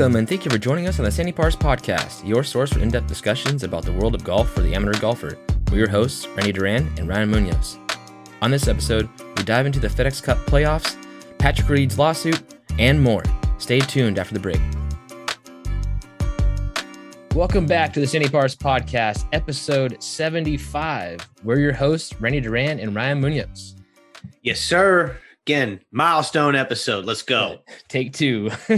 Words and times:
Welcome 0.00 0.16
and 0.16 0.26
thank 0.26 0.46
you 0.46 0.50
for 0.50 0.56
joining 0.56 0.86
us 0.86 0.98
on 0.98 1.04
the 1.04 1.10
Sandy 1.12 1.30
Pars 1.30 1.54
Podcast, 1.54 2.26
your 2.26 2.42
source 2.42 2.72
for 2.72 2.80
in 2.80 2.88
depth 2.88 3.06
discussions 3.06 3.64
about 3.64 3.84
the 3.84 3.92
world 3.92 4.14
of 4.14 4.24
golf 4.24 4.48
for 4.50 4.62
the 4.62 4.74
amateur 4.74 4.98
golfer. 4.98 5.36
We're 5.70 5.80
your 5.80 5.90
hosts, 5.90 6.26
Randy 6.28 6.52
Duran 6.52 6.90
and 6.96 7.06
Ryan 7.06 7.28
Munoz. 7.28 7.76
On 8.40 8.50
this 8.50 8.66
episode, 8.66 9.10
we 9.36 9.44
dive 9.44 9.66
into 9.66 9.78
the 9.78 9.88
FedEx 9.88 10.22
Cup 10.22 10.38
playoffs, 10.46 10.96
Patrick 11.36 11.68
Reed's 11.68 11.98
lawsuit, 11.98 12.40
and 12.78 13.02
more. 13.02 13.22
Stay 13.58 13.78
tuned 13.78 14.18
after 14.18 14.32
the 14.32 14.40
break. 14.40 14.58
Welcome 17.34 17.66
back 17.66 17.92
to 17.92 18.00
the 18.00 18.06
Sandy 18.06 18.30
Pars 18.30 18.56
Podcast, 18.56 19.26
episode 19.34 20.02
75. 20.02 21.28
We're 21.44 21.58
your 21.58 21.74
hosts, 21.74 22.18
Randy 22.18 22.40
Duran 22.40 22.80
and 22.80 22.94
Ryan 22.94 23.20
Munoz. 23.20 23.76
Yes, 24.40 24.60
sir. 24.60 25.18
Again, 25.50 25.80
milestone 25.90 26.54
episode. 26.54 27.06
Let's 27.06 27.22
go. 27.22 27.58
Take 27.88 28.12
two. 28.12 28.50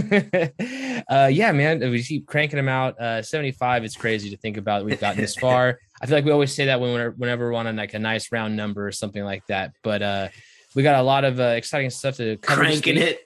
uh, 1.07 1.29
yeah, 1.31 1.51
man. 1.51 1.79
We 1.81 2.01
keep 2.01 2.25
cranking 2.25 2.57
them 2.57 2.67
out. 2.67 2.99
Uh, 2.99 3.21
75. 3.21 3.83
It's 3.83 3.95
crazy 3.95 4.31
to 4.31 4.37
think 4.37 4.57
about. 4.57 4.83
We've 4.83 4.99
gotten 4.99 5.21
this 5.21 5.35
far. 5.35 5.77
I 6.01 6.07
feel 6.07 6.17
like 6.17 6.25
we 6.25 6.31
always 6.31 6.51
say 6.51 6.65
that 6.65 6.81
when 6.81 6.91
we're, 6.95 7.11
whenever 7.11 7.51
we're 7.51 7.53
on 7.53 7.75
like 7.75 7.93
a 7.93 7.99
nice 7.99 8.31
round 8.31 8.55
number 8.55 8.87
or 8.87 8.91
something 8.91 9.23
like 9.23 9.45
that. 9.49 9.73
But 9.83 10.01
uh, 10.01 10.29
we 10.73 10.81
got 10.81 10.99
a 10.99 11.03
lot 11.03 11.25
of 11.25 11.39
uh, 11.39 11.43
exciting 11.43 11.91
stuff 11.91 12.17
to 12.17 12.37
cover. 12.37 12.61
Cranking 12.61 12.97
it. 12.97 13.19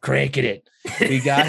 Cranking 0.00 0.46
it. 0.46 0.66
We 0.98 1.20
got. 1.20 1.44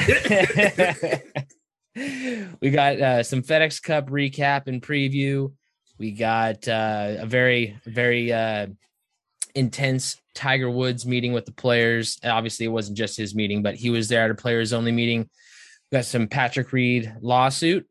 we 2.61 2.69
got 2.69 2.99
uh, 2.99 3.23
some 3.23 3.43
FedEx 3.43 3.81
Cup 3.81 4.09
recap 4.09 4.67
and 4.67 4.81
preview. 4.81 5.53
We 5.97 6.11
got 6.11 6.67
uh, 6.67 7.15
a 7.19 7.25
very, 7.25 7.79
very 7.85 8.33
uh, 8.33 8.67
intense 9.55 10.17
Tiger 10.35 10.69
Woods 10.69 11.05
meeting 11.05 11.33
with 11.33 11.45
the 11.45 11.51
players. 11.51 12.19
Obviously, 12.23 12.65
it 12.65 12.69
wasn't 12.69 12.97
just 12.97 13.17
his 13.17 13.33
meeting, 13.33 13.63
but 13.63 13.75
he 13.75 13.89
was 13.89 14.07
there 14.07 14.25
at 14.25 14.31
a 14.31 14.35
players 14.35 14.73
only 14.73 14.91
meeting. 14.91 15.29
We 15.91 15.97
got 15.97 16.05
some 16.05 16.27
Patrick 16.27 16.71
Reed 16.71 17.13
lawsuit 17.21 17.87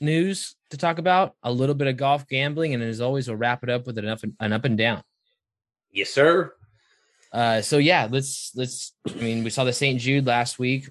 news 0.00 0.56
to 0.70 0.76
talk 0.76 0.98
about, 0.98 1.34
a 1.42 1.52
little 1.52 1.74
bit 1.74 1.88
of 1.88 1.96
golf 1.96 2.26
gambling, 2.28 2.74
and 2.74 2.82
as 2.82 3.00
always, 3.00 3.28
we'll 3.28 3.36
wrap 3.36 3.62
it 3.62 3.70
up 3.70 3.86
with 3.86 3.96
an 3.98 4.08
up 4.08 4.22
and, 4.22 4.34
an 4.40 4.52
up 4.52 4.64
and 4.64 4.76
down. 4.76 5.02
Yes, 5.92 6.10
sir. 6.10 6.52
Uh, 7.32 7.60
so 7.60 7.78
yeah, 7.78 8.08
let's 8.10 8.52
let's. 8.54 8.92
I 9.08 9.14
mean, 9.14 9.44
we 9.44 9.50
saw 9.50 9.64
the 9.64 9.72
St. 9.72 10.00
Jude 10.00 10.26
last 10.26 10.58
week. 10.58 10.88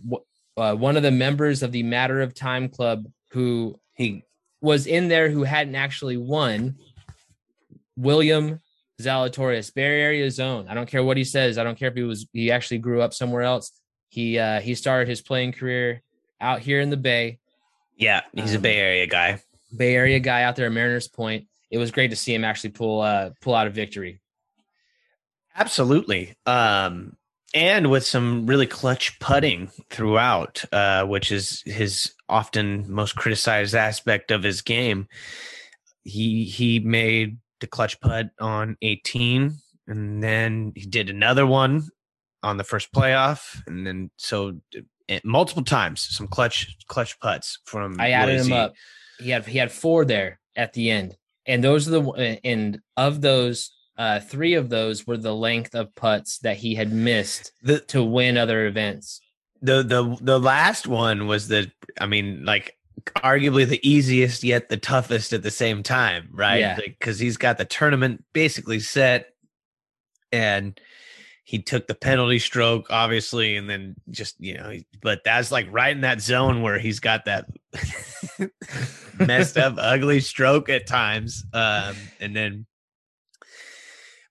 Uh, 0.55 0.75
one 0.75 0.97
of 0.97 1.03
the 1.03 1.11
members 1.11 1.63
of 1.63 1.71
the 1.71 1.83
Matter 1.83 2.21
of 2.21 2.33
Time 2.33 2.69
Club 2.69 3.05
who 3.31 3.79
he 3.93 4.23
was 4.61 4.87
in 4.87 5.07
there 5.07 5.29
who 5.29 5.43
hadn't 5.43 5.75
actually 5.75 6.17
won, 6.17 6.75
William 7.95 8.59
Zalatoris, 8.99 9.73
Bay 9.73 10.01
Area 10.01 10.29
zone. 10.29 10.67
I 10.69 10.73
don't 10.73 10.89
care 10.89 11.03
what 11.03 11.17
he 11.17 11.23
says. 11.23 11.57
I 11.57 11.63
don't 11.63 11.77
care 11.77 11.89
if 11.89 11.95
he 11.95 12.03
was 12.03 12.27
he 12.33 12.51
actually 12.51 12.79
grew 12.79 13.01
up 13.01 13.13
somewhere 13.13 13.43
else. 13.43 13.71
He 14.09 14.37
uh 14.37 14.59
he 14.59 14.75
started 14.75 15.07
his 15.07 15.21
playing 15.21 15.53
career 15.53 16.01
out 16.41 16.59
here 16.59 16.81
in 16.81 16.89
the 16.89 16.97
Bay. 16.97 17.39
Yeah, 17.95 18.21
he's 18.33 18.51
um, 18.51 18.57
a 18.57 18.61
Bay 18.61 18.77
Area 18.77 19.07
guy. 19.07 19.41
Bay 19.75 19.95
Area 19.95 20.19
guy 20.19 20.43
out 20.43 20.55
there 20.55 20.65
at 20.65 20.71
Mariners 20.71 21.07
Point. 21.07 21.47
It 21.71 21.77
was 21.77 21.91
great 21.91 22.09
to 22.09 22.15
see 22.15 22.33
him 22.33 22.43
actually 22.43 22.71
pull 22.71 23.01
uh 23.01 23.31
pull 23.41 23.55
out 23.55 23.67
a 23.67 23.69
victory. 23.69 24.19
Absolutely. 25.55 26.35
Um 26.45 27.15
and 27.53 27.89
with 27.89 28.05
some 28.05 28.45
really 28.45 28.67
clutch 28.67 29.19
putting 29.19 29.71
throughout, 29.89 30.63
uh, 30.71 31.05
which 31.05 31.31
is 31.31 31.63
his 31.65 32.13
often 32.27 32.91
most 32.91 33.15
criticized 33.15 33.73
aspect 33.73 34.29
of 34.29 34.43
his 34.43 34.61
game. 34.61 35.07
He 36.03 36.43
he 36.43 36.79
made 36.79 37.37
the 37.59 37.67
clutch 37.67 37.99
putt 37.99 38.29
on 38.39 38.77
18, 38.81 39.55
and 39.87 40.23
then 40.23 40.73
he 40.75 40.85
did 40.85 41.09
another 41.09 41.45
one 41.45 41.87
on 42.43 42.57
the 42.57 42.63
first 42.63 42.91
playoff, 42.93 43.61
and 43.67 43.85
then 43.85 44.11
so 44.17 44.59
eh, 45.09 45.19
multiple 45.23 45.63
times 45.63 46.07
some 46.09 46.27
clutch 46.27 46.75
clutch 46.87 47.19
putts 47.19 47.59
from. 47.65 47.99
I 47.99 48.11
added 48.11 48.45
him 48.45 48.53
up. 48.53 48.73
He 49.19 49.29
had 49.29 49.45
he 49.45 49.57
had 49.57 49.71
four 49.71 50.05
there 50.05 50.39
at 50.55 50.73
the 50.73 50.89
end, 50.89 51.17
and 51.45 51.63
those 51.63 51.87
are 51.87 51.91
the 51.91 52.39
and 52.43 52.79
of 52.97 53.21
those. 53.21 53.71
Uh, 53.97 54.17
three 54.21 54.53
of 54.53 54.69
those 54.69 55.05
were 55.05 55.17
the 55.17 55.35
length 55.35 55.75
of 55.75 55.93
putts 55.93 56.39
that 56.39 56.55
he 56.55 56.73
had 56.73 56.89
missed 56.89 57.51
the, 57.61 57.81
to 57.81 58.01
win 58.01 58.37
other 58.37 58.65
events. 58.65 59.19
The 59.61 59.83
the 59.83 60.17
the 60.21 60.39
last 60.39 60.87
one 60.87 61.27
was 61.27 61.49
the 61.49 61.69
I 61.99 62.05
mean 62.05 62.45
like 62.45 62.77
arguably 63.17 63.67
the 63.67 63.87
easiest 63.87 64.43
yet 64.43 64.69
the 64.69 64.77
toughest 64.77 65.33
at 65.33 65.43
the 65.43 65.51
same 65.51 65.83
time, 65.83 66.29
right? 66.31 66.75
Because 66.77 67.19
he's 67.19 67.37
got 67.37 67.57
the 67.57 67.65
tournament 67.65 68.23
basically 68.33 68.79
set, 68.79 69.33
and 70.31 70.79
he 71.43 71.61
took 71.61 71.87
the 71.87 71.95
penalty 71.95 72.39
stroke, 72.39 72.87
obviously, 72.89 73.57
and 73.57 73.69
then 73.69 73.95
just 74.09 74.35
you 74.39 74.55
know, 74.55 74.73
but 75.01 75.23
that's 75.23 75.51
like 75.51 75.67
right 75.71 75.95
in 75.95 76.01
that 76.01 76.21
zone 76.21 76.61
where 76.61 76.77
he's 76.77 76.99
got 76.99 77.25
that 77.25 77.45
messed 79.19 79.57
up, 79.57 79.75
ugly 79.77 80.19
stroke 80.19 80.69
at 80.69 80.85
times, 80.85 81.43
um, 81.53 81.95
and 82.19 82.35
then, 82.35 82.65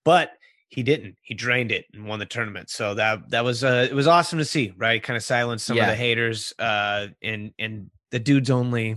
but 0.04 0.32
he 0.68 0.82
didn't. 0.82 1.16
He 1.22 1.34
drained 1.34 1.72
it 1.72 1.86
and 1.92 2.06
won 2.06 2.18
the 2.18 2.26
tournament. 2.26 2.70
So 2.70 2.94
that 2.94 3.30
that 3.30 3.44
was 3.44 3.64
uh 3.64 3.88
it 3.90 3.94
was 3.94 4.06
awesome 4.06 4.38
to 4.38 4.44
see, 4.44 4.72
right? 4.76 5.02
Kind 5.02 5.16
of 5.16 5.24
silenced 5.24 5.66
some 5.66 5.76
yeah. 5.76 5.84
of 5.84 5.88
the 5.88 5.96
haters 5.96 6.52
uh 6.58 7.08
and 7.22 7.52
and 7.58 7.90
the 8.10 8.18
dude's 8.18 8.50
only 8.50 8.96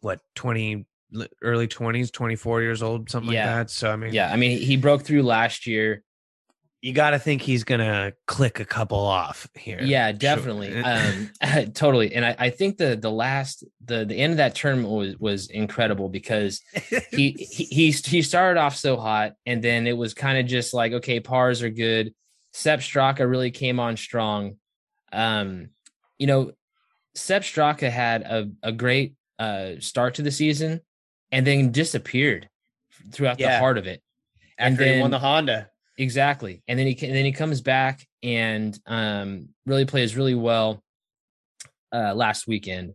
what 0.00 0.20
20 0.34 0.86
early 1.42 1.68
20s 1.68 2.12
24 2.12 2.62
years 2.62 2.82
old 2.82 3.10
something 3.10 3.32
yeah. 3.32 3.46
like 3.46 3.66
that. 3.66 3.70
So 3.70 3.90
i 3.90 3.96
mean 3.96 4.12
yeah 4.12 4.32
i 4.32 4.36
mean 4.36 4.58
he 4.58 4.76
broke 4.76 5.02
through 5.02 5.22
last 5.22 5.66
year. 5.66 6.02
You 6.82 6.92
got 6.92 7.10
to 7.10 7.18
think 7.18 7.42
he's 7.42 7.64
gonna 7.64 8.12
click 8.26 8.60
a 8.60 8.64
couple 8.64 8.98
off 8.98 9.48
here. 9.54 9.80
Yeah 9.82 10.12
definitely. 10.12 10.72
Sure. 10.72 10.82
um 10.84 11.30
totally. 11.74 12.14
And 12.14 12.24
I, 12.24 12.36
I 12.38 12.50
think 12.50 12.76
the 12.76 12.96
the 12.96 13.10
last 13.10 13.64
the 13.84 14.04
the 14.04 14.14
end 14.14 14.32
of 14.32 14.36
that 14.36 14.54
tournament 14.54 14.90
was 14.90 15.16
was 15.18 15.48
incredible 15.48 16.08
because 16.08 16.60
he 17.10 17.30
he 17.50 17.64
he, 17.64 17.90
he 17.90 18.22
started 18.22 18.60
off 18.60 18.76
so 18.76 18.96
hot 18.96 19.32
and 19.46 19.62
then 19.62 19.86
it 19.86 19.96
was 19.96 20.14
kind 20.14 20.38
of 20.38 20.46
just 20.46 20.74
like 20.74 20.92
okay 20.92 21.20
pars 21.20 21.62
are 21.62 21.70
good. 21.70 22.14
Sepp 22.52 22.80
Straka 22.80 23.28
really 23.28 23.50
came 23.50 23.80
on 23.80 23.96
strong. 23.96 24.56
Um 25.12 25.70
you 26.18 26.26
know 26.26 26.52
Sepp 27.16 27.42
Straka 27.42 27.90
had 27.90 28.22
a, 28.22 28.50
a 28.62 28.72
great 28.72 29.14
uh, 29.38 29.72
start 29.80 30.14
to 30.14 30.22
the 30.22 30.30
season 30.30 30.80
and 31.32 31.46
then 31.46 31.72
disappeared 31.72 32.48
throughout 33.10 33.40
yeah. 33.40 33.52
the 33.52 33.58
heart 33.58 33.78
of 33.78 33.86
it. 33.86 34.02
After 34.58 34.68
and 34.68 34.78
then, 34.78 34.94
he 34.96 35.00
won 35.00 35.10
the 35.10 35.18
Honda. 35.18 35.70
Exactly. 35.98 36.62
And 36.68 36.78
then 36.78 36.86
he 36.86 36.92
and 37.06 37.16
then 37.16 37.24
he 37.24 37.32
comes 37.32 37.60
back 37.60 38.06
and 38.22 38.78
um, 38.86 39.48
really 39.64 39.86
plays 39.86 40.16
really 40.16 40.34
well 40.34 40.82
uh, 41.92 42.14
last 42.14 42.46
weekend. 42.46 42.94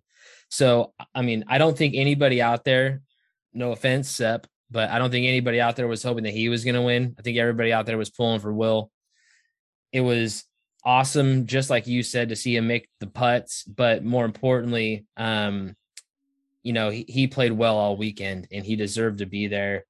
So 0.50 0.94
I 1.16 1.22
mean, 1.22 1.44
I 1.48 1.58
don't 1.58 1.78
think 1.78 1.96
anybody 1.96 2.42
out 2.42 2.64
there, 2.64 3.02
no 3.54 3.72
offense, 3.72 4.10
Sepp, 4.10 4.48
but 4.70 4.90
I 4.90 5.00
don't 5.00 5.12
think 5.12 5.26
anybody 5.26 5.60
out 5.60 5.76
there 5.76 5.88
was 5.88 6.04
hoping 6.04 6.24
that 6.26 6.34
he 6.34 6.50
was 6.50 6.64
going 6.64 6.76
to 6.76 6.82
win. 6.82 7.16
I 7.18 7.22
think 7.22 7.38
everybody 7.38 7.74
out 7.74 7.86
there 7.86 7.98
was 7.98 8.10
pulling 8.10 8.40
for 8.40 8.54
Will. 8.54 8.92
It 9.92 10.02
was 10.02 10.44
awesome, 10.84 11.46
just 11.46 11.70
like 11.70 11.88
you 11.88 12.04
said, 12.04 12.30
to 12.30 12.36
see 12.36 12.56
him 12.56 12.68
make 12.68 12.90
the 13.00 13.08
putts. 13.08 13.64
But 13.64 14.04
more 14.04 14.26
importantly, 14.26 15.06
um, 15.18 15.76
you 16.64 16.74
know, 16.74 16.90
he, 16.90 17.06
he 17.08 17.28
played 17.28 17.52
well 17.52 17.78
all 17.78 17.98
weekend 17.98 18.48
and 18.52 18.66
he 18.66 18.76
deserved 18.76 19.20
to 19.20 19.26
be 19.26 19.48
there. 19.48 19.86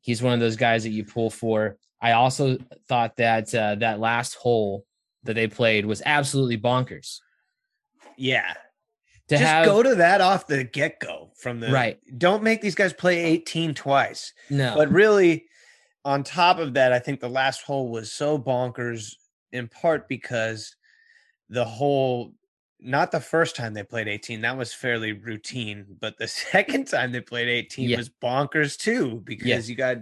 He's 0.00 0.22
one 0.22 0.34
of 0.34 0.40
those 0.40 0.56
guys 0.56 0.84
that 0.84 0.90
you 0.90 1.04
pull 1.04 1.30
for. 1.30 1.76
I 2.00 2.12
also 2.12 2.58
thought 2.88 3.16
that 3.16 3.54
uh, 3.54 3.76
that 3.76 4.00
last 4.00 4.34
hole 4.34 4.84
that 5.24 5.34
they 5.34 5.46
played 5.46 5.86
was 5.86 6.02
absolutely 6.04 6.58
bonkers. 6.58 7.18
Yeah. 8.16 8.52
To 9.28 9.38
Just 9.38 9.42
have, 9.42 9.64
go 9.64 9.82
to 9.82 9.94
that 9.96 10.20
off 10.20 10.46
the 10.46 10.64
get 10.64 10.98
go 10.98 11.30
from 11.36 11.60
the 11.60 11.70
right. 11.70 11.98
Don't 12.18 12.42
make 12.42 12.60
these 12.60 12.74
guys 12.74 12.92
play 12.92 13.22
18 13.22 13.74
twice. 13.74 14.32
No. 14.50 14.74
But 14.76 14.90
really, 14.90 15.46
on 16.04 16.24
top 16.24 16.58
of 16.58 16.74
that, 16.74 16.92
I 16.92 16.98
think 16.98 17.20
the 17.20 17.28
last 17.28 17.62
hole 17.62 17.88
was 17.88 18.12
so 18.12 18.38
bonkers 18.38 19.14
in 19.52 19.68
part 19.68 20.08
because 20.08 20.76
the 21.48 21.64
whole 21.64 22.32
not 22.80 23.12
the 23.12 23.20
first 23.20 23.54
time 23.54 23.74
they 23.74 23.82
played 23.82 24.08
18 24.08 24.40
that 24.40 24.56
was 24.56 24.72
fairly 24.72 25.12
routine 25.12 25.86
but 26.00 26.16
the 26.18 26.28
second 26.52 26.86
time 26.86 27.12
they 27.12 27.20
played 27.20 27.48
18 27.48 27.88
yeah. 27.88 27.96
was 27.96 28.08
bonkers 28.08 28.76
too 28.76 29.22
because 29.24 29.46
yeah. 29.46 29.58
you 29.60 29.74
got 29.74 29.98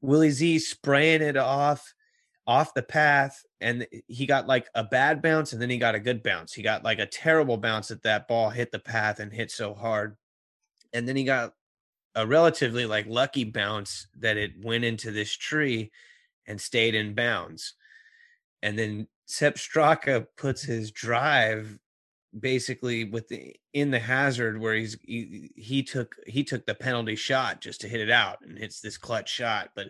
willie 0.00 0.30
z 0.30 0.58
spraying 0.58 1.22
it 1.22 1.36
off 1.36 1.94
off 2.46 2.72
the 2.72 2.82
path 2.82 3.44
and 3.60 3.86
he 4.06 4.24
got 4.24 4.46
like 4.46 4.68
a 4.74 4.82
bad 4.82 5.20
bounce 5.20 5.52
and 5.52 5.60
then 5.60 5.68
he 5.68 5.76
got 5.76 5.94
a 5.94 6.00
good 6.00 6.22
bounce 6.22 6.52
he 6.54 6.62
got 6.62 6.82
like 6.82 6.98
a 6.98 7.06
terrible 7.06 7.58
bounce 7.58 7.88
that 7.88 8.02
that 8.02 8.26
ball 8.26 8.48
hit 8.48 8.72
the 8.72 8.78
path 8.78 9.20
and 9.20 9.32
hit 9.32 9.50
so 9.50 9.74
hard 9.74 10.16
and 10.94 11.06
then 11.06 11.14
he 11.14 11.24
got 11.24 11.52
a 12.14 12.26
relatively 12.26 12.86
like 12.86 13.06
lucky 13.06 13.44
bounce 13.44 14.08
that 14.18 14.36
it 14.36 14.52
went 14.62 14.84
into 14.84 15.10
this 15.10 15.30
tree 15.30 15.90
and 16.46 16.60
stayed 16.60 16.94
in 16.94 17.14
bounds 17.14 17.74
and 18.62 18.78
then 18.78 19.06
Sepp 19.26 19.56
Straka 19.56 20.26
puts 20.36 20.62
his 20.62 20.90
drive 20.90 21.78
basically 22.38 23.04
with 23.04 23.28
the 23.28 23.56
in 23.72 23.90
the 23.90 23.98
hazard 23.98 24.60
where 24.60 24.74
he's 24.74 24.98
he, 25.02 25.50
he 25.56 25.82
took 25.82 26.14
he 26.26 26.44
took 26.44 26.66
the 26.66 26.74
penalty 26.74 27.16
shot 27.16 27.60
just 27.60 27.80
to 27.80 27.88
hit 27.88 28.00
it 28.00 28.10
out 28.10 28.38
and 28.42 28.58
hits 28.58 28.80
this 28.80 28.98
clutch 28.98 29.30
shot 29.30 29.70
but 29.74 29.86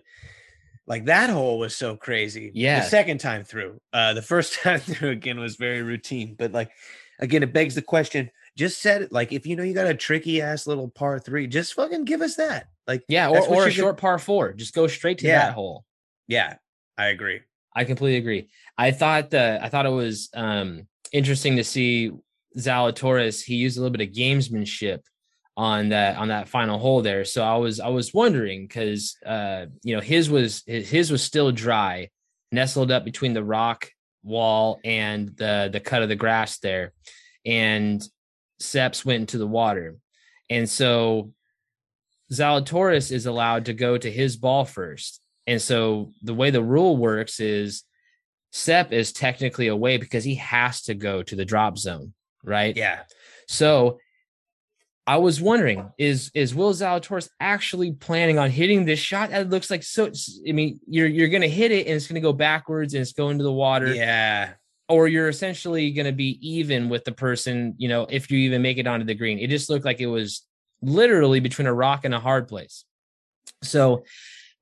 like 0.87 1.05
that 1.07 1.31
hole 1.31 1.59
was 1.59 1.77
so 1.77 1.97
crazy 1.97 2.53
yeah 2.55 2.79
the 2.79 2.87
second 2.87 3.19
time 3.19 3.43
through 3.43 3.81
uh 3.93 4.15
the 4.15 4.23
first 4.23 4.55
time 4.63 4.79
through 4.79 5.11
again 5.11 5.41
was 5.41 5.57
very 5.57 5.83
routine 5.83 6.37
but 6.39 6.53
like 6.53 6.71
again, 7.19 7.43
it 7.43 7.53
begs 7.53 7.75
the 7.75 7.83
question. 7.83 8.31
Just 8.57 8.81
set 8.81 9.03
it 9.03 9.13
like 9.13 9.33
if 9.33 9.47
you 9.47 9.57
know 9.57 9.63
you 9.63 9.75
got 9.75 9.87
a 9.87 9.95
tricky 9.95 10.43
ass 10.43 10.67
little 10.67 10.89
par 10.89 11.19
three, 11.19 11.47
just 11.47 11.75
fucking 11.75 12.05
give 12.05 12.21
us 12.21 12.37
that. 12.37 12.69
Like 12.87 13.05
yeah, 13.09 13.29
or, 13.29 13.47
or 13.47 13.67
a 13.67 13.71
short 13.71 13.99
par 13.99 14.19
four. 14.19 14.53
Just 14.53 14.75
go 14.75 14.87
straight 14.87 15.19
to 15.19 15.27
yeah. 15.27 15.47
that 15.47 15.55
hole. 15.55 15.85
Yeah, 16.27 16.57
I 16.97 17.07
agree. 17.07 17.41
I 17.79 17.85
completely 17.85 18.19
agree. 18.19 18.49
I 18.77 18.91
thought 18.91 19.31
that 19.31 19.63
I 19.63 19.69
thought 19.69 19.87
it 19.87 19.91
was 19.91 20.31
um 20.35 20.89
interesting 21.13 21.57
to 21.57 21.65
see 21.65 22.11
Zalatoris. 22.57 23.45
He 23.45 23.55
used 23.55 23.79
a 23.79 23.81
little 23.81 23.97
bit 23.97 24.09
of 24.09 24.15
gamesmanship 24.15 25.01
on 25.57 25.91
that 25.91 26.17
on 26.17 26.29
that 26.29 26.49
final 26.49 26.81
hole 26.81 27.03
there. 27.03 27.25
So 27.25 27.45
I 27.45 27.57
was 27.57 27.79
I 27.79 27.89
was 27.89 28.13
wondering 28.13 28.67
because 28.67 29.17
uh 29.25 29.67
you 29.85 29.95
know 29.95 30.01
his 30.01 30.29
was 30.29 30.65
his 30.67 31.13
was 31.13 31.23
still 31.23 31.53
dry, 31.53 32.09
nestled 32.51 32.91
up 32.91 33.05
between 33.05 33.33
the 33.33 33.45
rock 33.45 33.89
wall 34.25 34.81
and 34.85 35.29
the 35.37 35.71
the 35.73 35.81
cut 35.81 36.03
of 36.03 36.09
the 36.09 36.17
grass 36.17 36.59
there, 36.59 36.93
and 37.47 38.03
Sepp's 38.59 39.05
went 39.05 39.21
into 39.21 39.39
the 39.39 39.47
water, 39.47 39.95
and 40.51 40.69
so 40.69 41.33
Zalatoris 42.33 43.13
is 43.13 43.27
allowed 43.27 43.67
to 43.67 43.73
go 43.73 43.97
to 43.97 44.11
his 44.11 44.37
ball 44.37 44.65
first. 44.65 45.18
And 45.49 45.63
so 45.63 46.13
the 46.23 46.35
way 46.35 46.51
the 46.51 46.63
rule 46.63 46.99
works 46.99 47.41
is 47.41 47.83
Sepp 48.53 48.93
is 48.93 49.13
technically 49.13 49.69
away 49.69 49.97
because 49.97 50.23
he 50.23 50.35
has 50.35 50.83
to 50.83 50.95
go 50.95 51.23
to 51.23 51.35
the 51.35 51.47
drop 51.47 51.79
zone, 51.79 52.13
right? 52.45 52.77
Yeah. 52.77 53.01
So 53.47 53.99
I 55.07 55.17
was 55.17 55.41
wondering, 55.41 55.91
is 55.97 56.31
is 56.35 56.55
Will 56.55 56.75
Zalatoris 56.75 57.31
actually 57.41 57.93
planning 57.93 58.39
on 58.39 58.51
hitting 58.51 58.85
this 58.85 58.99
shot? 58.99 59.33
It 59.33 59.49
looks 59.49 59.71
like 59.71 59.83
so. 59.83 60.13
I 60.47 60.53
mean, 60.53 60.81
you're 60.87 61.09
you're 61.09 61.29
gonna 61.29 61.49
hit 61.49 61.73
it 61.73 61.87
and 61.87 61.97
it's 61.97 62.07
gonna 62.07 62.21
go 62.21 62.35
backwards 62.35 62.93
and 62.93 63.01
it's 63.01 63.15
going 63.15 63.39
to 63.39 63.45
the 63.45 63.51
water. 63.51 63.95
Yeah. 63.95 64.53
Or 64.87 65.09
you're 65.09 65.31
essentially 65.31 65.93
gonna 65.93 66.13
be 66.13 66.39
even 66.47 66.91
with 66.91 67.05
the 67.05 67.13
person, 67.13 67.75
you 67.79 67.89
know, 67.89 68.07
if 68.11 68.31
you 68.31 68.39
even 68.41 68.61
make 68.61 68.77
it 68.77 68.87
onto 68.87 69.07
the 69.07 69.15
green. 69.15 69.39
It 69.39 69.49
just 69.49 69.71
looked 69.71 69.87
like 69.87 70.01
it 70.01 70.07
was 70.09 70.43
literally 70.83 71.41
between 71.41 71.67
a 71.67 71.73
rock 71.73 72.05
and 72.05 72.15
a 72.15 72.21
hard 72.21 72.49
place. 72.49 72.85
So 73.63 74.05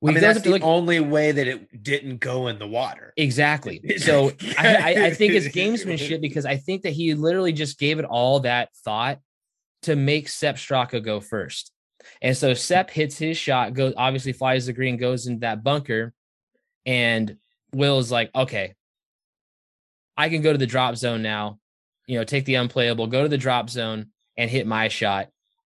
we 0.01 0.11
I 0.11 0.13
mean, 0.13 0.21
that's 0.21 0.41
the 0.41 0.51
look- 0.51 0.63
only 0.63 0.99
way 0.99 1.31
that 1.31 1.47
it 1.47 1.83
didn't 1.83 2.19
go 2.19 2.47
in 2.47 2.59
the 2.59 2.67
water. 2.67 3.13
Exactly. 3.17 3.81
So 3.97 4.31
I, 4.57 5.07
I, 5.07 5.13
think 5.13 5.33
it's 5.33 5.47
gamesmanship 5.55 6.21
because 6.21 6.45
I 6.45 6.57
think 6.57 6.83
that 6.83 6.91
he 6.91 7.13
literally 7.15 7.51
just 7.51 7.79
gave 7.79 7.97
it 7.99 8.05
all 8.05 8.41
that 8.41 8.69
thought 8.85 9.19
to 9.83 9.95
make 9.95 10.29
Sepp 10.29 10.57
Straka 10.57 11.03
go 11.03 11.19
first. 11.19 11.71
And 12.21 12.37
so 12.37 12.53
Sepp 12.53 12.89
hits 12.89 13.17
his 13.17 13.37
shot, 13.37 13.73
goes 13.73 13.93
obviously 13.97 14.33
flies 14.33 14.67
the 14.67 14.73
green, 14.73 14.97
goes 14.97 15.27
into 15.27 15.41
that 15.41 15.63
bunker, 15.63 16.13
and 16.85 17.37
Will 17.73 17.99
is 17.99 18.11
like, 18.11 18.29
okay, 18.35 18.75
I 20.15 20.29
can 20.29 20.41
go 20.41 20.51
to 20.51 20.57
the 20.57 20.67
drop 20.67 20.95
zone 20.95 21.21
now. 21.21 21.59
You 22.05 22.17
know, 22.19 22.23
take 22.23 22.45
the 22.45 22.55
unplayable, 22.55 23.07
go 23.07 23.23
to 23.23 23.29
the 23.29 23.37
drop 23.37 23.69
zone 23.69 24.07
and 24.37 24.49
hit 24.49 24.65
my 24.65 24.87
shot. 24.87 25.29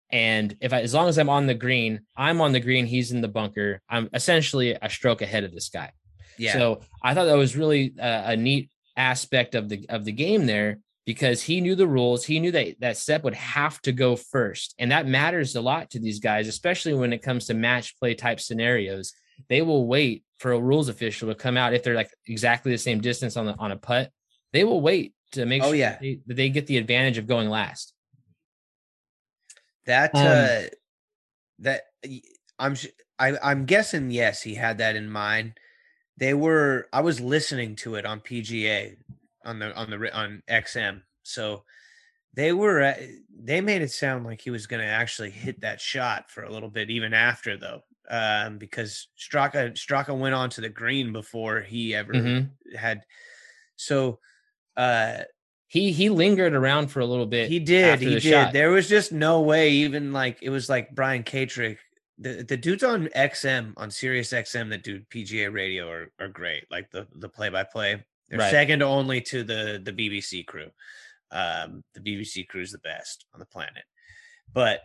And 0.09 0.56
if 0.62 0.74
I, 0.74 0.81
as 0.81 0.94
long 0.94 1.09
as 1.09 1.18
I'm 1.18 1.30
on 1.30 1.48
the 1.48 1.54
green, 1.54 2.01
I'm 2.15 2.39
on 2.42 2.54
the 2.54 2.59
green, 2.59 2.86
he's 2.86 3.12
in 3.12 3.21
the 3.21 3.27
bunker. 3.27 3.81
I'm 3.89 4.09
essentially 4.13 4.77
a 4.81 4.89
stroke 4.89 5.21
ahead 5.21 5.44
of 5.44 5.54
this 5.54 5.69
guy. 5.69 5.92
Yeah. 6.38 6.54
So 6.54 6.81
I 7.04 7.13
thought 7.13 7.25
that 7.25 7.38
was 7.38 7.57
really 7.57 7.94
a, 8.00 8.31
a 8.31 8.38
neat 8.38 8.69
aspect 8.95 9.56
of 9.56 9.69
the 9.69 9.86
of 9.89 10.06
the 10.06 10.12
game 10.12 10.45
there 10.45 10.80
because 11.06 11.42
he 11.42 11.62
knew 11.62 11.75
the 11.75 11.88
rules. 11.88 12.25
He 12.25 12.39
knew 12.39 12.51
that 12.51 12.80
that 12.80 12.98
Sepp 12.98 13.24
would 13.24 13.33
have 13.33 13.81
to 13.83 13.92
go 13.92 14.15
first, 14.15 14.75
and 14.77 14.92
that 14.92 15.07
matters 15.07 15.56
a 15.56 15.62
lot 15.62 15.89
to 15.92 16.00
these 16.00 16.19
guys, 16.19 16.48
especially 16.48 16.94
when 16.94 17.13
it 17.13 17.21
comes 17.21 17.45
to 17.48 17.53
match 17.53 17.98
play 18.00 18.13
type 18.13 18.39
scenarios. 18.39 19.13
They 19.50 19.62
will 19.62 19.88
wait 19.88 20.24
for 20.39 20.51
a 20.51 20.60
rules 20.60 20.89
official 20.89 21.30
to 21.30 21.36
come 21.36 21.57
out 21.57 21.74
if 21.74 21.83
they're 21.83 21.95
like 21.95 22.12
exactly 22.27 22.71
the 22.71 22.77
same 22.77 23.01
distance 23.01 23.38
on 23.38 23.45
the 23.45 23.56
on 23.57 23.71
a 23.71 23.77
putt. 23.77 24.12
They 24.53 24.63
will 24.63 24.81
wait 24.81 25.13
to 25.33 25.45
make 25.45 25.63
oh, 25.63 25.68
sure 25.68 25.75
yeah. 25.75 25.92
that, 25.92 26.01
they, 26.01 26.19
that 26.27 26.33
they 26.36 26.50
get 26.50 26.68
the 26.68 26.77
advantage 26.77 27.18
of 27.18 27.27
going 27.27 27.50
last. 27.50 27.94
That 29.88 30.13
um, 30.16 30.28
uh, 30.28 30.62
that 31.60 31.81
I'm 32.60 32.75
I, 33.19 33.38
I'm 33.42 33.66
guessing 33.66 34.12
yes, 34.12 34.42
he 34.42 34.54
had 34.56 34.78
that 34.78 34.95
in 34.95 35.10
mind. 35.10 35.54
They 36.18 36.34
were 36.34 36.88
I 36.94 37.01
was 37.01 37.19
listening 37.19 37.75
to 37.78 37.95
it 37.95 38.06
on 38.06 38.19
PGA 38.19 38.98
on 39.44 39.60
the 39.60 39.75
on 39.75 39.89
the 39.89 40.16
on 40.16 40.44
XM. 40.50 41.01
So 41.24 41.63
they 42.34 42.54
were 42.54 42.95
they 43.36 43.62
made 43.62 43.81
it 43.81 43.92
sound 43.92 44.25
like 44.25 44.42
he 44.42 44.51
was 44.51 44.68
going 44.68 44.81
to 44.81 44.88
actually 44.88 45.31
hit 45.31 45.62
that 45.62 45.81
shot 45.81 46.30
for 46.30 46.44
a 46.44 46.51
little 46.51 46.69
bit 46.69 46.89
even 46.89 47.13
after 47.13 47.57
though 47.57 47.81
um, 48.10 48.57
because 48.60 49.07
Straka 49.18 49.74
Straka 49.74 50.18
went 50.18 50.36
on 50.36 50.50
to 50.51 50.62
the 50.62 50.69
green 50.69 51.12
before 51.12 51.62
he 51.62 51.95
ever 51.95 52.13
mm-hmm. 52.13 52.75
had 52.78 53.01
so 53.75 54.19
uh 54.78 55.19
he 55.67 55.91
he 55.91 56.09
lingered 56.09 56.53
around 56.53 56.87
for 56.87 56.99
a 57.01 57.05
little 57.05 57.25
bit 57.25 57.49
he 57.49 57.59
did 57.59 57.99
he 57.99 58.09
did 58.09 58.23
shot. 58.23 58.53
there 58.53 58.69
was 58.69 58.87
just 58.87 59.11
no 59.11 59.41
way 59.41 59.71
even 59.71 60.13
like 60.13 60.39
it 60.41 60.49
was 60.49 60.69
like 60.69 60.93
Brian 60.95 61.23
Katrek 61.23 61.77
the, 62.19 62.43
the 62.43 62.57
dudes 62.57 62.83
on 62.83 63.07
XM 63.15 63.73
on 63.77 63.91
Sirius 63.91 64.31
XM 64.33 64.69
that 64.69 64.83
do 64.83 65.01
PGA 65.13 65.53
radio 65.53 65.89
are, 65.89 66.11
are 66.19 66.29
great 66.29 66.65
like 66.71 66.89
the 66.91 67.07
the 67.15 67.29
play 67.29 67.49
by 67.49 67.63
play 67.63 68.03
they're 68.29 68.39
right. 68.39 68.51
second 68.51 68.83
only 68.83 69.21
to 69.21 69.43
the 69.43 69.81
the 69.83 69.93
BBC 69.93 70.45
crew. 70.45 70.69
Um, 71.31 71.83
the 71.93 71.99
BBC 71.99 72.47
crew 72.47 72.61
is 72.61 72.71
the 72.71 72.77
best 72.79 73.25
on 73.33 73.39
the 73.39 73.45
planet. 73.45 73.83
But 74.53 74.81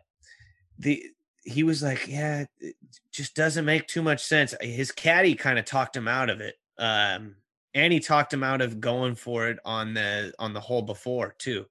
the 0.79 1.05
he 1.45 1.65
was 1.65 1.83
like, 1.83 2.07
yeah, 2.07 2.45
it 2.61 2.77
just 3.11 3.35
doesn't 3.35 3.65
make 3.65 3.89
too 3.89 4.03
much 4.03 4.23
sense. 4.23 4.55
His 4.61 4.93
caddy 4.93 5.35
kind 5.35 5.59
of 5.59 5.65
talked 5.65 5.97
him 5.97 6.07
out 6.07 6.31
of 6.31 6.41
it. 6.41 6.55
Um, 6.79 7.37
and 7.75 7.93
he 7.93 8.01
talked 8.01 8.33
him 8.33 8.43
out 8.43 8.61
of 8.61 8.81
going 8.81 9.15
for 9.15 9.49
it 9.49 9.59
on 9.65 9.95
the 9.95 10.33
on 10.39 10.53
the 10.53 10.61
hole 10.61 10.83
before 10.83 11.35
too, 11.39 11.67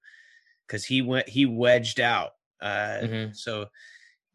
because 0.67 0.85
he 0.85 1.01
went 1.01 1.27
he 1.29 1.45
wedged 1.45 1.99
out. 1.99 2.31
Uh, 2.61 2.99
mm-hmm. 3.01 3.33
So 3.33 3.67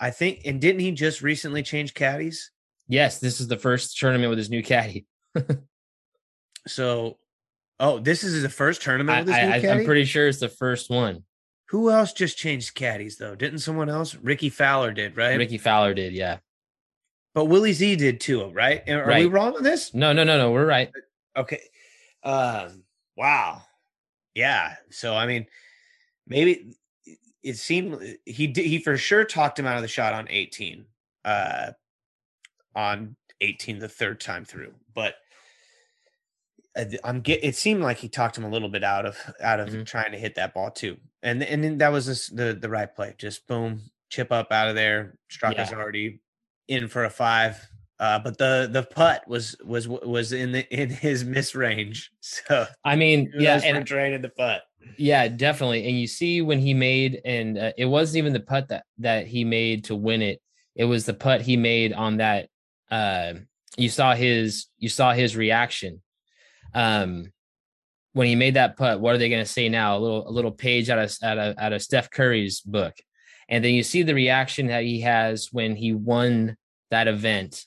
I 0.00 0.10
think, 0.10 0.42
and 0.44 0.60
didn't 0.60 0.80
he 0.80 0.92
just 0.92 1.22
recently 1.22 1.62
change 1.62 1.94
caddies? 1.94 2.50
Yes, 2.88 3.18
this 3.18 3.40
is 3.40 3.48
the 3.48 3.56
first 3.56 3.98
tournament 3.98 4.30
with 4.30 4.38
his 4.38 4.50
new 4.50 4.62
caddy. 4.62 5.06
so 6.66 7.18
Oh, 7.78 7.98
this 7.98 8.24
is 8.24 8.42
the 8.42 8.48
first 8.48 8.82
tournament. 8.82 9.28
I, 9.28 9.58
am 9.58 9.84
pretty 9.84 10.04
sure 10.04 10.28
it's 10.28 10.40
the 10.40 10.48
first 10.48 10.88
one. 10.88 11.24
Who 11.70 11.90
else 11.90 12.12
just 12.12 12.38
changed 12.38 12.74
caddies 12.74 13.18
though? 13.18 13.34
Didn't 13.34 13.58
someone 13.58 13.90
else? 13.90 14.14
rickie 14.14 14.48
Fowler 14.48 14.92
did, 14.92 15.16
right? 15.16 15.36
rickie 15.36 15.58
Fowler 15.58 15.94
did, 15.94 16.12
yeah. 16.12 16.38
But 17.34 17.46
Willie 17.46 17.74
Z 17.74 17.96
did 17.96 18.20
too, 18.20 18.48
right? 18.50 18.88
Are 18.88 19.04
right. 19.04 19.24
we 19.24 19.26
wrong 19.26 19.56
on 19.56 19.62
this? 19.62 19.92
No, 19.92 20.12
no, 20.14 20.24
no, 20.24 20.38
no. 20.38 20.52
We're 20.52 20.64
right. 20.64 20.90
Okay. 21.36 21.60
Um. 22.22 22.84
Wow. 23.16 23.62
Yeah. 24.34 24.76
So 24.90 25.14
I 25.14 25.26
mean, 25.26 25.46
maybe 26.26 26.74
it 27.42 27.56
seemed 27.56 28.16
he 28.24 28.46
did, 28.46 28.66
he 28.66 28.78
for 28.78 28.96
sure 28.96 29.24
talked 29.24 29.58
him 29.58 29.66
out 29.66 29.76
of 29.76 29.82
the 29.82 29.88
shot 29.88 30.12
on 30.12 30.26
18. 30.28 30.84
Uh, 31.24 31.72
on 32.76 33.16
18 33.40 33.78
the 33.78 33.88
third 33.88 34.20
time 34.20 34.44
through, 34.44 34.72
but 34.94 35.16
I'm 37.02 37.20
get. 37.20 37.42
It 37.42 37.56
seemed 37.56 37.82
like 37.82 37.96
he 37.96 38.08
talked 38.08 38.36
him 38.36 38.44
a 38.44 38.50
little 38.50 38.68
bit 38.68 38.84
out 38.84 39.06
of 39.06 39.16
out 39.40 39.60
of 39.60 39.70
mm-hmm. 39.70 39.84
trying 39.84 40.12
to 40.12 40.18
hit 40.18 40.34
that 40.34 40.52
ball 40.52 40.70
too, 40.70 40.98
and 41.22 41.42
and 41.42 41.80
that 41.80 41.90
was 41.90 42.28
the 42.28 42.52
the 42.60 42.68
right 42.68 42.94
play. 42.94 43.14
Just 43.16 43.46
boom, 43.46 43.80
chip 44.10 44.30
up 44.30 44.52
out 44.52 44.68
of 44.68 44.74
there. 44.74 45.18
Straka's 45.30 45.70
yeah. 45.70 45.76
already 45.76 46.20
in 46.68 46.86
for 46.88 47.04
a 47.04 47.10
five, 47.10 47.66
uh, 47.98 48.18
but 48.18 48.38
the 48.38 48.68
the 48.70 48.82
putt 48.82 49.26
was 49.26 49.56
was 49.64 49.88
was 49.88 50.32
in 50.32 50.52
the 50.52 50.66
in 50.74 50.90
his 50.90 51.24
miss 51.24 51.54
range. 51.54 52.10
So 52.20 52.66
I 52.84 52.96
mean, 52.96 53.32
yeah, 53.38 53.60
and 53.64 53.84
draining 53.84 54.22
the 54.22 54.28
putt. 54.28 54.62
Yeah, 54.96 55.28
definitely. 55.28 55.86
And 55.88 55.98
you 55.98 56.06
see 56.06 56.42
when 56.42 56.58
he 56.58 56.74
made, 56.74 57.20
and 57.24 57.56
uh, 57.58 57.72
it 57.78 57.86
wasn't 57.86 58.18
even 58.18 58.32
the 58.32 58.40
putt 58.40 58.68
that 58.68 58.84
that 58.98 59.26
he 59.26 59.44
made 59.44 59.84
to 59.84 59.94
win 59.94 60.22
it. 60.22 60.40
It 60.74 60.84
was 60.84 61.06
the 61.06 61.14
putt 61.14 61.40
he 61.40 61.56
made 61.56 61.92
on 61.92 62.18
that. 62.18 62.48
Uh, 62.90 63.34
you 63.76 63.88
saw 63.88 64.14
his 64.14 64.66
you 64.78 64.88
saw 64.88 65.12
his 65.12 65.36
reaction 65.36 66.02
um, 66.76 67.32
when 68.12 68.26
he 68.26 68.34
made 68.34 68.54
that 68.54 68.76
putt, 68.76 69.00
what 69.00 69.14
are 69.14 69.18
they 69.18 69.28
going 69.28 69.44
to 69.44 69.50
say 69.50 69.68
now? 69.68 69.96
A 69.96 69.98
little 69.98 70.28
a 70.28 70.30
little 70.30 70.52
page 70.52 70.90
out 70.90 70.98
of 70.98 71.16
out 71.22 71.38
of 71.38 71.58
out 71.58 71.72
of 71.72 71.82
Steph 71.82 72.10
Curry's 72.10 72.60
book, 72.60 72.94
and 73.48 73.64
then 73.64 73.74
you 73.74 73.82
see 73.82 74.02
the 74.02 74.14
reaction 74.14 74.68
that 74.68 74.84
he 74.84 75.00
has 75.00 75.48
when 75.52 75.74
he 75.74 75.92
won 75.92 76.56
that 76.90 77.08
event 77.08 77.64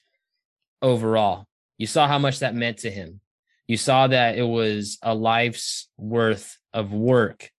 overall. 0.82 1.46
You 1.78 1.88
saw 1.88 2.08
how 2.08 2.20
much 2.20 2.40
that 2.40 2.56
meant 2.56 2.80
to 2.80 2.92
him. 2.92 3.22
You 3.68 3.78
saw 3.78 4.08
that 4.08 4.38
it 4.38 4.44
was 4.44 4.98
a 5.02 5.14
life's 5.14 5.90
worth 5.98 6.58
of 6.74 6.92
work, 6.92 7.50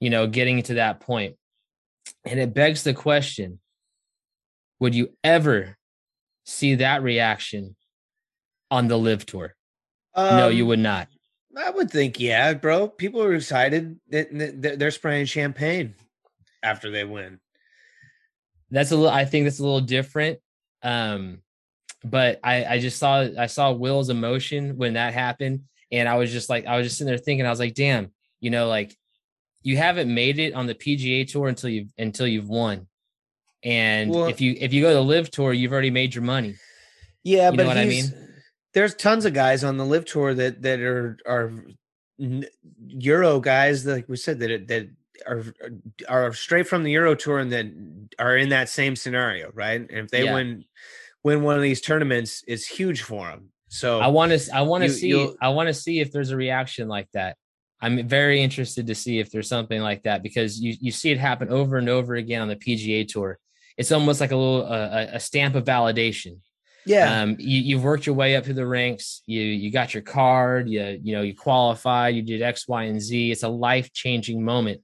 you 0.00 0.10
know, 0.10 0.26
getting 0.26 0.62
to 0.64 0.74
that 0.74 1.00
point. 1.00 1.36
And 2.24 2.40
it 2.40 2.52
begs 2.52 2.82
the 2.82 2.94
question 2.94 3.60
would 4.80 4.94
you 4.94 5.10
ever 5.22 5.76
see 6.46 6.76
that 6.76 7.02
reaction 7.02 7.76
on 8.70 8.88
the 8.88 8.96
LIV 8.96 9.26
tour? 9.26 9.54
Um, 10.14 10.36
no, 10.36 10.48
you 10.48 10.64
um, 10.64 10.68
would 10.68 10.78
not. 10.78 11.08
I 11.56 11.70
would 11.70 11.90
think, 11.90 12.18
yeah, 12.18 12.54
bro. 12.54 12.88
People 12.88 13.22
are 13.22 13.34
excited 13.34 14.00
that 14.08 14.78
they're 14.78 14.90
spraying 14.90 15.26
champagne 15.26 15.94
after 16.62 16.90
they 16.90 17.04
win. 17.04 17.40
That's 18.70 18.92
a 18.92 18.96
little. 18.96 19.10
I 19.10 19.24
think 19.24 19.44
that's 19.44 19.58
a 19.58 19.62
little 19.62 19.80
different. 19.80 20.38
Um, 20.82 21.42
but 22.04 22.40
I, 22.42 22.64
I 22.64 22.78
just 22.78 22.98
saw 22.98 23.26
I 23.38 23.46
saw 23.46 23.72
Will's 23.72 24.08
emotion 24.10 24.76
when 24.76 24.94
that 24.94 25.12
happened, 25.14 25.64
and 25.92 26.08
I 26.08 26.16
was 26.16 26.32
just 26.32 26.48
like, 26.48 26.66
I 26.66 26.76
was 26.76 26.86
just 26.86 26.98
sitting 26.98 27.08
there 27.08 27.18
thinking, 27.18 27.46
I 27.46 27.50
was 27.50 27.58
like, 27.60 27.74
damn, 27.74 28.12
you 28.40 28.50
know, 28.50 28.68
like 28.68 28.96
you 29.62 29.76
haven't 29.76 30.12
made 30.12 30.38
it 30.38 30.54
on 30.54 30.66
the 30.66 30.74
PGA 30.74 31.30
tour 31.30 31.48
until 31.48 31.68
you've 31.70 31.92
until 31.98 32.26
you've 32.26 32.48
won. 32.48 32.86
And 33.62 34.10
Well- 34.10 34.28
if 34.28 34.40
you 34.40 34.56
if 34.58 34.72
you 34.72 34.80
go 34.82 34.88
to 34.88 34.94
the 34.94 35.04
LIV 35.04 35.30
tour, 35.30 35.52
you've 35.52 35.72
already 35.72 35.90
made 35.90 36.14
your 36.14 36.24
money. 36.24 36.56
Yeah, 37.22 37.50
You 37.50 37.56
but 37.58 37.64
know 37.64 37.68
what 37.68 37.76
I 37.78 37.84
mean? 37.84 38.04
There's 38.72 38.94
tons 38.94 39.26
of 39.26 39.34
guys 39.34 39.62
on 39.64 39.76
the 39.76 39.84
LIV 39.84 40.04
tour 40.06 40.32
that 40.34 40.62
that 40.62 40.80
are 40.80 41.18
are 41.26 41.52
Euro 42.88 43.40
guys, 43.40 43.84
like 43.86 44.08
we 44.08 44.16
said, 44.16 44.38
that 44.40 44.68
that 44.68 44.88
are 45.26 45.44
are 46.08 46.32
straight 46.32 46.66
from 46.68 46.82
the 46.82 46.90
Euro 46.92 47.14
tour 47.14 47.38
and 47.38 47.52
that 47.52 47.66
are 48.18 48.36
in 48.36 48.50
that 48.50 48.68
same 48.68 48.96
scenario, 48.96 49.50
right? 49.54 49.80
And 49.80 49.90
if 49.90 50.10
they 50.10 50.24
Yeah. 50.24 50.34
win 50.34 50.64
win 51.22 51.42
one 51.42 51.56
of 51.56 51.62
these 51.62 51.80
tournaments, 51.80 52.42
is 52.46 52.66
huge 52.66 53.02
for 53.02 53.26
them. 53.28 53.50
So 53.68 54.00
I 54.00 54.08
want 54.08 54.32
to 54.32 54.54
I 54.54 54.62
want 54.62 54.82
to 54.84 54.90
see 54.90 55.08
you'll- 55.08 55.36
I 55.40 55.50
want 55.50 55.68
to 55.68 55.74
see 55.74 56.00
if 56.00 56.10
there's 56.12 56.30
a 56.30 56.36
reaction 56.36 56.88
like 56.88 57.08
that. 57.12 57.36
I'm 57.82 58.06
very 58.08 58.42
interested 58.42 58.88
to 58.88 58.94
see 58.94 59.20
if 59.20 59.30
there's 59.30 59.48
something 59.48 59.80
like 59.80 60.02
that 60.02 60.22
because 60.22 60.60
you 60.60 60.74
you 60.80 60.90
see 60.92 61.10
it 61.10 61.18
happen 61.18 61.48
over 61.48 61.78
and 61.78 61.88
over 61.88 62.14
again 62.14 62.42
on 62.42 62.48
the 62.48 62.56
PGA 62.56 63.06
tour. 63.08 63.38
It's 63.76 63.92
almost 63.92 64.20
like 64.20 64.32
a 64.32 64.36
little 64.36 64.66
uh, 64.66 64.88
a, 65.12 65.16
a 65.16 65.20
stamp 65.20 65.54
of 65.54 65.64
validation. 65.64 66.38
yeah, 66.84 67.22
Um, 67.22 67.36
you, 67.38 67.60
you've 67.60 67.84
worked 67.84 68.04
your 68.06 68.14
way 68.16 68.36
up 68.36 68.44
through 68.44 68.54
the 68.54 68.66
ranks. 68.66 69.22
You 69.26 69.40
you 69.42 69.70
got 69.70 69.94
your 69.94 70.02
card. 70.02 70.68
You 70.68 70.98
you 71.02 71.14
know 71.14 71.22
you 71.22 71.34
qualified. 71.34 72.14
You 72.16 72.22
did 72.22 72.42
X, 72.42 72.66
Y, 72.68 72.82
and 72.84 73.00
Z. 73.00 73.30
It's 73.30 73.44
a 73.44 73.48
life 73.48 73.92
changing 73.92 74.44
moment. 74.44 74.82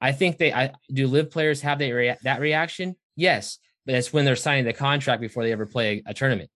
I 0.00 0.12
think 0.12 0.36
they. 0.36 0.52
I 0.52 0.72
do. 0.92 1.06
LIV 1.06 1.30
players 1.30 1.60
have 1.62 1.78
that 1.78 1.90
rea- 1.90 2.18
that 2.24 2.40
reaction? 2.40 2.96
Yes, 3.14 3.58
but 3.86 3.94
it's 3.94 4.12
when 4.12 4.24
they're 4.24 4.36
signing 4.36 4.64
the 4.64 4.72
contract 4.72 5.20
before 5.22 5.44
they 5.44 5.52
ever 5.52 5.64
play 5.66 6.02
a, 6.06 6.10
a 6.10 6.14
tournament. 6.14 6.50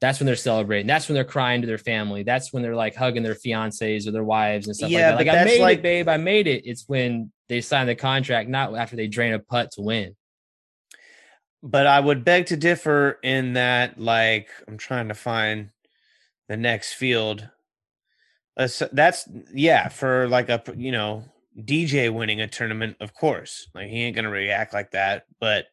That's 0.00 0.20
when 0.20 0.26
they're 0.26 0.36
celebrating. 0.36 0.86
That's 0.86 1.08
when 1.08 1.14
they're 1.14 1.24
crying 1.24 1.60
to 1.62 1.66
their 1.66 1.76
family. 1.76 2.22
That's 2.22 2.52
when 2.52 2.62
they're 2.62 2.76
like 2.76 2.94
hugging 2.94 3.24
their 3.24 3.34
fiancés 3.34 4.06
or 4.06 4.12
their 4.12 4.22
wives 4.22 4.68
and 4.68 4.76
stuff 4.76 4.90
Yeah, 4.90 5.14
like 5.16 5.26
that. 5.26 5.26
Like 5.26 5.28
I 5.28 5.34
that's 5.44 5.50
made 5.50 5.60
like- 5.60 5.78
it, 5.78 5.82
babe. 5.82 6.08
I 6.08 6.16
made 6.18 6.46
it. 6.46 6.62
It's 6.64 6.84
when 6.88 7.32
they 7.48 7.60
sign 7.60 7.86
the 7.88 7.96
contract, 7.96 8.48
not 8.48 8.76
after 8.76 8.94
they 8.94 9.08
drain 9.08 9.32
a 9.34 9.40
putt 9.40 9.72
to 9.72 9.82
win. 9.82 10.14
but 11.62 11.86
I 11.88 11.98
would 11.98 12.24
beg 12.24 12.46
to 12.46 12.56
differ 12.56 13.18
in 13.24 13.54
that, 13.54 13.98
like, 13.98 14.48
I'm 14.68 14.78
trying 14.78 15.08
to 15.08 15.14
find 15.14 15.70
the 16.48 16.56
next 16.56 16.92
field. 16.94 17.42
Uh, 18.56 18.68
that's, 18.68 18.82
that's 18.92 19.28
yeah, 19.52 19.88
for 19.88 20.28
like 20.28 20.48
a 20.48 20.62
you 20.76 20.92
know 20.92 21.24
DJ 21.58 22.12
winning 22.12 22.40
a 22.40 22.46
tournament, 22.46 22.96
of 23.00 23.14
course. 23.14 23.68
Like 23.74 23.88
he 23.88 24.02
ain't 24.04 24.14
gonna 24.16 24.30
react 24.30 24.72
like 24.72 24.92
that, 24.92 25.24
but 25.40 25.66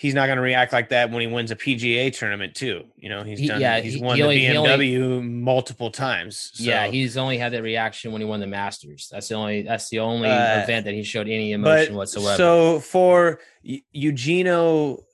he's 0.00 0.14
not 0.14 0.26
gonna 0.28 0.40
react 0.40 0.72
like 0.72 0.88
that 0.88 1.10
when 1.10 1.20
he 1.20 1.26
wins 1.26 1.50
a 1.50 1.56
PGA 1.56 2.10
tournament 2.10 2.54
too. 2.54 2.84
You 2.96 3.10
know, 3.10 3.22
he's 3.22 3.38
He- 3.38 3.48
done. 3.48 3.60
yeah, 3.60 3.80
he's 3.80 3.98
won 4.00 4.16
he 4.16 4.22
the 4.22 4.28
only- 4.28 4.38
he 4.40 4.56
only- 4.56 4.70
BMW 4.94 5.22
multiple 5.22 5.90
times. 5.90 6.52
yeah, 6.54 6.86
he's 6.86 7.16
only 7.18 7.36
had 7.36 7.52
that 7.52 7.62
reaction 7.62 8.10
when 8.12 8.22
he 8.22 8.26
won 8.26 8.40
the 8.40 8.46
Masters. 8.46 9.08
That's 9.12 9.28
the 9.28 9.34
only 9.34 9.62
that's 9.62 9.90
the 9.90 9.98
only 9.98 10.28
Uh, 10.30 10.62
event 10.62 10.86
that 10.86 10.94
he 10.94 11.02
showed 11.02 11.28
any 11.28 11.52
emotion 11.52 11.94
whatsoever. 11.94 12.36
so 12.36 12.80
for 12.80 13.40
Eugenio 13.92 15.04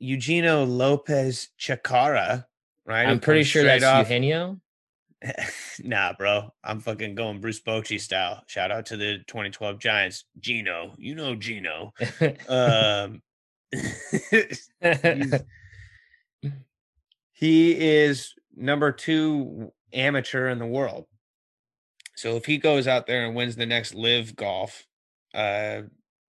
Eugenio 0.00 0.64
Lopez 0.64 1.48
Chacarra, 1.58 2.44
right? 2.84 3.06
I'm 3.08 3.20
pretty 3.20 3.44
sure 3.44 3.62
that's 3.62 3.84
off- 3.84 4.08
Eugenio. 4.10 4.60
nah, 5.82 6.12
bro. 6.12 6.52
I'm 6.62 6.80
fucking 6.80 7.14
going 7.14 7.40
Bruce 7.40 7.60
Bochy 7.62 7.98
style. 8.00 8.42
Shout 8.46 8.70
out 8.70 8.86
to 8.86 8.96
the 8.98 9.18
2012 9.26 9.78
Giants. 9.78 10.24
Gino. 10.38 10.94
You 10.98 11.14
know 11.14 11.34
Gino. 11.36 11.94
Um 12.48 13.22
he 17.32 17.72
is 17.72 18.34
number 18.56 18.92
two 18.92 19.72
amateur 19.92 20.48
in 20.48 20.58
the 20.58 20.66
world. 20.66 21.06
So 22.16 22.36
if 22.36 22.46
he 22.46 22.58
goes 22.58 22.86
out 22.86 23.06
there 23.06 23.26
and 23.26 23.34
wins 23.34 23.56
the 23.56 23.66
next 23.66 23.94
LIV 23.94 24.36
golf 24.36 24.84
uh 25.34 25.82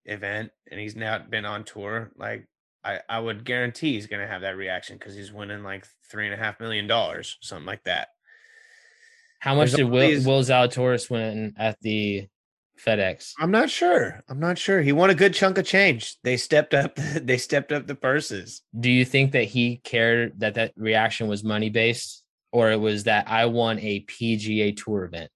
event 0.06 0.52
and 0.72 0.80
he's 0.80 0.96
not 0.96 1.30
been 1.30 1.46
on 1.46 1.64
tour, 1.64 2.12
like 2.18 2.48
I, 2.84 3.00
I 3.10 3.20
would 3.20 3.46
guarantee 3.46 3.94
he's 3.94 4.08
gonna 4.08 4.28
have 4.28 4.42
that 4.42 4.58
reaction 4.58 4.98
because 4.98 5.16
he's 5.16 5.32
winning 5.34 5.64
like 5.64 5.86
three 6.10 6.26
and 6.26 6.34
a 6.34 6.38
half 6.38 6.60
million 6.60 6.88
dollars, 6.88 7.38
something 7.42 7.66
like 7.66 7.84
that. 7.84 8.10
How 9.40 9.54
much 9.54 9.72
There's 9.72 9.78
did 9.78 9.92
Will, 9.92 10.08
these- 10.08 10.26
Will 10.26 10.42
Zalatoris 10.42 11.10
win 11.10 11.54
at 11.58 11.80
the 11.82 12.28
FedEx? 12.84 13.34
I'm 13.40 13.52
not 13.52 13.70
sure. 13.70 14.22
I'm 14.28 14.40
not 14.40 14.58
sure. 14.58 14.82
He 14.82 14.92
won 14.92 15.10
a 15.10 15.16
good 15.16 15.34
chunk 15.34 15.58
of 15.58 15.66
change. 15.66 16.18
They 16.24 16.38
stepped 16.38 16.74
up. 16.74 16.98
They 17.22 17.38
stepped 17.38 17.72
up 17.72 17.88
the 17.88 17.96
purses. 17.96 18.62
Do 18.78 18.90
you 18.90 19.06
think 19.06 19.32
that 19.32 19.46
he 19.46 19.78
cared 19.78 20.40
that 20.40 20.56
that 20.56 20.74
reaction 20.76 21.28
was 21.28 21.44
money 21.44 21.70
based, 21.70 22.24
or 22.52 22.72
it 22.72 22.80
was 22.80 23.06
that 23.06 23.30
I 23.30 23.46
won 23.46 23.80
a 23.80 24.02
PGA 24.02 24.76
Tour 24.76 25.06
event? 25.06 25.32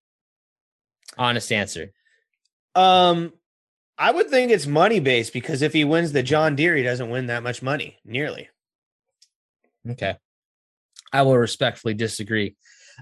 Honest 1.17 1.51
answer. 1.51 1.91
Um, 2.75 3.33
I 3.97 4.11
would 4.11 4.29
think 4.29 4.51
it's 4.51 4.67
money 4.67 4.99
based 4.99 5.33
because 5.33 5.61
if 5.61 5.73
he 5.73 5.83
wins 5.83 6.11
the 6.11 6.23
John 6.23 6.55
Deere, 6.55 6.75
he 6.75 6.83
doesn't 6.83 7.09
win 7.09 7.27
that 7.27 7.43
much 7.43 7.61
money 7.61 7.97
nearly. 8.05 8.49
Okay. 9.89 10.15
I 11.11 11.23
will 11.23 11.37
respectfully 11.37 11.93
disagree. 11.93 12.55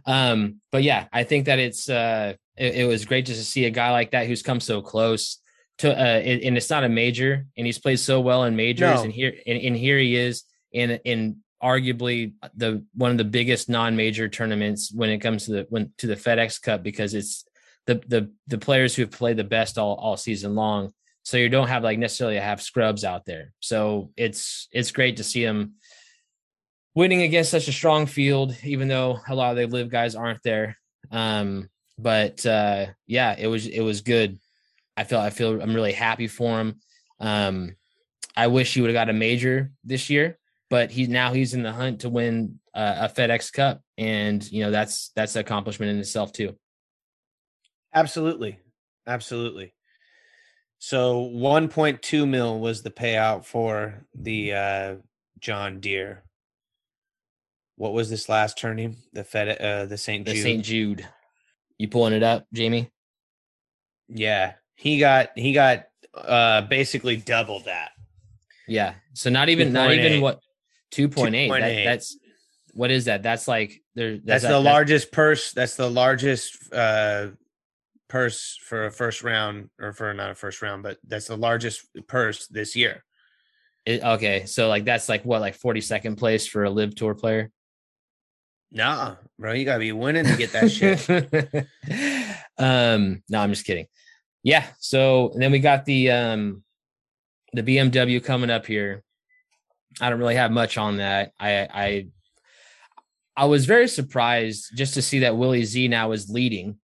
Um, 0.05 0.61
but 0.71 0.83
yeah, 0.83 1.07
I 1.11 1.23
think 1.23 1.45
that 1.45 1.59
it's 1.59 1.89
uh 1.89 2.33
it, 2.57 2.75
it 2.75 2.85
was 2.85 3.05
great 3.05 3.25
just 3.25 3.39
to 3.39 3.45
see 3.45 3.65
a 3.65 3.69
guy 3.69 3.91
like 3.91 4.11
that 4.11 4.27
who's 4.27 4.41
come 4.41 4.59
so 4.59 4.81
close 4.81 5.39
to 5.79 5.91
uh 5.91 6.19
and 6.19 6.41
and 6.41 6.57
it's 6.57 6.69
not 6.69 6.83
a 6.83 6.89
major 6.89 7.45
and 7.55 7.65
he's 7.65 7.79
played 7.79 7.99
so 7.99 8.19
well 8.19 8.43
in 8.45 8.55
majors 8.55 8.97
No. 8.97 9.03
and 9.03 9.13
here 9.13 9.33
and, 9.45 9.61
and 9.61 9.75
here 9.75 9.97
he 9.99 10.15
is 10.15 10.43
in 10.71 10.91
in 11.05 11.37
arguably 11.63 12.33
the 12.55 12.83
one 12.93 13.11
of 13.11 13.17
the 13.17 13.23
biggest 13.23 13.67
non-major 13.69 14.27
tournaments 14.29 14.91
when 14.93 15.09
it 15.09 15.19
comes 15.19 15.45
to 15.45 15.51
the 15.51 15.65
when 15.69 15.91
to 15.97 16.07
the 16.07 16.15
FedEx 16.15 16.61
Cup 16.61 16.83
because 16.83 17.13
it's 17.13 17.45
the 17.85 17.95
the 18.07 18.31
the 18.47 18.57
players 18.57 18.95
who 18.95 19.03
have 19.03 19.11
played 19.11 19.37
the 19.37 19.43
best 19.43 19.77
all 19.77 19.95
all 19.95 20.17
season 20.17 20.55
long. 20.55 20.93
So 21.23 21.37
you 21.37 21.49
don't 21.49 21.67
have 21.67 21.83
like 21.83 21.99
necessarily 21.99 22.37
have 22.37 22.61
scrubs 22.61 23.03
out 23.03 23.25
there. 23.25 23.53
So 23.59 24.11
it's 24.15 24.67
it's 24.71 24.91
great 24.91 25.17
to 25.17 25.23
see 25.23 25.43
him 25.43 25.73
winning 26.95 27.21
against 27.21 27.51
such 27.51 27.67
a 27.67 27.71
strong 27.73 28.05
field, 28.05 28.55
even 28.63 28.87
though 28.87 29.19
a 29.27 29.35
lot 29.35 29.51
of 29.51 29.57
the 29.57 29.67
LIV 29.77 29.89
guys 29.89 30.15
aren't 30.15 30.41
there. 30.43 30.77
Um, 31.11 31.69
but 31.97 32.45
uh, 32.45 32.87
yeah, 33.05 33.35
it 33.37 33.47
was 33.47 33.67
it 33.67 33.81
was 33.81 34.01
good. 34.01 34.39
I 34.95 35.03
feel 35.03 35.19
I 35.19 35.29
feel 35.29 35.61
I'm 35.61 35.73
really 35.73 35.93
happy 35.93 36.27
for 36.27 36.59
him. 36.59 36.79
Um, 37.19 37.75
I 38.35 38.47
wish 38.47 38.73
he 38.73 38.81
would 38.81 38.89
have 38.89 38.95
got 38.95 39.09
a 39.09 39.13
major 39.13 39.71
this 39.83 40.09
year, 40.09 40.37
but 40.69 40.91
he 40.91 41.07
now 41.07 41.33
he's 41.33 41.53
in 41.53 41.63
the 41.63 41.71
hunt 41.71 42.01
to 42.01 42.09
win 42.09 42.59
uh, 42.73 43.09
a 43.09 43.09
FedEx 43.09 43.51
Cup, 43.51 43.81
and 43.97 44.49
you 44.51 44.63
know 44.63 44.71
that's 44.71 45.09
that's 45.15 45.35
an 45.35 45.41
accomplishment 45.41 45.91
in 45.91 45.99
itself 45.99 46.31
too. 46.31 46.55
Absolutely, 47.93 48.59
absolutely. 49.07 49.73
So 50.79 51.21
1.2 51.33 52.27
mil 52.27 52.59
was 52.59 52.83
the 52.83 52.91
payout 52.91 53.45
for 53.45 54.05
the 54.13 54.53
uh, 54.53 54.95
John 55.39 55.79
Deere. 55.79 56.23
What 57.77 57.93
was 57.93 58.09
this 58.09 58.29
last 58.29 58.59
tourney? 58.59 58.95
The 59.13 59.23
Fed, 59.23 59.57
uh, 59.59 59.85
the 59.85 59.97
St. 59.97 60.25
The 60.25 60.35
St. 60.35 60.63
Jude, 60.63 61.07
you 61.77 61.87
pulling 61.87 62.13
it 62.13 62.23
up, 62.23 62.45
Jamie? 62.53 62.91
Yeah, 64.09 64.53
he 64.75 64.99
got 64.99 65.29
he 65.35 65.53
got 65.53 65.85
uh 66.15 66.61
basically 66.61 67.17
double 67.17 67.59
that. 67.61 67.91
Yeah. 68.67 68.95
So 69.13 69.29
not 69.29 69.49
even 69.49 69.73
not 69.73 69.89
2.8. 69.89 70.05
even 70.05 70.21
what 70.21 70.39
two 70.91 71.09
point 71.09 71.35
eight. 71.35 71.49
That, 71.49 71.83
that's 71.83 72.17
what 72.73 72.91
is 72.91 73.05
that? 73.05 73.23
That's 73.23 73.47
like 73.47 73.81
there. 73.95 74.17
That's, 74.17 74.43
that- 74.43 74.49
the 74.49 74.61
that- 74.61 74.71
largest 74.71 75.11
purse. 75.11 75.51
That's 75.51 75.75
the 75.75 75.89
largest 75.89 76.73
uh 76.73 77.27
purse 78.07 78.57
for 78.63 78.85
a 78.85 78.91
first 78.91 79.23
round 79.23 79.69
or 79.79 79.91
for 79.93 80.13
not 80.13 80.31
a 80.31 80.35
first 80.35 80.61
round, 80.61 80.83
but 80.83 80.97
that's 81.05 81.27
the 81.27 81.35
largest 81.37 81.85
purse 82.07 82.47
this 82.47 82.75
year. 82.75 83.03
It, 83.85 84.03
okay, 84.03 84.45
so 84.45 84.67
like 84.67 84.85
that's 84.85 85.07
like 85.09 85.23
what, 85.25 85.41
like 85.41 85.55
forty 85.55 85.81
second 85.81 86.17
place 86.17 86.45
for 86.47 86.63
a 86.65 86.69
LIV 86.69 86.95
tour 86.95 87.15
player. 87.15 87.51
Nah, 88.71 89.15
bro, 89.39 89.53
you 89.53 89.65
gotta 89.65 89.79
be 89.79 89.91
winning 89.91 90.25
to 90.25 90.35
get 90.35 90.51
that 90.51 90.71
shit. 90.71 91.07
um, 92.57 93.23
no, 93.29 93.39
I'm 93.39 93.49
just 93.49 93.65
kidding. 93.65 93.87
Yeah. 94.43 94.65
So 94.79 95.33
then 95.35 95.51
we 95.51 95.59
got 95.59 95.85
the 95.85 96.11
um 96.11 96.63
the 97.53 97.63
BMW 97.63 98.23
coming 98.23 98.49
up 98.49 98.65
here. 98.65 99.03
I 99.99 100.09
don't 100.09 100.19
really 100.19 100.35
have 100.35 100.51
much 100.51 100.77
on 100.77 100.97
that. 100.97 101.31
I 101.39 101.67
I 101.73 102.07
I 103.35 103.45
was 103.45 103.65
very 103.65 103.87
surprised 103.87 104.71
just 104.75 104.95
to 104.95 105.01
see 105.01 105.19
that 105.19 105.37
Willie 105.37 105.63
Z 105.63 105.87
now 105.87 106.11
is 106.11 106.29
leading 106.29 106.77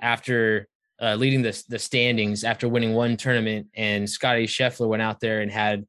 after 0.00 0.68
uh, 1.00 1.14
leading 1.14 1.42
the 1.42 1.62
the 1.68 1.78
standings 1.78 2.44
after 2.44 2.68
winning 2.68 2.94
one 2.94 3.16
tournament, 3.16 3.68
and 3.74 4.08
Scotty 4.08 4.46
Scheffler 4.46 4.88
went 4.88 5.02
out 5.02 5.20
there 5.20 5.40
and 5.40 5.50
had 5.50 5.86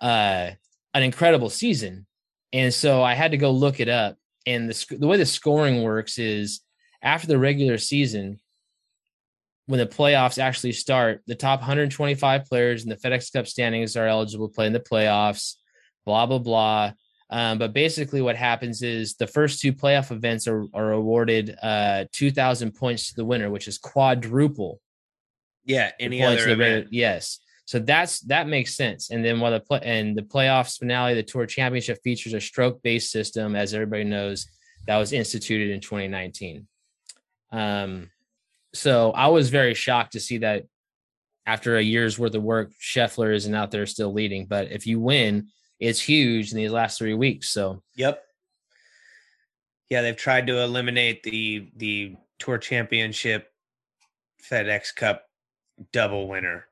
uh, 0.00 0.50
an 0.94 1.02
incredible 1.02 1.50
season. 1.50 2.06
And 2.52 2.72
so 2.72 3.02
I 3.02 3.14
had 3.14 3.30
to 3.30 3.38
go 3.38 3.50
look 3.50 3.80
it 3.80 3.88
up. 3.88 4.16
And 4.46 4.68
the 4.68 4.74
sc- 4.74 4.98
the 4.98 5.06
way 5.06 5.16
the 5.16 5.26
scoring 5.26 5.82
works 5.82 6.18
is 6.18 6.60
after 7.02 7.26
the 7.26 7.38
regular 7.38 7.78
season, 7.78 8.40
when 9.66 9.78
the 9.78 9.86
playoffs 9.86 10.38
actually 10.38 10.72
start, 10.72 11.22
the 11.26 11.34
top 11.34 11.60
125 11.60 12.44
players 12.46 12.82
in 12.82 12.88
the 12.90 12.96
FedEx 12.96 13.32
Cup 13.32 13.46
standings 13.46 13.96
are 13.96 14.06
eligible 14.06 14.48
to 14.48 14.54
play 14.54 14.66
in 14.66 14.72
the 14.72 14.80
playoffs. 14.80 15.54
Blah 16.04 16.26
blah 16.26 16.38
blah. 16.38 16.92
Um, 17.30 17.56
but 17.58 17.72
basically, 17.72 18.20
what 18.20 18.36
happens 18.36 18.82
is 18.82 19.14
the 19.14 19.26
first 19.26 19.60
two 19.60 19.72
playoff 19.72 20.10
events 20.10 20.46
are, 20.46 20.66
are 20.74 20.92
awarded 20.92 21.56
uh, 21.62 22.04
2,000 22.12 22.72
points 22.72 23.08
to 23.08 23.14
the 23.16 23.24
winner, 23.24 23.48
which 23.48 23.68
is 23.68 23.78
quadruple 23.78 24.82
Yeah, 25.64 25.92
any 25.98 26.22
other 26.22 26.36
event. 26.50 26.58
regular- 26.60 26.88
yes. 26.90 27.38
So 27.64 27.78
that's 27.78 28.20
that 28.22 28.48
makes 28.48 28.74
sense. 28.74 29.10
And 29.10 29.24
then 29.24 29.40
while 29.40 29.52
the 29.52 29.60
play 29.60 29.80
and 29.82 30.16
the 30.16 30.22
playoffs 30.22 30.78
finale, 30.78 31.14
the 31.14 31.22
tour 31.22 31.46
championship 31.46 32.00
features 32.02 32.34
a 32.34 32.40
stroke 32.40 32.82
based 32.82 33.10
system, 33.10 33.54
as 33.54 33.72
everybody 33.72 34.04
knows, 34.04 34.46
that 34.86 34.98
was 34.98 35.12
instituted 35.12 35.70
in 35.70 35.80
2019. 35.80 36.66
Um, 37.52 38.10
so 38.74 39.12
I 39.12 39.28
was 39.28 39.50
very 39.50 39.74
shocked 39.74 40.12
to 40.12 40.20
see 40.20 40.38
that 40.38 40.64
after 41.46 41.76
a 41.76 41.82
year's 41.82 42.18
worth 42.18 42.34
of 42.34 42.42
work, 42.42 42.72
Scheffler 42.80 43.34
isn't 43.34 43.54
out 43.54 43.70
there 43.70 43.86
still 43.86 44.12
leading. 44.12 44.46
But 44.46 44.70
if 44.72 44.86
you 44.86 45.00
win, 45.00 45.48
it's 45.78 46.00
huge 46.00 46.52
in 46.52 46.56
these 46.56 46.70
last 46.70 46.98
three 46.98 47.14
weeks. 47.14 47.48
So 47.48 47.82
Yep. 47.96 48.22
Yeah, 49.90 50.02
they've 50.02 50.16
tried 50.16 50.46
to 50.46 50.62
eliminate 50.62 51.22
the 51.22 51.70
the 51.76 52.16
Tour 52.38 52.58
Championship 52.58 53.48
FedEx 54.50 54.94
Cup 54.94 55.24
double 55.92 56.28
winner. 56.28 56.66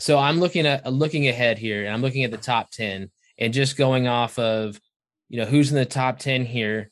So 0.00 0.18
I'm 0.18 0.40
looking 0.40 0.66
at 0.66 0.90
looking 0.90 1.28
ahead 1.28 1.58
here, 1.58 1.84
and 1.84 1.92
I'm 1.92 2.00
looking 2.00 2.24
at 2.24 2.30
the 2.30 2.38
top 2.38 2.70
ten, 2.70 3.10
and 3.38 3.52
just 3.52 3.76
going 3.76 4.08
off 4.08 4.38
of, 4.38 4.80
you 5.28 5.38
know, 5.38 5.44
who's 5.46 5.70
in 5.70 5.76
the 5.76 5.84
top 5.84 6.18
ten 6.18 6.44
here. 6.44 6.90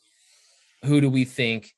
Who 0.84 1.00
do 1.00 1.10
we 1.10 1.24
think 1.24 1.72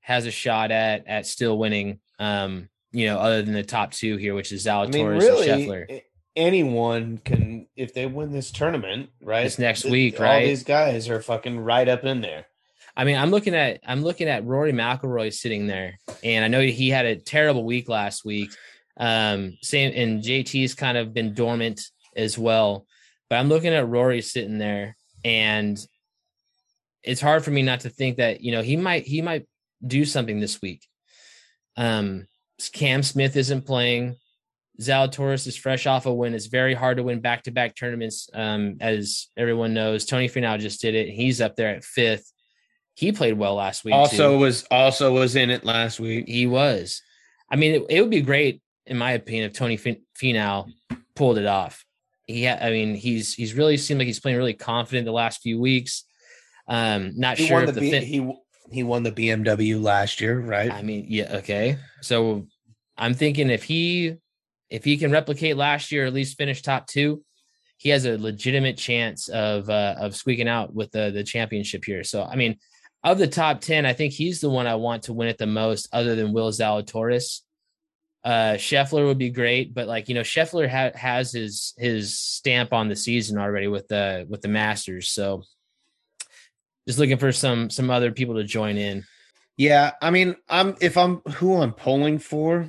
has 0.00 0.24
a 0.24 0.30
shot 0.30 0.70
at 0.70 1.06
at 1.06 1.26
still 1.26 1.58
winning? 1.58 1.98
Um, 2.18 2.68
you 2.92 3.06
know, 3.06 3.18
other 3.18 3.42
than 3.42 3.52
the 3.52 3.64
top 3.64 3.90
two 3.90 4.16
here, 4.16 4.34
which 4.34 4.52
is 4.52 4.64
Zalatoris 4.64 4.86
I 4.86 4.98
mean, 4.98 5.06
and 5.06 5.22
really, 5.22 5.46
Scheffler. 5.48 6.02
anyone 6.36 7.18
can 7.18 7.66
if 7.76 7.92
they 7.92 8.06
win 8.06 8.32
this 8.32 8.52
tournament, 8.52 9.10
right? 9.20 9.44
It's 9.44 9.58
next 9.58 9.84
week, 9.84 10.20
All 10.20 10.24
right? 10.24 10.42
All 10.42 10.46
these 10.46 10.64
guys 10.64 11.08
are 11.08 11.20
fucking 11.20 11.58
right 11.58 11.88
up 11.88 12.04
in 12.04 12.20
there. 12.20 12.46
I 12.96 13.04
mean, 13.04 13.18
I'm 13.18 13.30
looking 13.30 13.54
at 13.54 13.80
I'm 13.84 14.02
looking 14.02 14.28
at 14.28 14.44
Rory 14.44 14.72
McIlroy 14.72 15.34
sitting 15.34 15.66
there, 15.66 15.98
and 16.22 16.44
I 16.44 16.48
know 16.48 16.62
he 16.62 16.88
had 16.90 17.06
a 17.06 17.16
terrible 17.16 17.64
week 17.64 17.88
last 17.88 18.24
week. 18.24 18.50
Um, 18.98 19.58
same 19.62 19.92
and 19.94 20.22
JT's 20.22 20.74
kind 20.74 20.96
of 20.96 21.12
been 21.12 21.34
dormant 21.34 21.82
as 22.16 22.38
well, 22.38 22.86
but 23.28 23.36
I'm 23.36 23.48
looking 23.48 23.74
at 23.74 23.88
Rory 23.88 24.22
sitting 24.22 24.58
there, 24.58 24.96
and 25.24 25.78
it's 27.02 27.20
hard 27.20 27.44
for 27.44 27.50
me 27.50 27.62
not 27.62 27.80
to 27.80 27.90
think 27.90 28.16
that 28.16 28.40
you 28.40 28.52
know 28.52 28.62
he 28.62 28.76
might 28.76 29.06
he 29.06 29.22
might 29.22 29.46
do 29.86 30.04
something 30.04 30.40
this 30.40 30.62
week. 30.62 30.86
Um, 31.76 32.26
Cam 32.72 33.02
Smith 33.02 33.36
isn't 33.36 33.66
playing. 33.66 34.16
Zalatoris 34.80 35.46
is 35.46 35.56
fresh 35.56 35.86
off 35.86 36.06
a 36.06 36.12
win. 36.12 36.34
It's 36.34 36.46
very 36.46 36.74
hard 36.74 36.98
to 36.98 37.02
win 37.02 37.20
back 37.20 37.44
to 37.44 37.50
back 37.50 37.74
tournaments, 37.74 38.28
um, 38.34 38.76
as 38.80 39.28
everyone 39.36 39.74
knows. 39.74 40.04
Tony 40.04 40.28
Finau 40.28 40.58
just 40.58 40.80
did 40.80 40.94
it. 40.94 41.08
He's 41.08 41.40
up 41.40 41.56
there 41.56 41.74
at 41.74 41.84
fifth. 41.84 42.30
He 42.94 43.12
played 43.12 43.38
well 43.38 43.54
last 43.54 43.84
week. 43.84 43.94
Also 43.94 44.32
too. 44.32 44.38
was 44.38 44.64
also 44.70 45.12
was 45.12 45.36
in 45.36 45.50
it 45.50 45.64
last 45.64 46.00
week. 46.00 46.26
he 46.28 46.46
was. 46.46 47.02
I 47.50 47.56
mean, 47.56 47.74
it, 47.74 47.86
it 47.88 48.00
would 48.00 48.10
be 48.10 48.22
great, 48.22 48.60
in 48.86 48.96
my 48.96 49.12
opinion, 49.12 49.44
if 49.44 49.52
Tony 49.52 49.76
Fin- 49.76 50.02
Finau 50.20 50.70
pulled 51.14 51.38
it 51.38 51.46
off. 51.46 51.84
He, 52.26 52.48
I 52.48 52.70
mean, 52.70 52.94
he's 52.94 53.34
he's 53.34 53.54
really 53.54 53.76
seemed 53.76 53.98
like 53.98 54.06
he's 54.06 54.20
playing 54.20 54.36
really 54.36 54.54
confident 54.54 55.06
the 55.06 55.12
last 55.12 55.42
few 55.42 55.60
weeks. 55.60 56.04
Um, 56.68 57.12
not 57.16 57.38
He 57.38 57.46
sure 57.46 57.62
if 57.62 57.66
the, 57.66 57.80
the 57.80 57.90
fin- 57.90 58.02
he 58.02 58.32
he 58.70 58.82
won 58.82 59.04
the 59.04 59.12
BMW 59.12 59.80
last 59.80 60.20
year, 60.20 60.40
right? 60.40 60.70
I 60.70 60.82
mean, 60.82 61.06
yeah, 61.08 61.36
okay. 61.36 61.78
So 62.00 62.46
I'm 62.96 63.14
thinking 63.14 63.50
if 63.50 63.62
he 63.62 64.16
if 64.70 64.84
he 64.84 64.96
can 64.96 65.12
replicate 65.12 65.56
last 65.56 65.92
year, 65.92 66.06
at 66.06 66.12
least 66.12 66.36
finish 66.36 66.62
top 66.62 66.86
two, 66.86 67.22
he 67.76 67.90
has 67.90 68.04
a 68.04 68.18
legitimate 68.18 68.76
chance 68.76 69.28
of 69.28 69.70
uh, 69.70 69.94
of 69.98 70.16
squeaking 70.16 70.48
out 70.48 70.74
with 70.74 70.90
the 70.90 71.10
the 71.10 71.22
championship 71.22 71.84
here. 71.84 72.02
So 72.02 72.24
I 72.24 72.34
mean, 72.34 72.56
of 73.04 73.18
the 73.18 73.28
top 73.28 73.60
ten, 73.60 73.86
I 73.86 73.92
think 73.92 74.12
he's 74.12 74.40
the 74.40 74.50
one 74.50 74.66
I 74.66 74.74
want 74.74 75.04
to 75.04 75.12
win 75.12 75.28
it 75.28 75.38
the 75.38 75.46
most, 75.46 75.88
other 75.92 76.16
than 76.16 76.32
Will 76.32 76.50
Zalatoris. 76.50 77.42
Uh, 78.26 78.56
Scheffler 78.56 79.06
would 79.06 79.18
be 79.18 79.30
great, 79.30 79.72
but 79.72 79.86
like 79.86 80.08
you 80.08 80.14
know, 80.16 80.22
Scheffler 80.22 80.68
ha- 80.68 80.98
has 80.98 81.30
his 81.30 81.74
his 81.78 82.18
stamp 82.18 82.72
on 82.72 82.88
the 82.88 82.96
season 82.96 83.38
already 83.38 83.68
with 83.68 83.86
the 83.86 84.26
with 84.28 84.42
the 84.42 84.48
Masters. 84.48 85.10
So 85.10 85.44
just 86.88 86.98
looking 86.98 87.18
for 87.18 87.30
some 87.30 87.70
some 87.70 87.88
other 87.88 88.10
people 88.10 88.34
to 88.34 88.42
join 88.42 88.78
in. 88.78 89.04
Yeah, 89.56 89.92
I 90.02 90.10
mean, 90.10 90.34
I'm 90.48 90.74
if 90.80 90.96
I'm 90.96 91.18
who 91.36 91.62
I'm 91.62 91.72
polling 91.72 92.18
for, 92.18 92.66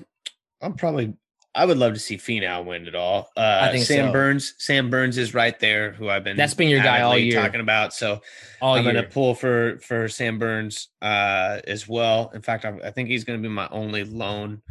I'm 0.62 0.76
probably 0.76 1.16
I 1.56 1.66
would 1.66 1.80
love 1.80 1.94
to 1.96 2.00
see 2.00 2.18
Finau 2.18 2.64
win 2.64 2.88
it 2.88 2.94
all. 2.94 3.32
Uh, 3.36 3.62
I 3.64 3.72
think 3.72 3.86
Sam 3.86 4.10
so. 4.10 4.12
Burns, 4.14 4.54
Sam 4.60 4.92
Burns 4.92 5.18
is 5.18 5.34
right 5.34 5.60
there, 5.60 5.92
who 5.92 6.08
I've 6.08 6.24
been 6.24 6.38
That's 6.38 6.54
been 6.54 6.70
your 6.70 6.84
guy 6.84 7.02
all 7.02 7.18
year. 7.18 7.42
talking 7.42 7.62
about. 7.62 7.96
So 7.96 8.22
All 8.62 8.76
I'm 8.76 8.84
year. 8.84 8.94
going 8.94 9.04
to 9.06 9.10
pull 9.12 9.34
for 9.34 9.80
for 9.80 10.08
Sam 10.08 10.38
Burns 10.38 10.90
uh, 11.02 11.62
as 11.66 11.88
well. 11.88 12.30
In 12.36 12.44
fact, 12.44 12.64
I, 12.64 12.78
I 12.84 12.92
think 12.92 13.10
he's 13.10 13.24
going 13.24 13.42
to 13.42 13.50
be 13.50 13.52
my 13.52 13.68
only 13.72 14.04
lone 14.04 14.62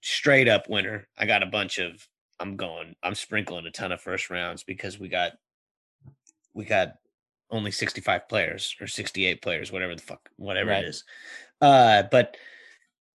straight 0.00 0.48
up 0.48 0.68
winner. 0.68 1.08
I 1.18 1.26
got 1.26 1.42
a 1.42 1.46
bunch 1.46 1.78
of. 1.78 2.06
I'm 2.38 2.56
going. 2.56 2.94
I'm 3.02 3.14
sprinkling 3.14 3.66
a 3.66 3.70
ton 3.70 3.92
of 3.92 4.00
first 4.00 4.28
rounds 4.30 4.62
because 4.62 4.98
we 4.98 5.08
got 5.08 5.32
we 6.54 6.64
got 6.64 6.94
only 7.50 7.70
65 7.70 8.28
players 8.28 8.74
or 8.80 8.86
68 8.86 9.40
players, 9.40 9.70
whatever 9.70 9.94
the 9.94 10.02
fuck, 10.02 10.28
whatever 10.36 10.70
Right. 10.70 10.84
it 10.84 10.88
is. 10.88 11.04
Uh, 11.60 12.02
but 12.10 12.36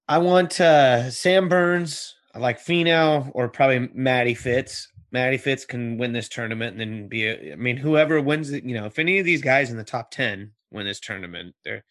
I 0.08 0.18
want 0.20 0.60
uh, 0.62 1.10
Sam 1.12 1.50
Burns. 1.50 2.16
I 2.34 2.40
like 2.40 2.60
Finau 2.60 3.30
or 3.34 3.50
probably 3.50 3.90
Matty 3.94 4.34
Fitz. 4.34 4.88
Matty 5.12 5.38
Fitz 5.38 5.66
can 5.66 5.98
win 5.98 6.14
this 6.14 6.30
tournament 6.30 6.72
and 6.72 6.80
then 6.80 7.08
be. 7.10 7.28
A, 7.28 7.54
I 7.54 7.56
mean, 7.58 7.78
whoever 7.78 8.22
wins 8.22 8.52
it, 8.52 8.64
you 8.64 8.74
know, 8.74 8.86
if 8.86 8.98
any 8.98 9.20
of 9.20 9.26
these 9.26 9.42
guys 9.42 9.70
in 9.70 9.78
the 9.78 9.84
top 9.84 10.10
ten 10.12 10.52
win 10.72 10.86
this 10.86 11.00
tournament, 11.00 11.54
they're. 11.64 11.84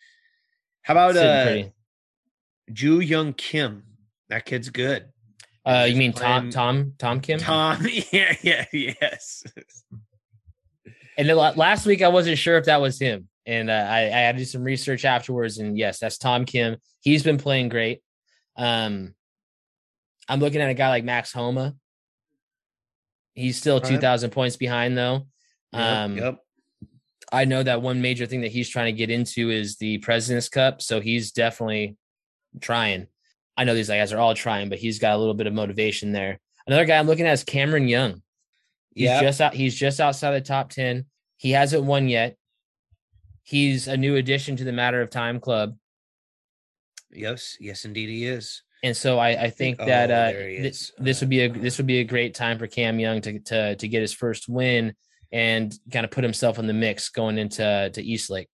How 0.83 0.95
about 0.95 1.17
uh. 1.17 1.65
Ju 2.73 3.01
Young 3.01 3.35
Kim? 3.35 3.85
That 4.31 4.45
kid's 4.45 4.71
good. 4.71 5.07
Uh, 5.65 5.87
you 5.89 5.97
mean 5.97 6.13
Tom 6.13 6.51
Tom 6.51 6.95
Tom 6.99 7.21
Kim? 7.21 7.39
Tom, 7.39 7.87
yeah, 8.13 8.35
yeah, 8.43 8.65
yes. 8.73 9.45
And 11.19 11.29
then 11.29 11.37
last 11.37 11.85
week 11.85 12.01
I 12.01 12.09
wasn't 12.09 12.39
sure 12.39 12.57
if 12.57 12.65
that 12.65 12.81
was 12.81 12.99
him, 12.99 13.29
and 13.45 13.69
uh, 13.69 13.73
I, 13.91 13.99
I 14.07 14.21
had 14.21 14.37
to 14.37 14.39
do 14.39 14.45
some 14.47 14.63
research 14.65 15.05
afterwards, 15.05 15.59
and 15.59 15.77
yes, 15.77 15.99
that's 15.99 16.17
Tom 16.17 16.47
Kim. 16.47 16.79
He's 17.03 17.23
been 17.23 17.37
playing 17.37 17.69
great. 17.69 18.01
Um, 18.57 19.15
I'm 20.29 20.41
looking 20.41 20.61
at 20.63 20.71
a 20.71 20.75
guy 20.75 20.89
like 20.89 21.05
Max 21.05 21.33
Homa. 21.33 21.75
He's 23.35 23.57
still 23.57 23.81
Right. 23.81 23.89
2,000 23.91 24.31
points 24.31 24.57
behind 24.57 24.97
though. 24.97 25.27
Yep, 25.73 25.83
Um, 25.83 26.17
yep. 26.17 26.39
I 27.33 27.45
know 27.45 27.63
that 27.63 27.81
one 27.83 28.01
major 28.03 28.27
thing 28.27 28.41
that 28.41 28.51
he's 28.51 28.69
trying 28.69 28.87
to 28.93 28.99
get 28.99 29.09
into 29.11 29.51
is 29.51 29.77
the 29.77 29.99
President's 29.99 30.49
Cup, 30.49 30.83
so 30.83 31.01
he's 31.01 31.33
definitely 31.33 31.97
trying. 32.61 33.07
I 33.57 33.65
know 33.65 33.75
these 33.75 33.89
guys 33.89 34.13
are 34.13 34.19
all 34.19 34.35
trying, 34.35 34.69
but 34.69 34.79
he's 34.79 34.99
got 34.99 35.15
a 35.15 35.19
little 35.19 35.35
bit 35.35 35.47
of 35.47 35.53
motivation 35.53 36.13
there. 36.13 36.39
Another 36.67 36.85
guy 36.85 36.99
I'm 36.99 37.07
looking 37.07 37.27
at 37.27 37.33
is 37.33 37.45
Cameron 37.45 37.89
Young. 37.89 38.23
He's 38.95 39.05
Yeah. 39.05 39.21
just 39.21 39.41
out. 39.41 39.55
He's 39.55 39.75
just 39.75 40.01
outside 40.01 40.33
the 40.33 40.41
top 40.41 40.71
ten. 40.71 41.07
He 41.37 41.51
hasn't 41.53 41.85
won 41.85 42.09
yet. 42.09 42.37
He's 43.43 43.89
a 43.89 43.97
new 43.97 44.17
addition 44.17 44.57
to 44.57 44.65
the 44.65 44.73
Matter 44.73 45.01
of 45.01 45.11
Time 45.11 45.41
Club, 45.41 45.77
Yes, 47.13 47.57
yes, 47.59 47.85
indeed, 47.85 48.09
he 48.09 48.25
is. 48.27 48.63
and 48.85 48.97
so 48.97 49.19
I, 49.19 49.31
I 49.45 49.51
think 49.51 49.79
Oh, 49.81 49.87
that 49.87 50.11
uh, 50.11 50.33
there 50.33 50.49
he 50.49 50.59
thi- 50.61 50.69
is. 50.69 50.93
this 50.99 51.21
would 51.21 51.29
be 51.31 51.41
a 51.41 51.49
this 51.49 51.77
would 51.79 51.87
be 51.87 51.99
a 51.99 52.05
great 52.05 52.35
time 52.35 52.59
for 52.59 52.67
Cam 52.69 53.01
Young 53.01 53.21
to 53.23 53.39
to 53.41 53.75
to 53.77 53.89
get 53.89 54.01
his 54.03 54.13
first 54.13 54.49
win 54.49 54.95
and 55.33 55.75
kind 55.93 56.05
of 56.05 56.11
put 56.13 56.23
himself 56.25 56.59
in 56.59 56.67
the 56.67 56.73
mix 56.73 57.09
going 57.09 57.39
into 57.39 57.91
to 57.93 58.03
Eastlake. 58.03 58.49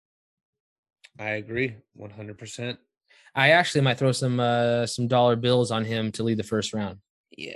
I 1.18 1.30
agree, 1.32 1.76
one 1.94 2.10
hundred 2.10 2.38
percent. 2.38 2.78
I 3.36 3.50
actually 3.50 3.82
might 3.82 3.98
throw 3.98 4.12
some 4.12 4.40
uh 4.40 4.86
some 4.86 5.06
dollar 5.06 5.36
bills 5.36 5.70
on 5.70 5.84
him 5.84 6.10
to 6.12 6.22
lead 6.22 6.38
the 6.38 6.42
first 6.42 6.72
round. 6.72 6.98
Yeah, 7.36 7.52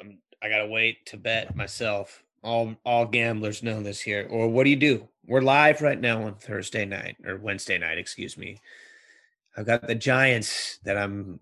I'm, 0.00 0.18
I 0.42 0.48
gotta 0.48 0.66
wait 0.66 1.06
to 1.06 1.16
bet 1.16 1.54
myself. 1.56 2.22
All 2.42 2.74
all 2.84 3.06
gamblers 3.06 3.62
know 3.62 3.80
this 3.80 4.00
here. 4.00 4.26
Or 4.28 4.48
what 4.48 4.64
do 4.64 4.70
you 4.70 4.76
do? 4.76 5.08
We're 5.24 5.40
live 5.40 5.80
right 5.80 5.98
now 5.98 6.24
on 6.24 6.34
Thursday 6.34 6.84
night 6.84 7.16
or 7.24 7.38
Wednesday 7.38 7.78
night, 7.78 7.96
excuse 7.96 8.36
me. 8.36 8.58
I've 9.56 9.66
got 9.66 9.86
the 9.86 9.94
Giants 9.94 10.80
that 10.84 10.98
I'm 10.98 11.38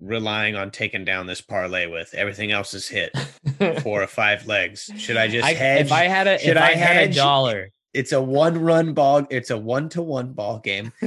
relying 0.00 0.54
on 0.54 0.70
taking 0.70 1.04
down 1.04 1.26
this 1.26 1.40
parlay 1.40 1.86
with. 1.86 2.14
Everything 2.14 2.52
else 2.52 2.72
is 2.72 2.86
hit. 2.86 3.12
Four 3.82 4.02
or 4.02 4.06
five 4.06 4.46
legs. 4.46 4.90
Should 4.96 5.16
I 5.16 5.26
just 5.26 5.44
I, 5.44 5.54
hedge? 5.54 5.86
if 5.86 5.92
I 5.92 6.04
had 6.04 6.28
a 6.28 6.38
Should 6.38 6.56
if 6.56 6.62
I, 6.62 6.68
I 6.68 6.74
had 6.76 7.10
a 7.10 7.12
dollar, 7.12 7.70
it's 7.92 8.12
a 8.12 8.22
one 8.22 8.62
run 8.62 8.94
ball. 8.94 9.26
It's 9.28 9.50
a 9.50 9.58
one 9.58 9.88
to 9.90 10.02
one 10.02 10.34
ball 10.34 10.60
game. 10.60 10.92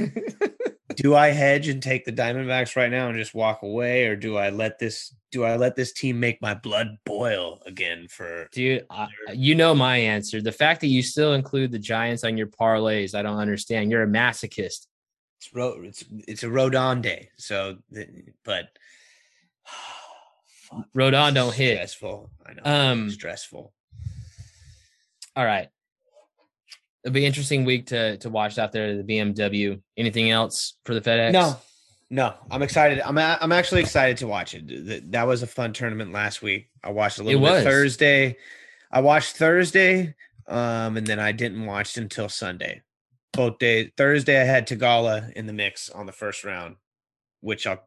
do 0.96 1.14
I 1.14 1.28
hedge 1.28 1.68
and 1.68 1.82
take 1.82 2.04
the 2.04 2.12
Diamondbacks 2.12 2.76
right 2.76 2.90
now 2.90 3.08
and 3.08 3.16
just 3.16 3.34
walk 3.34 3.62
away, 3.62 4.06
or 4.06 4.16
do 4.16 4.36
I 4.36 4.50
let 4.50 4.78
this? 4.78 5.14
Do 5.30 5.44
I 5.44 5.56
let 5.56 5.76
this 5.76 5.92
team 5.92 6.20
make 6.20 6.40
my 6.42 6.54
blood 6.54 6.98
boil 7.04 7.60
again 7.66 8.06
for? 8.08 8.48
dude, 8.52 8.84
uh, 8.90 9.06
you 9.32 9.54
know 9.54 9.74
my 9.74 9.96
answer. 9.96 10.42
The 10.42 10.52
fact 10.52 10.80
that 10.82 10.88
you 10.88 11.02
still 11.02 11.34
include 11.34 11.72
the 11.72 11.78
Giants 11.78 12.24
on 12.24 12.36
your 12.36 12.48
parlays, 12.48 13.14
I 13.14 13.22
don't 13.22 13.38
understand. 13.38 13.90
You're 13.90 14.02
a 14.02 14.06
masochist. 14.06 14.86
It's 15.38 15.54
ro- 15.54 15.82
it's 15.82 16.04
it's 16.28 16.42
a 16.42 16.48
Rodon 16.48 17.02
day. 17.02 17.30
So, 17.36 17.78
but 18.44 18.68
fuck, 20.46 20.86
Rodon 20.96 21.34
don't 21.34 21.54
hit. 21.54 21.76
Stressful. 21.76 22.30
I 22.46 22.52
know. 22.54 22.62
Um, 22.64 23.10
stressful. 23.10 23.72
All 25.34 25.44
right. 25.44 25.68
It'll 27.04 27.12
be 27.14 27.20
an 27.20 27.26
interesting 27.26 27.64
week 27.64 27.86
to 27.86 28.16
to 28.18 28.30
watch 28.30 28.58
out 28.58 28.72
there 28.72 28.86
at 28.98 29.06
the 29.06 29.18
BMW. 29.18 29.80
Anything 29.96 30.30
else 30.30 30.74
for 30.84 30.94
the 30.94 31.00
FedEx? 31.00 31.32
No, 31.32 31.56
No, 32.10 32.34
I'm 32.50 32.62
excited. 32.62 33.00
I'm 33.00 33.18
a, 33.18 33.38
I'm 33.40 33.52
actually 33.52 33.80
excited 33.80 34.18
to 34.18 34.26
watch 34.26 34.54
it. 34.54 34.86
That, 34.86 35.12
that 35.12 35.26
was 35.26 35.42
a 35.42 35.46
fun 35.46 35.72
tournament 35.72 36.12
last 36.12 36.42
week. 36.42 36.68
I 36.84 36.90
watched 36.90 37.18
a 37.18 37.22
little 37.22 37.40
It 37.40 37.48
bit 37.48 37.52
was. 37.54 37.64
Thursday. 37.64 38.36
I 38.90 39.00
watched 39.00 39.36
Thursday, 39.36 40.14
um, 40.46 40.96
and 40.96 41.06
then 41.06 41.18
I 41.18 41.32
didn't 41.32 41.64
watch 41.64 41.96
until 41.96 42.28
Sunday. 42.28 42.82
Both 43.32 43.58
days. 43.58 43.90
Thursday, 43.96 44.38
I 44.40 44.44
had 44.44 44.68
Theegala 44.68 45.32
in 45.32 45.46
the 45.46 45.54
mix 45.54 45.88
on 45.88 46.04
the 46.06 46.12
first 46.12 46.44
round, 46.44 46.76
which 47.40 47.66
I'll. 47.66 47.82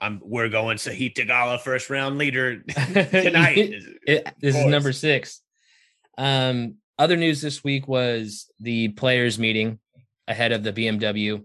I'm. 0.00 0.20
We're 0.24 0.48
going 0.48 0.76
Sahith 0.76 1.14
Theegala 1.16 1.60
first 1.60 1.90
round 1.90 2.16
leader 2.18 2.62
tonight. 2.62 3.74
It, 4.06 4.32
this 4.40 4.54
is 4.56 4.64
number 4.64 4.92
six. 4.92 5.42
Um, 6.16 6.76
other 6.98 7.16
news 7.16 7.40
this 7.40 7.62
week 7.62 7.86
was 7.86 8.50
the 8.60 8.88
players 8.88 9.38
meeting 9.38 9.78
ahead 10.26 10.52
of 10.52 10.62
the 10.62 10.72
BMW, 10.72 11.44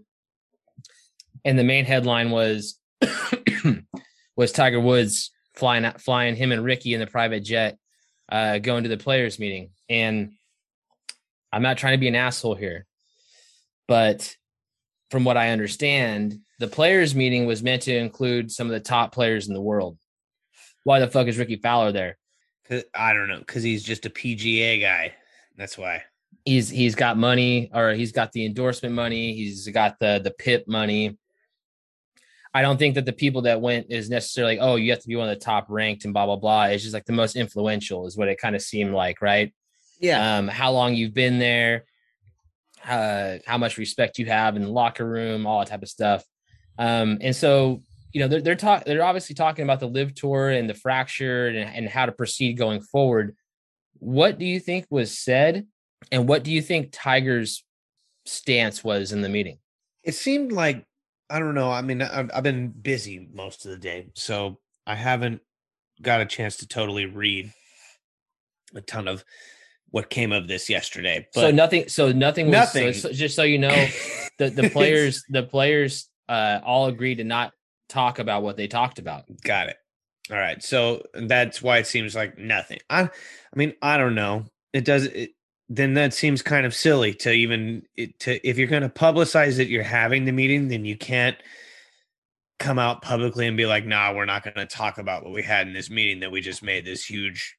and 1.44 1.58
the 1.58 1.64
main 1.64 1.84
headline 1.84 2.30
was 2.30 2.78
was 4.36 4.52
Tiger 4.52 4.80
Woods 4.80 5.30
flying 5.54 5.90
flying 5.98 6.36
him 6.36 6.52
and 6.52 6.64
Rickie 6.64 6.94
in 6.94 7.00
the 7.00 7.06
private 7.06 7.40
jet, 7.40 7.78
uh, 8.30 8.58
going 8.58 8.82
to 8.82 8.88
the 8.88 8.96
players 8.96 9.38
meeting. 9.38 9.70
And 9.88 10.32
I'm 11.52 11.62
not 11.62 11.78
trying 11.78 11.94
to 11.94 12.00
be 12.00 12.08
an 12.08 12.16
asshole 12.16 12.56
here, 12.56 12.86
but 13.86 14.34
from 15.10 15.24
what 15.24 15.36
I 15.36 15.50
understand, 15.50 16.40
the 16.58 16.66
players 16.66 17.14
meeting 17.14 17.46
was 17.46 17.62
meant 17.62 17.82
to 17.82 17.96
include 17.96 18.50
some 18.50 18.66
of 18.66 18.72
the 18.72 18.80
top 18.80 19.12
players 19.12 19.46
in 19.46 19.54
the 19.54 19.60
world. 19.60 19.98
Why 20.82 20.98
the 20.98 21.06
fuck 21.06 21.28
is 21.28 21.38
Rickie 21.38 21.56
Fowler 21.56 21.92
there? 21.92 22.18
I 22.94 23.12
don't 23.12 23.28
know 23.28 23.38
because 23.38 23.62
he's 23.62 23.84
just 23.84 24.06
a 24.06 24.10
PGA 24.10 24.80
guy. 24.80 25.14
That's 25.56 25.78
why. 25.78 26.02
he's 26.44 26.68
he's 26.68 26.94
got 26.94 27.16
money 27.16 27.70
or 27.72 27.92
he's 27.92 28.12
got 28.12 28.32
the 28.32 28.44
endorsement 28.44 28.94
money. 28.94 29.34
He's 29.34 29.66
got 29.68 29.98
the 29.98 30.20
the 30.22 30.30
PIP 30.32 30.68
money. 30.68 31.16
I 32.56 32.62
don't 32.62 32.76
think 32.78 32.94
that 32.94 33.04
the 33.04 33.12
people 33.12 33.42
that 33.42 33.60
went 33.60 33.86
is 33.90 34.10
necessarily 34.10 34.58
oh 34.60 34.76
you 34.76 34.90
have 34.90 35.00
to 35.00 35.08
be 35.08 35.16
one 35.16 35.28
of 35.28 35.38
the 35.38 35.44
top 35.44 35.66
ranked 35.68 36.04
and 36.04 36.12
blah 36.14 36.26
blah 36.26 36.36
blah. 36.36 36.64
It's 36.64 36.82
just 36.82 36.94
like 36.94 37.04
the 37.06 37.12
most 37.12 37.36
influential 37.36 38.06
is 38.06 38.16
what 38.16 38.28
it 38.28 38.38
kind 38.38 38.54
of 38.54 38.62
seemed 38.62 38.92
like 38.92 39.22
right? 39.22 39.52
Yeah. 40.00 40.36
um 40.38 40.48
how 40.48 40.72
long 40.72 40.94
you've 40.94 41.14
been 41.14 41.38
there 41.38 41.84
uh 42.86 43.38
how 43.46 43.56
much 43.58 43.78
respect 43.78 44.18
you 44.18 44.26
have 44.26 44.56
in 44.56 44.62
the 44.62 44.70
locker 44.70 45.08
room 45.08 45.46
all 45.46 45.60
that 45.60 45.68
type 45.68 45.82
of 45.82 45.88
stuff. 45.88 46.24
Um 46.78 47.18
and 47.20 47.34
so 47.34 47.82
you 48.12 48.20
know 48.20 48.28
they're 48.28 48.42
they're 48.42 48.54
talking 48.54 48.84
they're 48.86 49.04
obviously 49.04 49.34
talking 49.34 49.62
about 49.64 49.80
the 49.80 49.88
LIV 49.88 50.14
tour 50.14 50.50
and 50.50 50.68
the 50.68 50.74
fracture 50.74 51.46
and, 51.48 51.58
and 51.58 51.88
how 51.88 52.06
to 52.06 52.12
proceed 52.12 52.58
going 52.58 52.80
forward 52.80 53.34
what 54.04 54.38
do 54.38 54.44
you 54.44 54.60
think 54.60 54.86
was 54.90 55.16
said 55.16 55.66
and 56.12 56.28
what 56.28 56.44
do 56.44 56.52
you 56.52 56.60
think 56.62 56.90
tiger's 56.92 57.64
stance 58.26 58.84
was 58.84 59.12
in 59.12 59.22
the 59.22 59.28
meeting 59.28 59.58
it 60.02 60.14
seemed 60.14 60.52
like 60.52 60.84
I 61.30 61.38
don't 61.38 61.54
know. 61.54 61.70
I 61.70 61.82
mean, 61.82 62.02
I've, 62.02 62.30
I've 62.34 62.42
been 62.42 62.68
busy 62.68 63.28
most 63.32 63.64
of 63.64 63.70
the 63.70 63.78
day, 63.78 64.08
so 64.14 64.58
I 64.86 64.94
haven't 64.94 65.40
got 66.02 66.20
a 66.20 66.26
chance 66.26 66.58
to 66.58 66.68
totally 66.68 67.06
read 67.06 67.52
a 68.74 68.80
ton 68.80 69.08
of 69.08 69.24
what 69.90 70.10
came 70.10 70.32
of 70.32 70.48
this 70.48 70.68
yesterday. 70.68 71.26
But 71.34 71.40
so 71.40 71.50
nothing 71.50 71.88
so 71.88 72.12
nothing 72.12 72.46
was 72.46 72.52
Nothing. 72.52 72.92
So 72.92 73.12
just 73.12 73.36
so 73.36 73.42
you 73.42 73.58
know 73.58 73.74
the 74.38 74.50
the 74.50 74.68
players 74.70 75.24
the 75.28 75.42
players 75.42 76.08
uh 76.28 76.60
all 76.64 76.86
agreed 76.86 77.16
to 77.16 77.24
not 77.24 77.52
talk 77.88 78.18
about 78.18 78.42
what 78.42 78.56
they 78.56 78.66
talked 78.66 78.98
about 78.98 79.24
got 79.42 79.68
it. 79.68 79.76
All 80.30 80.38
right, 80.38 80.62
so 80.62 81.02
that's 81.12 81.60
why 81.60 81.78
it 81.78 81.86
seems 81.86 82.14
like 82.14 82.38
nothing. 82.38 82.78
I, 82.88 83.02
I 83.02 83.10
mean, 83.56 83.74
I 83.82 83.98
don't 83.98 84.14
know. 84.14 84.46
It 84.72 84.84
does. 84.84 85.04
It, 85.06 85.32
then 85.68 85.94
that 85.94 86.14
seems 86.14 86.42
kind 86.42 86.66
of 86.66 86.74
silly 86.74 87.14
to 87.14 87.30
even 87.30 87.82
it, 87.96 88.18
to 88.20 88.46
if 88.46 88.58
you're 88.58 88.68
going 88.68 88.82
to 88.82 88.88
publicize 88.88 89.56
that 89.56 89.68
you're 89.68 89.82
having 89.82 90.24
the 90.24 90.32
meeting, 90.32 90.68
then 90.68 90.84
you 90.84 90.96
can't 90.96 91.36
come 92.58 92.78
out 92.78 93.02
publicly 93.02 93.46
and 93.46 93.56
be 93.56 93.66
like, 93.66 93.86
"Nah, 93.86 94.14
we're 94.14 94.24
not 94.24 94.44
going 94.44 94.54
to 94.56 94.66
talk 94.66 94.98
about 94.98 95.24
what 95.24 95.32
we 95.32 95.42
had 95.42 95.66
in 95.66 95.72
this 95.74 95.90
meeting 95.90 96.20
that 96.20 96.30
we 96.30 96.40
just 96.40 96.62
made 96.62 96.84
this 96.84 97.04
huge." 97.04 97.56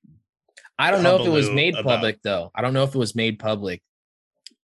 I 0.78 0.91
don't 0.91 1.04
know 1.04 1.19
if 1.19 1.25
it 1.25 1.32
was 1.32 1.49
made 1.49 1.75
about- 1.75 1.86
public 1.86 2.21
though. 2.23 2.51
I 2.56 2.62
don't 2.62 2.73
know 2.73 2.84
if 2.84 2.93
it 2.95 2.97
was 2.99 3.15
made 3.15 3.39
public. 3.39 3.82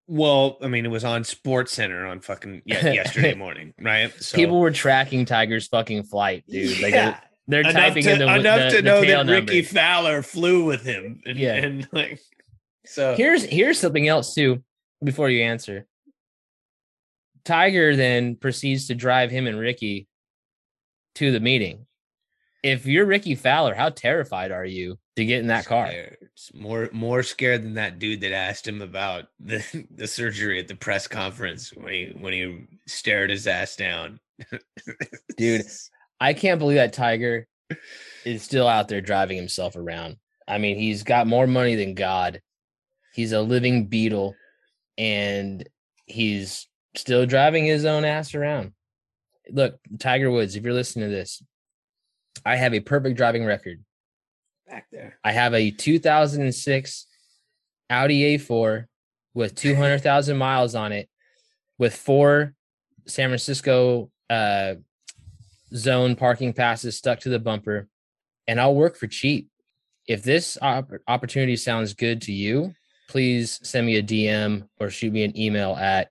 Well, 0.07 0.57
I 0.61 0.67
mean, 0.67 0.85
it 0.85 0.89
was 0.91 1.05
on 1.05 1.23
Sports 1.23 1.71
Center 1.71 2.05
on 2.05 2.19
fucking 2.19 2.63
ye- 2.65 2.73
yesterday 2.83 3.33
morning, 3.33 3.73
right? 3.79 4.11
So 4.21 4.35
People 4.35 4.59
were 4.59 4.71
tracking 4.71 5.25
Tiger's 5.25 5.67
fucking 5.67 6.03
flight, 6.03 6.43
dude. 6.49 6.81
Like 6.81 6.93
yeah, 6.95 7.19
they're, 7.47 7.63
they're 7.63 7.71
enough 7.71 7.83
typing 7.83 8.03
to, 8.03 8.13
in 8.13 8.19
the 8.19 8.35
enough 8.35 8.59
the, 8.59 8.69
to 8.69 8.75
the 8.77 8.81
know 8.81 9.01
tail 9.01 9.23
that 9.25 9.31
Rickie 9.31 9.61
number. 9.61 9.69
Fowler 9.69 10.21
flew 10.21 10.65
with 10.65 10.83
him. 10.83 11.21
And, 11.25 11.37
Yeah. 11.37 11.55
and 11.55 11.87
like 11.91 12.19
so. 12.85 13.15
Here's 13.15 13.43
here's 13.43 13.79
something 13.79 14.07
else 14.07 14.33
too. 14.33 14.63
Before 15.03 15.29
you 15.29 15.43
answer, 15.43 15.87
Tiger 17.43 17.95
then 17.95 18.35
proceeds 18.35 18.87
to 18.87 18.95
drive 18.95 19.31
him 19.31 19.47
and 19.47 19.57
Rickie 19.57 20.07
to 21.15 21.31
the 21.31 21.39
meeting. 21.39 21.87
If 22.63 22.85
you're 22.85 23.05
Rickie 23.07 23.33
Fowler, 23.33 23.73
how 23.73 23.89
terrified 23.89 24.51
are 24.51 24.65
you 24.65 24.99
to 25.15 25.25
get 25.25 25.39
in 25.39 25.47
that 25.47 25.65
car? 25.65 25.87
Scared. 25.87 26.17
More 26.53 26.89
more 26.91 27.23
scared 27.23 27.63
than 27.63 27.73
that 27.73 27.97
dude 27.97 28.21
that 28.21 28.33
asked 28.33 28.67
him 28.67 28.83
about 28.83 29.25
the, 29.39 29.87
the 29.89 30.07
surgery 30.07 30.59
at 30.59 30.67
the 30.67 30.75
press 30.75 31.07
conference 31.07 31.71
when 31.73 31.91
he 31.91 32.13
when 32.19 32.33
he 32.33 32.65
stared 32.87 33.31
his 33.31 33.47
ass 33.47 33.75
down. 33.75 34.19
Dude, 35.37 35.65
I 36.21 36.33
can't 36.35 36.59
believe 36.59 36.77
that 36.77 36.93
Tiger 36.93 37.47
is 38.25 38.43
still 38.43 38.67
out 38.67 38.87
there 38.87 39.01
driving 39.01 39.37
himself 39.37 39.75
around. 39.75 40.17
I 40.47 40.59
mean, 40.59 40.77
he's 40.77 41.01
got 41.01 41.25
more 41.25 41.47
money 41.47 41.73
than 41.73 41.95
God. 41.95 42.41
He's 43.13 43.31
a 43.31 43.41
living 43.41 43.87
beetle 43.87 44.35
and 44.99 45.67
he's 46.05 46.67
still 46.95 47.25
driving 47.25 47.65
his 47.65 47.85
own 47.85 48.05
ass 48.05 48.35
around. 48.35 48.73
Look, 49.49 49.79
Tiger 49.97 50.29
Woods, 50.29 50.55
if 50.55 50.63
you're 50.63 50.73
listening 50.73 51.09
to 51.09 51.15
this, 51.15 51.41
I 52.45 52.55
have 52.55 52.75
a 52.75 52.81
perfect 52.81 53.17
driving 53.17 53.43
record. 53.43 53.83
back 54.67 54.85
there. 54.91 55.17
I 55.23 55.31
have 55.31 55.55
a 55.55 55.71
2006 55.71 57.07
Audi 57.89 58.37
A4 58.37 58.85
with 59.33 59.55
200,000 59.55 60.37
miles 60.37 60.75
on 60.75 60.91
it 60.91 61.09
with 61.79 61.95
four 61.95 62.53
San 63.07 63.29
Francisco 63.29 64.11
uh, 64.29 64.75
zone 65.75 66.15
parking 66.15 66.53
passes 66.53 66.97
stuck 66.97 67.19
to 67.21 67.29
the 67.29 67.39
bumper, 67.39 67.87
and 68.47 68.59
I'll 68.59 68.75
work 68.75 68.95
for 68.97 69.07
cheap. 69.07 69.49
If 70.07 70.23
this 70.23 70.57
op- 70.61 70.91
opportunity 71.07 71.55
sounds 71.55 71.93
good 71.93 72.21
to 72.23 72.33
you, 72.33 72.73
please 73.07 73.59
send 73.63 73.85
me 73.85 73.97
a 73.97 74.03
DM 74.03 74.67
or 74.79 74.89
shoot 74.89 75.13
me 75.13 75.23
an 75.23 75.37
email 75.37 75.75
at 75.75 76.09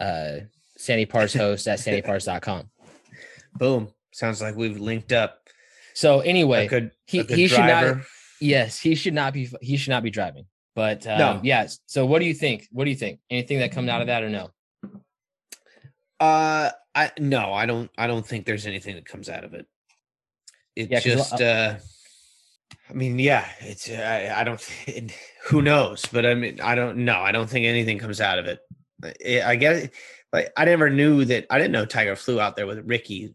uh, 0.00 0.40
sandyparshost 0.78 1.66
at 1.66 1.78
sandypars.com. 1.80 2.70
Boom. 3.58 3.88
Sounds 4.12 4.40
like 4.40 4.56
we've 4.56 4.78
linked 4.78 5.12
up. 5.12 5.40
So 5.94 6.20
anyway, 6.20 6.68
good, 6.68 6.92
he, 7.06 7.22
he 7.24 7.48
should 7.48 7.58
not. 7.58 7.98
Yes, 8.40 8.78
he 8.78 8.94
should 8.94 9.14
not 9.14 9.32
be. 9.32 9.50
He 9.60 9.76
should 9.76 9.90
not 9.90 10.04
be 10.04 10.10
driving. 10.10 10.46
But 10.76 11.04
um, 11.08 11.18
No. 11.18 11.40
yes. 11.42 11.80
So, 11.86 12.06
what 12.06 12.20
do 12.20 12.24
you 12.24 12.34
think? 12.34 12.68
What 12.70 12.84
do 12.84 12.90
you 12.90 12.96
think? 12.96 13.18
Anything 13.30 13.58
that 13.58 13.72
comes 13.72 13.88
out 13.88 14.00
of 14.00 14.06
that, 14.06 14.22
or 14.22 14.28
no? 14.30 14.50
Uh, 16.20 16.70
I 16.94 17.12
no, 17.18 17.52
I 17.52 17.66
don't. 17.66 17.90
I 17.96 18.06
don't 18.06 18.26
think 18.26 18.46
there's 18.46 18.66
anything 18.66 18.96
that 18.96 19.06
comes 19.06 19.28
out 19.28 19.44
of 19.44 19.54
it. 19.54 19.66
It 20.74 20.90
Yeah, 20.90 21.00
just. 21.00 21.40
uh 21.40 21.76
I 22.90 22.92
mean, 22.94 23.18
yeah, 23.18 23.46
it's. 23.60 23.88
I, 23.90 24.32
I 24.34 24.44
don't. 24.44 24.60
It, 24.86 25.12
who 25.46 25.62
knows? 25.62 26.04
But 26.06 26.26
I 26.26 26.34
mean, 26.34 26.60
I 26.60 26.74
don't 26.74 26.98
know. 26.98 27.18
I 27.18 27.32
don't 27.32 27.48
think 27.48 27.66
anything 27.66 27.98
comes 27.98 28.20
out 28.20 28.38
of 28.38 28.46
it. 28.46 28.60
I, 29.02 29.52
I 29.52 29.56
guess. 29.56 29.88
Like, 30.32 30.52
I 30.56 30.64
never 30.66 30.90
knew 30.90 31.24
that. 31.24 31.46
I 31.50 31.58
didn't 31.58 31.72
know 31.72 31.86
Tiger 31.86 32.16
flew 32.16 32.40
out 32.40 32.56
there 32.56 32.66
with 32.66 32.84
Rickie. 32.84 33.34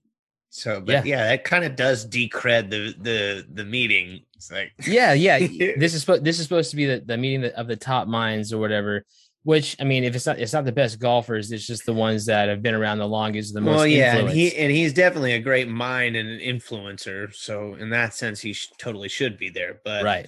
So, 0.50 0.80
but 0.82 1.08
yeah, 1.08 1.30
that 1.30 1.44
kind 1.46 1.64
of 1.64 1.76
does 1.76 2.08
decred 2.08 2.70
the 2.70 2.94
the 3.00 3.48
the 3.52 3.66
meeting. 3.66 4.22
It's 4.36 4.52
like, 4.52 4.72
Yeah, 4.86 5.14
yeah. 5.14 5.40
this 5.78 5.96
is 5.96 6.06
this 6.22 6.38
is 6.38 6.44
supposed 6.44 6.70
to 6.72 6.76
be 6.76 6.86
the, 6.86 7.04
the 7.04 7.18
meeting 7.18 7.46
of 7.46 7.68
the 7.68 7.76
top 7.76 8.08
minds 8.08 8.54
or 8.54 8.60
whatever. 8.60 9.04
Which 9.44 9.76
I 9.80 9.84
mean, 9.84 10.06
if 10.06 10.16
it's 10.16 10.26
not 10.26 10.40
it's 10.40 10.54
not 10.54 10.64
the 10.64 10.72
best 10.72 11.00
golfers, 11.00 11.52
it's 11.52 11.68
just 11.68 11.86
the 11.86 11.94
ones 11.94 12.26
that 12.28 12.48
have 12.48 12.62
been 12.62 12.74
around 12.74 13.00
the 13.00 13.08
longest, 13.08 13.54
the 13.54 13.60
most. 13.60 13.76
well, 13.76 13.88
yeah, 13.88 14.16
and 14.16 14.30
he 14.30 14.56
and 14.56 14.72
he's 14.72 14.94
definitely 14.94 15.34
a 15.34 15.40
great 15.40 15.68
mind 15.68 16.16
and 16.16 16.30
an 16.30 16.40
influencer. 16.40 17.34
So, 17.36 17.76
in 17.76 17.90
that 17.90 18.14
sense, 18.14 18.40
he 18.40 18.54
sh- 18.54 18.70
totally 18.78 19.10
should 19.10 19.38
be 19.38 19.50
there. 19.50 19.82
But 19.84 20.06
right. 20.06 20.28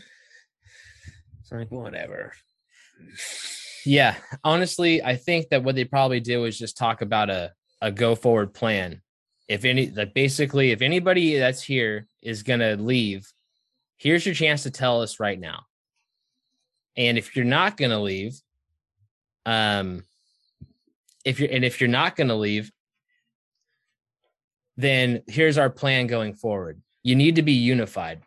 It's 1.39 1.51
like 1.51 1.71
whatever. 1.71 2.33
Yeah, 3.85 4.15
honestly, 4.43 5.03
I 5.03 5.15
think 5.15 5.49
that 5.49 5.63
what 5.63 5.75
they 5.75 5.85
probably 5.85 6.19
do 6.19 6.45
is 6.45 6.57
just 6.57 6.75
talk 6.75 7.01
about 7.01 7.29
a 7.29 7.53
a 7.81 7.91
go 7.91 8.15
forward 8.15 8.53
plan. 8.53 9.01
If 9.47 9.63
any, 9.63 9.91
like 9.91 10.13
basically, 10.13 10.71
if 10.71 10.81
anybody 10.81 11.37
that's 11.37 11.61
here 11.61 12.07
is 12.21 12.43
gonna 12.43 12.75
leave, 12.75 13.31
here's 13.97 14.25
your 14.25 14.35
chance 14.35 14.63
to 14.63 14.71
tell 14.71 15.01
us 15.01 15.19
right 15.19 15.39
now. 15.39 15.65
And 16.97 17.17
if 17.17 17.35
you're 17.35 17.45
not 17.45 17.77
gonna 17.77 18.01
leave, 18.01 18.41
um, 19.45 20.03
if 21.23 21.39
you're 21.39 21.49
and 21.51 21.65
if 21.65 21.81
you're 21.81 21.89
not 21.89 22.15
gonna 22.15 22.35
leave, 22.35 22.71
then 24.77 25.23
here's 25.27 25.57
our 25.57 25.69
plan 25.69 26.07
going 26.07 26.33
forward. 26.33 26.81
You 27.03 27.15
need 27.15 27.35
to 27.35 27.41
be 27.41 27.53
unified. 27.53 28.21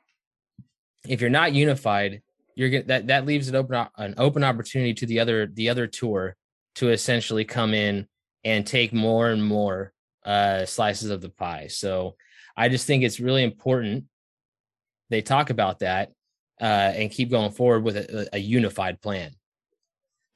If 1.07 1.21
you're 1.21 1.31
not 1.31 1.53
unified, 1.53 2.23
you're 2.55 2.71
gonna 2.71 2.85
that 2.85 3.07
that 3.09 3.27
leaves 3.27 3.49
an 3.49 3.57
open 3.57 3.87
an 3.97 4.15
open 4.19 4.45
opportunity 4.45 4.95
to 4.95 5.07
the 5.07 5.21
other 5.21 5.47
the 5.47 5.69
other 5.69 5.87
tour 5.87 6.37
to 6.77 6.91
essentially 6.91 7.45
come 7.45 7.75
in 7.75 8.07
and 8.45 8.67
take 8.67 8.93
more 8.93 9.31
and 9.31 9.45
more 9.45 9.93
uh, 10.25 10.65
slices 10.65 11.11
of 11.11 11.21
the 11.21 11.29
pie. 11.29 11.67
So 11.69 12.17
I 12.57 12.69
just 12.69 12.87
think 12.87 13.03
it's 13.03 13.21
really 13.21 13.43
important 13.43 14.05
they 15.11 15.23
talk 15.23 15.51
about 15.51 15.81
that 15.81 16.11
uh, 16.61 16.65
and 16.65 17.11
keep 17.11 17.31
going 17.31 17.51
forward 17.51 17.83
with 17.83 17.97
a, 17.97 18.29
a 18.33 18.39
unified 18.39 19.01
plan. 19.01 19.33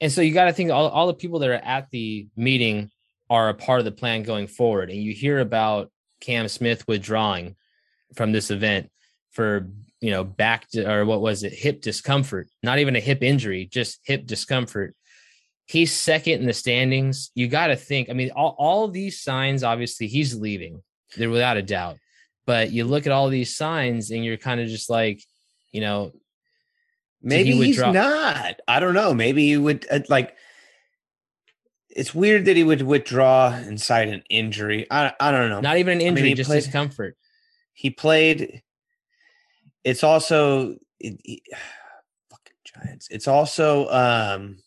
And 0.02 0.10
so 0.10 0.20
you 0.20 0.34
got 0.34 0.46
to 0.46 0.52
think 0.52 0.72
all, 0.72 0.88
all 0.88 1.06
the 1.06 1.14
people 1.14 1.38
that 1.38 1.48
are 1.48 1.54
at 1.54 1.88
the 1.92 2.26
meeting 2.36 2.90
are 3.30 3.48
a 3.48 3.54
part 3.54 3.78
of 3.78 3.84
the 3.84 3.92
plan 3.92 4.24
going 4.24 4.48
forward. 4.48 4.90
And 4.90 5.00
you 5.00 5.12
hear 5.14 5.38
about 5.38 5.92
Cam 6.20 6.48
Smith 6.48 6.86
withdrawing 6.88 7.54
from 8.16 8.32
this 8.32 8.50
event 8.50 8.90
for 9.30 9.68
you 10.00 10.10
know 10.10 10.24
back 10.24 10.68
to, 10.70 10.92
or 10.92 11.04
what 11.04 11.20
was 11.20 11.44
it? 11.44 11.52
Hip 11.52 11.80
discomfort. 11.80 12.48
Not 12.64 12.80
even 12.80 12.96
a 12.96 13.00
hip 13.00 13.22
injury 13.22 13.64
just 13.64 14.00
hip 14.02 14.26
discomfort. 14.26 14.96
He's 15.66 15.92
second 15.92 16.40
in 16.40 16.46
the 16.46 16.52
standings. 16.52 17.30
You 17.36 17.46
got 17.46 17.68
to 17.68 17.76
think 17.76 18.10
i 18.10 18.12
mean 18.12 18.32
all, 18.34 18.56
all 18.58 18.88
these 18.88 19.22
signs 19.22 19.62
obviously 19.62 20.08
he's 20.08 20.34
leaving 20.34 20.82
there 21.16 21.30
without 21.30 21.56
a 21.56 21.62
doubt. 21.62 21.98
But 22.44 22.72
you 22.72 22.84
look 22.86 23.06
at 23.06 23.12
all 23.12 23.28
these 23.28 23.54
signs 23.54 24.10
and 24.10 24.24
you're 24.24 24.36
kind 24.36 24.60
of 24.60 24.66
just 24.66 24.90
like 24.90 25.22
you 25.70 25.80
know 25.80 26.10
maybe 27.22 27.52
he 27.52 27.64
he's 27.66 27.78
not. 27.78 28.60
I 28.66 28.80
don't 28.80 28.94
know. 28.94 29.14
Maybe 29.14 29.46
he 29.48 29.56
would 29.56 29.86
uh, 29.90 30.00
like 30.08 30.34
it's 31.88 32.14
weird 32.14 32.46
that 32.46 32.56
he 32.56 32.64
would 32.64 32.82
withdraw 32.82 33.54
inside 33.54 34.08
an 34.08 34.22
injury. 34.30 34.86
I, 34.90 35.12
I 35.20 35.30
don't 35.30 35.50
know. 35.50 35.60
Not 35.60 35.76
even 35.76 35.94
an 35.94 36.00
injury 36.00 36.28
I 36.28 36.30
mean, 36.30 36.36
just 36.36 36.48
played, 36.48 36.64
discomfort 36.64 37.16
he 37.74 37.90
played 37.90 38.62
it's 39.84 40.04
also 40.04 40.76
it, 41.00 41.20
it, 41.24 41.40
fucking 42.30 42.56
Giants. 42.64 43.08
It's 43.10 43.28
also 43.28 43.88
um 43.88 44.58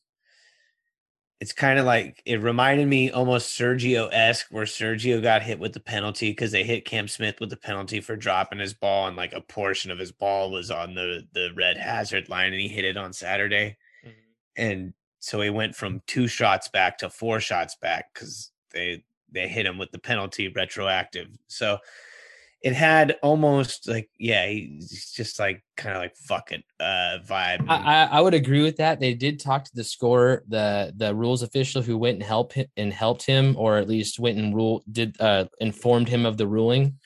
it's 1.41 1.51
kind 1.51 1.77
of 1.77 1.85
like 1.85 2.21
it 2.25 2.41
reminded 2.41 2.87
me 2.87 3.11
almost 3.11 3.59
Sergio 3.59 4.09
esque, 4.11 4.47
where 4.51 4.65
Sergio 4.65 5.21
got 5.21 5.41
hit 5.41 5.59
with 5.59 5.73
the 5.73 5.79
penalty 5.79 6.31
because 6.31 6.51
they 6.51 6.63
hit 6.63 6.85
Cam 6.85 7.07
Smith 7.07 7.39
with 7.39 7.49
the 7.49 7.57
penalty 7.57 7.99
for 7.99 8.15
dropping 8.15 8.59
his 8.59 8.73
ball, 8.73 9.07
and 9.07 9.17
like 9.17 9.33
a 9.33 9.41
portion 9.41 9.91
of 9.91 9.99
his 9.99 10.11
ball 10.11 10.51
was 10.51 10.71
on 10.71 10.95
the 10.95 11.27
the 11.33 11.49
red 11.55 11.77
hazard 11.77 12.29
line, 12.29 12.53
and 12.53 12.61
he 12.61 12.67
hit 12.67 12.85
it 12.85 12.97
on 12.97 13.11
Saturday, 13.11 13.77
mm-hmm. 14.05 14.11
and 14.55 14.93
so 15.19 15.41
he 15.41 15.49
went 15.49 15.75
from 15.75 16.01
two 16.07 16.27
shots 16.27 16.69
back 16.69 16.97
to 16.99 17.09
four 17.09 17.39
shots 17.39 17.75
back 17.81 18.13
because 18.13 18.51
they 18.71 19.03
they 19.31 19.47
hit 19.47 19.65
him 19.65 19.77
with 19.77 19.91
the 19.91 19.99
penalty 19.99 20.47
retroactive. 20.47 21.27
So 21.47 21.79
it 22.65 22.73
had 22.73 23.15
almost 23.21 23.87
like 23.87 24.09
yeah 24.17 24.47
he's 24.47 25.11
just 25.11 25.39
like 25.39 25.63
kind 25.77 25.95
of 25.95 26.01
like 26.01 26.15
fuck 26.15 26.51
it 26.51 26.63
uh 26.79 27.19
vibe 27.23 27.63
I, 27.69 28.09
I 28.11 28.19
would 28.19 28.33
agree 28.33 28.63
with 28.63 28.77
that. 28.77 28.99
They 28.99 29.13
did 29.13 29.39
talk 29.39 29.65
to 29.65 29.75
the 29.75 29.83
scorer 29.83 30.43
the 30.47 30.91
the 30.97 31.13
rules 31.13 31.43
official 31.43 31.83
who 31.83 31.95
went 31.95 32.15
and 32.15 32.23
helped 32.23 32.53
him 32.53 32.65
and 32.75 32.91
helped 32.91 33.23
him 33.23 33.55
or 33.55 33.77
at 33.77 33.87
least 33.87 34.19
went 34.19 34.39
and 34.39 34.53
rule 34.53 34.83
did 34.91 35.15
uh 35.21 35.45
informed 35.61 36.09
him 36.09 36.25
of 36.25 36.37
the 36.37 36.47
ruling 36.47 36.97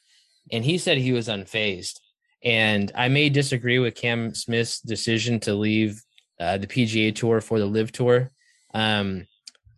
and 0.51 0.63
he 0.63 0.77
said 0.77 0.97
he 0.97 1.11
was 1.11 1.27
unfazed. 1.27 1.99
And 2.41 2.89
i 2.95 3.09
may 3.09 3.27
disagree 3.27 3.79
with 3.79 3.95
cam 3.95 4.33
smith's 4.33 4.79
decision 4.79 5.41
to 5.41 5.53
leave 5.53 6.01
uh, 6.39 6.57
the 6.57 6.67
pga 6.67 7.13
tour 7.13 7.41
for 7.41 7.59
the 7.59 7.65
LIV 7.65 7.91
tour 7.91 8.31
um 8.73 9.27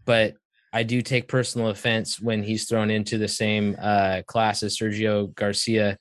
but 0.06 0.36
I 0.74 0.84
do 0.84 1.02
take 1.02 1.28
personal 1.28 1.68
offense 1.68 2.20
when 2.20 2.44
he's 2.44 2.66
thrown 2.66 2.90
into 2.90 3.18
the 3.18 3.28
same 3.28 3.76
uh, 3.82 4.22
class 4.26 4.64
as 4.64 4.78
Sergio 4.78 5.34
Garcia, 5.36 5.98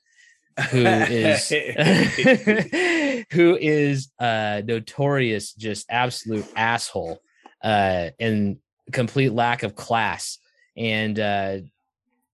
who 0.69 0.85
is 0.85 1.49
who 3.31 3.57
is 3.59 4.09
a 4.19 4.63
notorious, 4.65 5.53
just 5.53 5.85
absolute 5.89 6.45
asshole 6.55 7.21
uh, 7.63 8.09
and 8.19 8.57
complete 8.91 9.33
lack 9.33 9.63
of 9.63 9.75
class. 9.75 10.37
And 10.77 11.19
uh, 11.19 11.57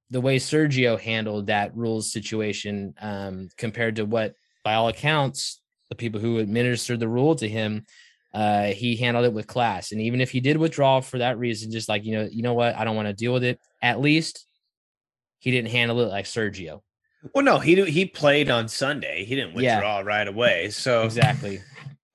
the 0.10 0.22
way 0.22 0.38
Sergio 0.38 1.00
handled 1.00 1.48
that 1.48 1.76
rules 1.76 2.12
situation 2.12 2.94
um, 3.02 3.50
compared 3.58 3.98
to 3.98 4.06
what, 4.06 4.36
by 4.64 4.76
all 4.76 4.90
accounts, 4.90 5.62
the 5.90 5.96
people 5.96 6.20
who 6.20 6.40
administered 6.40 7.00
the 7.00 7.08
rule 7.08 7.36
to 7.36 7.48
him 7.48 7.86
uh, 8.38 8.66
he 8.66 8.96
handled 8.96 9.26
it 9.26 9.34
with 9.34 9.48
class. 9.48 9.92
And 9.92 10.00
even 10.00 10.22
if 10.22 10.30
he 10.30 10.40
did 10.40 10.58
withdraw 10.58 11.02
for 11.02 11.18
that 11.18 11.40
reason, 11.40 11.72
just 11.72 11.90
like, 11.90 12.06
you 12.06 12.16
know, 12.16 12.30
you 12.32 12.44
know 12.44 12.54
what, 12.54 12.76
I 12.76 12.84
don't 12.84 12.96
want 12.96 13.08
to 13.08 13.14
deal 13.14 13.34
with 13.34 13.44
it. 13.44 13.60
At 13.82 14.00
least 14.00 14.46
he 15.40 15.50
didn't 15.50 15.72
handle 15.72 16.00
it 16.02 16.10
like 16.10 16.26
Sergio. 16.26 16.82
Well, 17.34 17.44
no, 17.44 17.58
he 17.58 17.84
he 17.86 18.06
played 18.06 18.52
on 18.52 18.68
Sunday. 18.68 19.26
He 19.26 19.34
didn't 19.34 19.56
withdraw 19.56 19.98
yeah. 19.98 20.04
right 20.06 20.28
away. 20.28 20.70
So 20.70 21.02
exactly. 21.04 21.62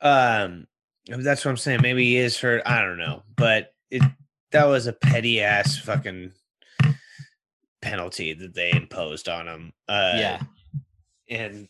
Um, 0.00 0.68
that's 1.08 1.44
what 1.44 1.50
I'm 1.50 1.56
saying. 1.56 1.82
Maybe 1.82 2.04
he 2.04 2.18
is 2.18 2.38
hurt. 2.38 2.62
I 2.66 2.82
don't 2.82 2.98
know, 2.98 3.24
but 3.36 3.74
it 3.90 4.04
that 4.52 4.66
was 4.66 4.86
a 4.86 4.92
petty 4.92 5.40
ass 5.40 5.76
fucking 5.76 6.30
penalty 7.80 8.32
that 8.32 8.54
they 8.54 8.70
imposed 8.70 9.28
on 9.28 9.48
him. 9.48 9.72
Uh, 9.88 10.12
yeah, 10.14 10.42
and 11.28 11.68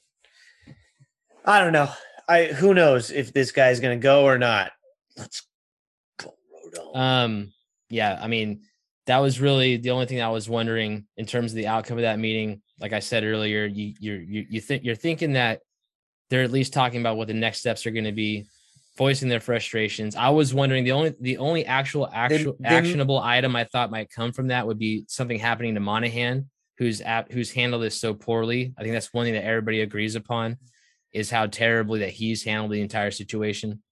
I 1.47 1.59
don't 1.61 1.73
know. 1.73 1.91
I 2.29 2.45
who 2.47 2.75
knows 2.75 3.11
if 3.11 3.33
this 3.33 3.53
guy's 3.53 3.81
going 3.81 3.99
to 3.99 4.03
go 4.03 4.25
or 4.25 4.39
not. 4.39 4.73
Let's 5.17 5.47
go, 6.19 6.35
Rodon. 6.75 6.97
Um, 6.97 7.53
yeah, 7.91 8.19
I 8.21 8.29
mean, 8.29 8.63
that 9.07 9.19
was 9.19 9.41
really 9.41 9.77
the 9.77 9.91
only 9.91 10.07
thing 10.07 10.23
I 10.23 10.31
was 10.31 10.49
wondering 10.49 11.07
in 11.17 11.27
terms 11.27 11.53
of 11.53 11.57
the 11.57 11.67
outcome 11.67 11.99
of 11.99 12.03
that 12.03 12.19
meeting. 12.19 12.63
Like 12.81 12.93
I 12.93 13.01
said 13.01 13.25
earlier, 13.25 13.65
you 13.65 13.95
you're 13.99 14.21
you, 14.21 14.47
you 14.49 14.61
think 14.61 14.85
you're 14.85 14.95
thinking 14.95 15.33
that 15.35 15.61
they're 16.31 16.43
at 16.43 16.53
least 16.53 16.73
talking 16.73 17.01
about 17.01 17.17
what 17.17 17.29
the 17.29 17.35
next 17.35 17.61
steps 17.61 17.87
are 17.87 17.91
going 17.91 18.05
to 18.05 18.13
be, 18.13 18.47
voicing 18.97 19.29
their 19.29 19.41
frustrations. 19.41 20.17
I 20.17 20.31
was 20.31 20.55
wondering 20.55 20.85
the 20.85 20.93
only 20.93 21.15
the 21.21 21.39
only 21.39 21.67
actual 21.67 22.09
actual 22.13 22.57
then, 22.59 22.71
then, 22.71 22.85
actionable 22.85 23.19
item 23.19 23.55
I 23.57 23.65
thought 23.65 23.91
might 23.91 24.11
come 24.11 24.33
from 24.33 24.49
that 24.49 24.67
would 24.67 24.79
be 24.79 25.05
something 25.09 25.39
happening 25.39 25.75
to 25.75 25.81
Monahan, 25.81 26.49
who's 26.79 27.01
at 27.01 27.31
who's 27.31 27.51
handled 27.51 27.83
this 27.83 28.01
so 28.01 28.15
poorly. 28.15 28.75
I 28.79 28.83
think 28.83 28.95
that's 28.95 29.13
one 29.13 29.27
thing 29.27 29.35
that 29.35 29.45
everybody 29.45 29.83
agrees 29.83 30.15
upon 30.15 30.57
is 31.13 31.31
how 31.31 31.47
terribly 31.47 32.01
that 32.01 32.11
he's 32.11 32.45
handled 32.45 32.73
the 32.73 32.81
entire 32.81 33.11
situation. 33.11 33.83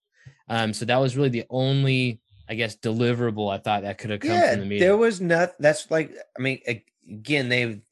Um, 0.49 0.73
so 0.73 0.85
that 0.85 0.97
was 0.97 1.17
really 1.17 1.29
the 1.29 1.45
only, 1.51 2.21
I 2.49 2.55
guess, 2.55 2.77
deliverable 2.77 3.53
I 3.53 3.59
thought 3.59 3.83
that 3.83 3.99
could 3.99 4.11
have 4.11 4.21
come 4.21 4.31
yeah, 4.31 4.53
from 4.53 4.61
the 4.61 4.67
meeting. 4.67 4.87
There 4.87 4.97
was 4.97 5.21
not. 5.21 5.53
That's 5.59 5.91
like, 5.91 6.13
I 6.37 6.43
mean, 6.43 6.61
again, 7.09 7.49
they 7.49 7.83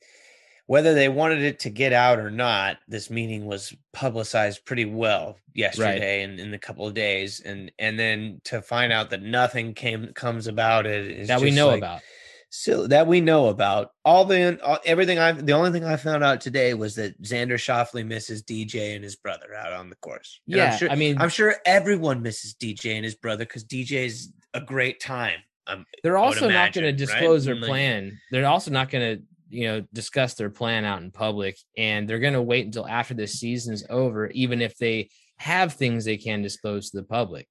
whether 0.69 0.93
they 0.93 1.09
wanted 1.09 1.43
it 1.43 1.61
to 1.61 1.71
get 1.71 1.95
out 1.95 2.19
or 2.19 2.31
not, 2.31 2.77
this 2.89 3.09
meeting 3.09 3.47
was 3.47 3.75
publicized 3.95 4.67
pretty 4.67 4.85
well 4.85 5.39
yesterday 5.55 6.21
right. 6.21 6.29
and 6.29 6.39
in 6.39 6.53
a 6.53 6.59
couple 6.59 6.87
of 6.87 6.93
days, 6.93 7.41
and 7.41 7.73
and 7.79 7.99
then 7.99 8.41
to 8.45 8.61
find 8.61 8.93
out 8.93 9.11
that 9.11 9.23
nothing 9.23 9.73
came 9.73 10.13
comes 10.13 10.47
about 10.47 10.85
it 10.85 11.27
that 11.27 11.41
we 11.41 11.51
know 11.51 11.69
like, 11.69 11.79
about 11.79 12.03
so 12.51 12.87
that 12.87 13.07
we 13.07 13.21
know 13.21 13.49
about. 13.49 13.91
All 14.05 14.25
the 14.25 14.61
all, 14.63 14.79
everything 14.85 15.19
I 15.19 15.33
the 15.33 15.53
only 15.53 15.71
thing 15.71 15.85
I 15.85 15.97
found 15.97 16.25
out 16.25 16.41
today 16.41 16.75
was 16.75 16.95
that 16.97 17.21
Xander 17.23 17.55
Schauffele 17.55 18.07
misses 18.07 18.43
DJ 18.43 18.95
and 18.95 19.05
his 19.05 19.17
brother 19.17 19.55
out 19.55 19.73
on 19.73 19.91
the 19.91 19.97
course. 19.97 20.41
And 20.47 20.57
yeah, 20.57 20.77
sure, 20.77 20.91
I 20.91 20.95
mean, 20.95 21.19
I'm 21.21 21.29
sure 21.29 21.57
everyone 21.65 22.23
misses 22.23 22.55
DJ 22.55 22.97
and 22.97 23.05
his 23.05 23.15
brother 23.15 23.45
because 23.45 23.65
DJ's 23.65 24.33
a 24.55 24.61
great 24.61 25.01
time. 25.01 25.41
Um, 25.67 25.85
they're 26.03 26.17
also 26.17 26.49
not 26.49 26.73
going 26.73 26.85
to 26.85 26.93
disclose 26.93 27.47
right? 27.47 27.61
their 27.61 27.69
plan. 27.69 28.19
They're 28.31 28.47
also 28.47 28.71
not 28.71 28.91
going 28.91 29.17
to 29.17 29.23
you 29.51 29.69
know 29.69 29.85
discuss 29.93 30.35
their 30.35 30.51
plan 30.51 30.85
out 30.85 31.03
in 31.03 31.11
public, 31.11 31.59
and 31.77 32.09
they're 32.09 32.19
going 32.19 32.35
to 32.35 32.43
wait 32.43 32.67
until 32.67 32.87
after 32.87 33.15
the 33.15 33.27
season's 33.27 33.85
over, 33.91 34.29
even 34.29 34.63
if 34.63 34.77
they 34.79 35.11
have 35.37 35.75
things 35.75 36.05
they 36.05 36.17
can 36.17 36.43
disclose 36.43 36.91
to 36.91 36.97
the 36.97 37.05
public. 37.05 37.47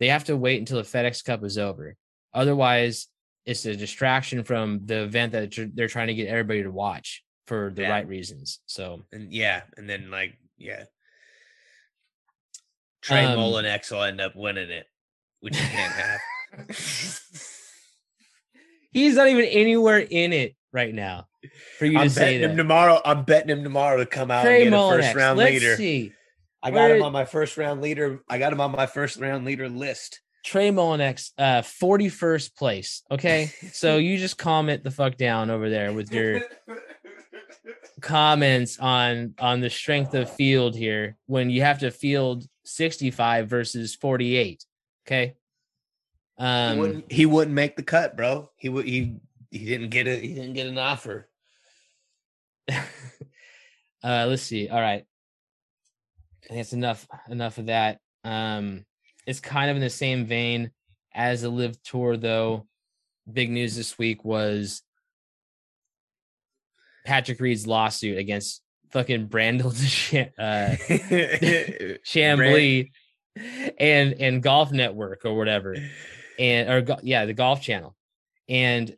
They 0.00 0.08
have 0.08 0.24
to 0.24 0.36
wait 0.36 0.60
until 0.60 0.78
the 0.78 0.84
FedEx 0.84 1.24
Cup 1.24 1.44
is 1.44 1.58
over. 1.58 1.96
Otherwise, 2.32 3.08
it's 3.48 3.64
a 3.64 3.74
distraction 3.74 4.44
from 4.44 4.82
the 4.84 5.04
event 5.04 5.32
that 5.32 5.70
they're 5.74 5.88
trying 5.88 6.08
to 6.08 6.14
get 6.14 6.28
everybody 6.28 6.62
to 6.62 6.70
watch 6.70 7.24
for 7.46 7.72
the 7.74 7.80
yeah. 7.82 7.90
right 7.90 8.06
reasons. 8.06 8.60
So 8.66 9.06
and 9.10 9.32
yeah, 9.32 9.62
and 9.78 9.88
then 9.88 10.10
like 10.10 10.36
yeah, 10.58 10.84
Trey 13.00 13.24
um, 13.24 13.38
Mullinax 13.38 13.90
will 13.90 14.02
end 14.02 14.20
up 14.20 14.36
winning 14.36 14.68
it, 14.68 14.84
which 15.40 15.58
you 15.58 15.66
can't 15.66 15.92
have. 15.94 16.20
He's 18.92 19.14
not 19.16 19.28
even 19.28 19.46
anywhere 19.46 19.98
in 19.98 20.34
it 20.34 20.54
right 20.70 20.94
now. 20.94 21.28
For 21.78 21.86
you 21.86 21.98
I'm 21.98 22.08
to 22.08 22.10
say 22.10 22.38
him 22.38 22.54
tomorrow. 22.54 23.00
I'm 23.02 23.24
betting 23.24 23.48
him 23.48 23.64
tomorrow 23.64 23.96
to 23.96 24.06
come 24.06 24.30
out 24.30 24.42
Trey 24.42 24.66
and 24.66 24.72
get 24.72 24.78
a 24.78 24.90
first 24.90 25.14
round 25.14 25.38
Let's 25.38 25.52
leader. 25.52 25.76
See. 25.76 26.12
I 26.62 26.70
got 26.70 26.76
Where, 26.88 26.96
him 26.96 27.02
on 27.02 27.12
my 27.12 27.24
first 27.24 27.56
round 27.56 27.80
leader. 27.80 28.20
I 28.28 28.38
got 28.38 28.52
him 28.52 28.60
on 28.60 28.72
my 28.72 28.86
first 28.86 29.18
round 29.18 29.46
leader 29.46 29.70
list. 29.70 30.20
Trey 30.44 30.70
Mullinax, 30.70 31.32
uh, 31.36 31.62
41st 31.62 32.56
place. 32.56 33.02
Okay. 33.10 33.52
So 33.72 33.98
you 33.98 34.18
just 34.18 34.38
comment 34.38 34.82
the 34.82 34.90
fuck 34.90 35.16
down 35.16 35.50
over 35.50 35.68
there 35.68 35.92
with 35.92 36.12
your 36.12 36.42
comments 38.00 38.78
on 38.78 39.34
on 39.38 39.60
the 39.60 39.70
strength 39.70 40.14
of 40.14 40.30
field 40.30 40.76
here 40.76 41.16
when 41.26 41.50
you 41.50 41.62
have 41.62 41.80
to 41.80 41.90
field 41.90 42.44
65 42.64 43.48
versus 43.48 43.94
48. 43.94 44.64
Okay. 45.06 45.34
Um 46.38 46.74
he 46.74 46.80
wouldn't, 46.80 47.12
he 47.12 47.26
wouldn't 47.26 47.54
make 47.54 47.76
the 47.76 47.82
cut, 47.82 48.16
bro. 48.16 48.50
He 48.56 48.68
would 48.68 48.86
he 48.86 49.16
he 49.50 49.64
didn't 49.64 49.90
get 49.90 50.06
it, 50.06 50.22
he 50.22 50.34
didn't 50.34 50.54
get 50.54 50.66
an 50.66 50.78
offer. 50.78 51.28
uh 52.68 52.82
let's 54.02 54.42
see. 54.42 54.68
All 54.68 54.80
right. 54.80 55.04
I 56.44 56.48
think 56.48 56.60
it's 56.60 56.72
enough 56.72 57.06
enough 57.28 57.58
of 57.58 57.66
that. 57.66 58.00
Um 58.24 58.84
it's 59.28 59.40
kind 59.40 59.70
of 59.70 59.76
in 59.76 59.82
the 59.82 59.90
same 59.90 60.24
vein 60.24 60.70
as 61.14 61.42
the 61.42 61.50
LIV 61.50 61.82
tour, 61.82 62.16
though. 62.16 62.66
Big 63.30 63.50
news 63.50 63.76
this 63.76 63.98
week 63.98 64.24
was 64.24 64.82
Patrick 67.04 67.38
Reed's 67.38 67.66
lawsuit 67.66 68.16
against 68.16 68.62
fucking 68.90 69.28
Brandel 69.28 69.66
uh, 70.38 70.76
Chamblee 72.06 72.90
and 73.78 74.14
and 74.14 74.42
Golf 74.42 74.72
Network 74.72 75.26
or 75.26 75.36
whatever, 75.36 75.76
and 76.38 76.70
or 76.70 76.96
yeah, 77.02 77.26
the 77.26 77.34
Golf 77.34 77.60
Channel, 77.60 77.94
and 78.48 78.96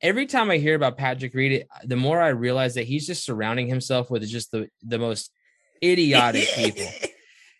every 0.00 0.26
time 0.26 0.50
I 0.50 0.58
hear 0.58 0.74
about 0.74 0.96
Patrick 0.96 1.34
Reed, 1.34 1.66
the 1.84 1.94
more 1.94 2.20
I 2.20 2.30
realize 2.30 2.74
that 2.74 2.88
he's 2.88 3.06
just 3.06 3.24
surrounding 3.24 3.68
himself 3.68 4.10
with 4.10 4.26
just 4.26 4.50
the 4.50 4.68
the 4.82 4.98
most 4.98 5.30
idiotic 5.80 6.48
people. 6.56 6.88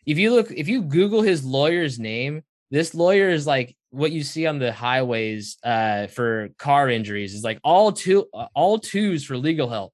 If 0.07 0.19
you 0.19 0.33
look, 0.33 0.51
if 0.51 0.69
you 0.69 0.83
Google 0.83 1.23
his 1.23 1.45
lawyer's 1.45 1.99
name, 1.99 2.43
this 2.71 2.95
lawyer 2.95 3.29
is 3.29 3.47
like 3.47 3.77
what 3.91 4.11
you 4.11 4.23
see 4.23 4.47
on 4.47 4.59
the 4.59 4.73
highways 4.73 5.59
uh, 5.63 6.07
for 6.09 6.49
car 6.59 6.89
injuries 6.89 7.35
is 7.35 7.45
like 7.45 7.61
all 7.63 7.93
two 7.93 8.27
all 8.55 8.79
twos 8.79 9.25
for 9.25 9.37
legal 9.37 9.69
help. 9.69 9.93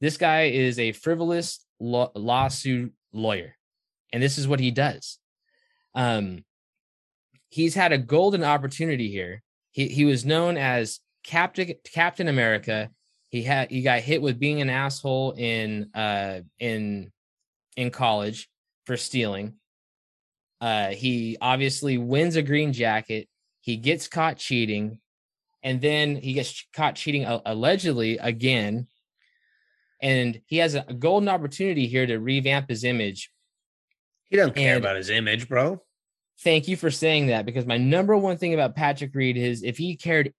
This 0.00 0.16
guy 0.16 0.42
is 0.42 0.78
a 0.78 0.92
frivolous 0.92 1.64
law- 1.80 2.12
lawsuit 2.14 2.92
lawyer, 3.12 3.56
and 4.12 4.22
this 4.22 4.38
is 4.38 4.46
what 4.46 4.60
he 4.60 4.70
does. 4.70 5.18
Um, 5.94 6.44
he's 7.48 7.74
had 7.74 7.92
a 7.92 7.98
golden 7.98 8.44
opportunity 8.44 9.10
here. 9.10 9.42
He 9.72 9.88
he 9.88 10.04
was 10.04 10.24
known 10.24 10.56
as 10.56 11.00
Captain 11.24 11.74
Captain 11.92 12.28
America. 12.28 12.90
He 13.30 13.42
had 13.42 13.70
he 13.70 13.82
got 13.82 14.00
hit 14.00 14.22
with 14.22 14.38
being 14.38 14.60
an 14.60 14.70
asshole 14.70 15.32
in 15.32 15.90
uh 15.94 16.40
in 16.60 17.10
in 17.76 17.90
college 17.90 18.48
for 18.86 18.96
stealing. 18.96 19.54
Uh, 20.60 20.90
he 20.90 21.36
obviously 21.40 21.98
wins 21.98 22.36
a 22.36 22.42
green 22.42 22.72
jacket. 22.72 23.28
He 23.60 23.76
gets 23.76 24.08
caught 24.08 24.36
cheating, 24.36 25.00
and 25.62 25.80
then 25.80 26.16
he 26.16 26.32
gets 26.32 26.66
caught 26.74 26.96
cheating 26.96 27.24
uh, 27.24 27.40
allegedly 27.44 28.18
again. 28.18 28.86
And 30.00 30.40
he 30.46 30.58
has 30.58 30.74
a 30.74 30.82
golden 30.82 31.28
opportunity 31.28 31.86
here 31.86 32.06
to 32.06 32.18
revamp 32.18 32.68
his 32.68 32.84
image. 32.84 33.30
He 34.24 34.36
doesn't 34.36 34.54
care 34.54 34.76
and 34.76 34.84
about 34.84 34.96
his 34.96 35.10
image, 35.10 35.48
bro. 35.48 35.80
Thank 36.40 36.68
you 36.68 36.76
for 36.76 36.90
saying 36.90 37.28
that 37.28 37.46
because 37.46 37.64
my 37.66 37.78
number 37.78 38.16
one 38.16 38.36
thing 38.36 38.54
about 38.54 38.74
Patrick 38.74 39.14
Reed 39.14 39.36
is 39.36 39.62
if 39.62 39.78
he 39.78 39.96
cared 39.96 40.32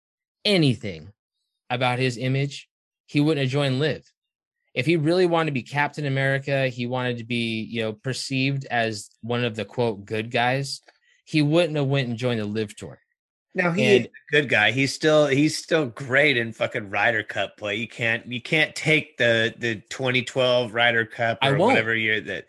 anything 0.44 1.14
about 1.70 2.00
his 2.00 2.18
image, 2.18 2.68
he 3.06 3.22
wouldn't 3.22 3.44
have 3.44 3.52
joined 3.52 3.80
LIV 3.80 4.04
if 4.76 4.86
he 4.86 4.98
really 4.98 5.26
wanted 5.26 5.48
to 5.48 5.54
be 5.54 5.64
Captain 5.64 6.06
America, 6.06 6.68
he 6.68 6.86
wanted 6.86 7.18
to 7.20 7.24
be, 7.24 7.62
you 7.62 7.82
know, 7.82 7.94
perceived 7.94 8.68
as 8.70 9.10
one 9.22 9.46
of 9.46 9.56
the 9.56 9.64
quote 9.64 10.04
good 10.06 10.30
guys, 10.30 10.82
he 11.24 11.42
wouldn't 11.42 11.78
have 11.78 11.88
went 11.88 12.10
and 12.10 12.18
joined 12.18 12.42
the 12.42 12.46
LIV 12.46 12.76
tour. 12.76 13.00
Now 13.56 13.72
he 13.72 13.96
and, 13.96 14.06
a 14.06 14.10
good 14.32 14.50
guy. 14.50 14.72
He's 14.72 14.94
still 14.94 15.28
he's 15.28 15.58
still 15.58 15.86
great 15.86 16.36
in 16.36 16.52
fucking 16.52 16.90
Ryder 16.90 17.24
Cup 17.24 17.56
play. 17.56 17.76
You 17.76 17.88
can't 17.88 18.30
you 18.30 18.42
can't 18.42 18.76
take 18.76 19.16
the 19.18 19.56
the 19.58 19.76
2012 19.90 20.74
Ryder 20.74 21.06
Cup 21.06 21.38
or 21.42 21.56
whatever 21.56 21.96
year 21.96 22.20
that 22.20 22.44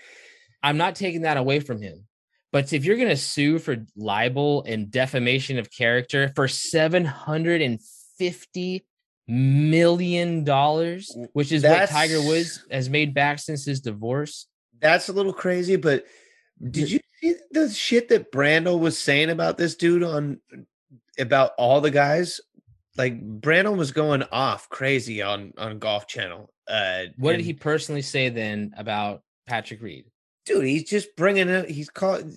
I'm 0.65 0.79
not 0.79 0.97
taking 0.97 1.23
that 1.23 1.37
away 1.37 1.61
from 1.61 1.81
him. 1.81 2.09
But 2.51 2.73
if 2.73 2.85
you're 2.85 2.97
going 2.97 3.09
to 3.09 3.17
sue 3.17 3.61
for 3.61 3.87
libel 3.97 4.65
and 4.65 4.91
defamation 4.91 5.61
of 5.61 5.71
character 5.71 6.33
for 6.35 6.49
750 6.49 8.85
million 9.29 10.45
dollars, 10.45 11.17
which 11.33 11.53
is 11.53 11.63
that's, 11.63 11.93
what 11.93 11.99
Tiger 11.99 12.23
Woods 12.23 12.65
has 12.71 12.89
made 12.89 13.15
back 13.15 13.39
since 13.39 13.65
his 13.65 13.81
divorce. 13.81 14.47
That's 14.81 15.09
a 15.09 15.13
little 15.13 15.33
crazy, 15.33 15.77
but 15.77 16.05
did 16.71 16.91
you 16.91 17.01
see 17.21 17.35
the 17.51 17.69
shit 17.71 18.09
that 18.09 18.33
Brandel 18.33 18.79
was 18.79 18.99
saying 18.99 19.31
about 19.31 19.59
this 19.59 19.75
dude 19.75 20.03
on 20.03 20.41
about 21.19 21.53
all 21.59 21.81
the 21.81 21.91
guys? 21.91 22.41
Like 22.97 23.21
Brandel 23.41 23.77
was 23.77 23.93
going 23.93 24.23
off 24.33 24.69
crazy 24.69 25.23
on 25.23 25.53
on 25.59 25.79
Golf 25.79 26.07
Channel. 26.07 26.51
Uh, 26.69 27.05
what 27.17 27.37
did 27.37 27.45
he 27.45 27.53
personally 27.53 28.03
say 28.03 28.29
then 28.29 28.73
about 28.77 29.23
Patrick 29.47 29.83
Reed? 29.83 30.07
Dude, 30.47 30.65
he's 30.65 30.85
just 30.85 31.17
bringing 31.17 31.49
it. 31.49 31.69
He's 31.69 31.91
called 31.91 32.31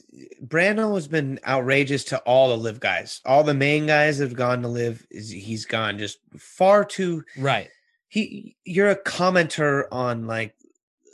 Brandel 0.43 0.95
has 0.95 1.07
been 1.07 1.39
outrageous 1.47 2.03
to 2.05 2.17
all 2.21 2.49
the 2.49 2.57
LIV 2.57 2.79
guys. 2.79 3.21
All 3.23 3.43
the 3.43 3.53
main 3.53 3.85
guys 3.85 4.17
that 4.17 4.25
have 4.25 4.35
gone 4.35 4.63
to 4.63 4.67
LIV. 4.67 5.05
is 5.11 5.29
he's 5.29 5.65
gone 5.65 5.99
just 5.99 6.17
far 6.35 6.83
too 6.83 7.23
right. 7.37 7.69
He, 8.07 8.55
you're 8.65 8.89
a 8.89 8.95
commenter 8.95 9.83
on 9.91 10.25
like, 10.25 10.55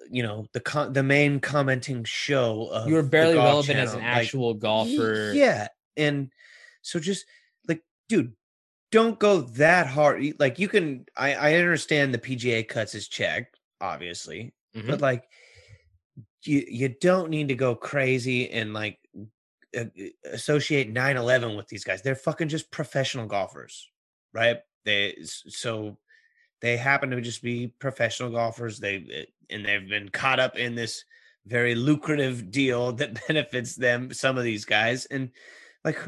you 0.09 0.23
know, 0.23 0.47
the 0.53 0.61
con- 0.61 0.93
the 0.93 1.03
main 1.03 1.41
commenting 1.41 2.05
show. 2.05 2.85
you 2.87 2.93
were 2.93 3.03
barely 3.03 3.35
relevant 3.35 3.77
channel. 3.77 3.83
as 3.83 3.93
an 3.93 4.01
actual 4.01 4.51
like, 4.53 4.61
golfer. 4.61 5.33
Yeah, 5.35 5.67
and 5.97 6.31
so 6.81 7.01
just 7.01 7.25
like, 7.67 7.83
dude, 8.07 8.31
don't 8.91 9.19
go 9.19 9.41
that 9.41 9.87
hard. 9.87 10.23
Like, 10.39 10.59
you 10.59 10.69
can. 10.69 11.05
I 11.17 11.33
I 11.33 11.53
understand 11.55 12.13
the 12.13 12.19
PGA 12.19 12.65
cuts 12.65 12.93
his 12.93 13.09
check, 13.09 13.53
obviously, 13.81 14.53
mm-hmm. 14.73 14.89
but 14.89 15.01
like 15.01 15.25
you 16.47 16.65
you 16.67 16.89
don't 16.89 17.29
need 17.29 17.47
to 17.49 17.55
go 17.55 17.75
crazy 17.75 18.49
and 18.51 18.73
like 18.73 18.99
associate 20.31 20.93
9-11 20.93 21.57
with 21.57 21.67
these 21.67 21.83
guys. 21.83 22.01
They're 22.01 22.15
fucking 22.15 22.47
just 22.47 22.71
professional 22.71 23.25
golfers 23.25 23.89
right? 24.35 24.59
They 24.83 25.15
so 25.23 25.97
they 26.61 26.77
happen 26.77 27.09
to 27.09 27.21
just 27.21 27.41
be 27.41 27.73
professional 27.79 28.29
golfers. 28.29 28.79
They 28.79 29.05
eh, 29.11 29.25
and 29.49 29.65
they've 29.65 29.89
been 29.89 30.09
caught 30.09 30.39
up 30.39 30.57
in 30.57 30.75
this 30.75 31.05
very 31.47 31.73
lucrative 31.73 32.51
deal 32.51 32.91
that 32.93 33.25
benefits 33.27 33.75
them 33.75 34.13
some 34.13 34.37
of 34.37 34.43
these 34.43 34.65
guys 34.65 35.05
and 35.05 35.31
like 35.83 35.99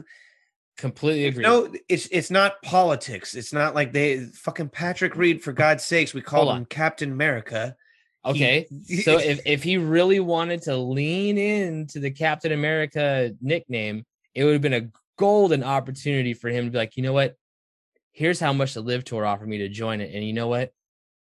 completely 0.78 1.26
agree. 1.26 1.44
no 1.44 1.74
it's 1.90 2.08
it's 2.12 2.30
not 2.30 2.62
politics. 2.62 3.34
It's 3.34 3.54
not 3.54 3.74
like 3.74 3.94
they 3.94 4.26
fucking 4.26 4.70
patrick 4.70 5.16
reed 5.16 5.42
for 5.42 5.54
god's 5.54 5.84
sakes 5.84 6.14
we 6.14 6.22
call 6.22 6.52
him 6.52 6.66
captain 6.66 7.12
america 7.12 7.76
Okay. 8.26 8.68
He, 8.88 9.02
so 9.02 9.18
if, 9.20 9.42
if 9.46 9.64
he 9.64 9.78
really 9.78 10.20
wanted 10.20 10.64
to 10.64 10.76
lean 10.76 11.38
into 11.38 12.00
the 12.00 12.12
Captain 12.12 12.52
America 12.52 13.34
nickname, 13.42 14.06
it 14.34 14.44
would 14.44 14.54
have 14.54 14.62
been 14.62 14.74
a 14.74 14.90
golden 15.18 15.64
opportunity 15.64 16.34
for 16.34 16.50
him 16.50 16.66
to 16.66 16.72
be 16.72 16.78
like, 16.78 16.96
you 16.96 17.04
know 17.04 17.14
what? 17.14 17.36
Here's 18.12 18.40
how 18.40 18.54
much 18.54 18.74
the 18.74 18.82
LIV 18.82 19.04
tour 19.04 19.26
offered 19.26 19.48
me 19.48 19.60
to 19.60 19.70
join 19.70 20.02
it. 20.02 20.14
And 20.14 20.26
you 20.26 20.34
know 20.34 20.48
what? 20.48 20.72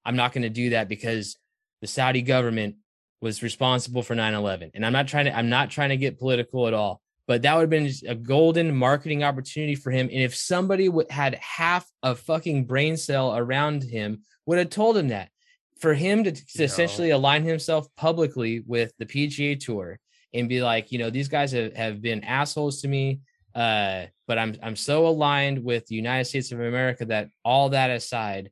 I'm 0.05 0.17
not 0.17 0.33
going 0.33 0.43
to 0.43 0.51
do 0.51 0.71
that 0.71 0.89
because 0.89 1.37
the 1.81 1.87
Saudi 1.87 2.23
government 2.23 2.77
was 3.21 3.43
responsible 3.43 4.03
for 4.03 4.15
9-11. 4.15 4.71
And 4.75 4.87
I'm 4.87 4.93
not 4.93 5.09
trying 5.09 5.27
to, 5.27 5.37
I'm 5.37 5.49
not 5.49 5.71
trying 5.71 5.91
to 5.91 5.97
get 5.97 6.19
political 6.19 6.67
at 6.67 6.75
all, 6.75 7.03
but 7.27 7.43
that 7.43 7.55
would 7.55 7.63
have 7.63 7.71
been 7.71 7.93
a 8.07 8.15
golden 8.15 8.75
marketing 8.75 9.23
opportunity 9.23 9.75
for 9.75 9.91
him. 9.91 10.09
And 10.11 10.23
if 10.23 10.35
somebody 10.35 10.89
would, 10.89 11.11
had 11.11 11.35
half 11.37 11.87
a 12.03 12.15
fucking 12.15 12.65
brain 12.65 12.97
cell 12.97 13.37
around 13.37 13.83
him, 13.83 14.23
would 14.47 14.59
have 14.59 14.71
told 14.71 14.97
him 14.97 15.09
that 15.09 15.31
for 15.79 15.95
him 15.95 16.25
to, 16.25 16.33
to 16.33 16.65
essentially 16.65 17.11
align 17.11 17.45
himself 17.45 17.87
publicly 17.97 18.63
with 18.67 18.93
the 18.99 19.07
PGA 19.07 19.59
Tour 19.59 19.99
and 20.35 20.49
be 20.49 20.63
like, 20.63 20.93
you 20.93 20.99
know, 20.99 21.11
these 21.11 21.29
guys 21.29 21.53
have, 21.53 21.75
have 21.77 22.03
been 22.03 22.25
assholes 22.25 22.81
to 22.83 22.89
me, 22.89 23.21
uh, 23.55 24.07
but 24.27 24.39
I'm 24.39 24.55
I'm 24.63 24.77
so 24.77 25.07
aligned 25.07 25.65
with 25.65 25.87
the 25.87 25.95
United 25.95 26.27
States 26.27 26.53
of 26.53 26.61
America 26.61 27.05
that 27.07 27.31
all 27.45 27.71
that 27.71 27.91
aside, 27.91 28.51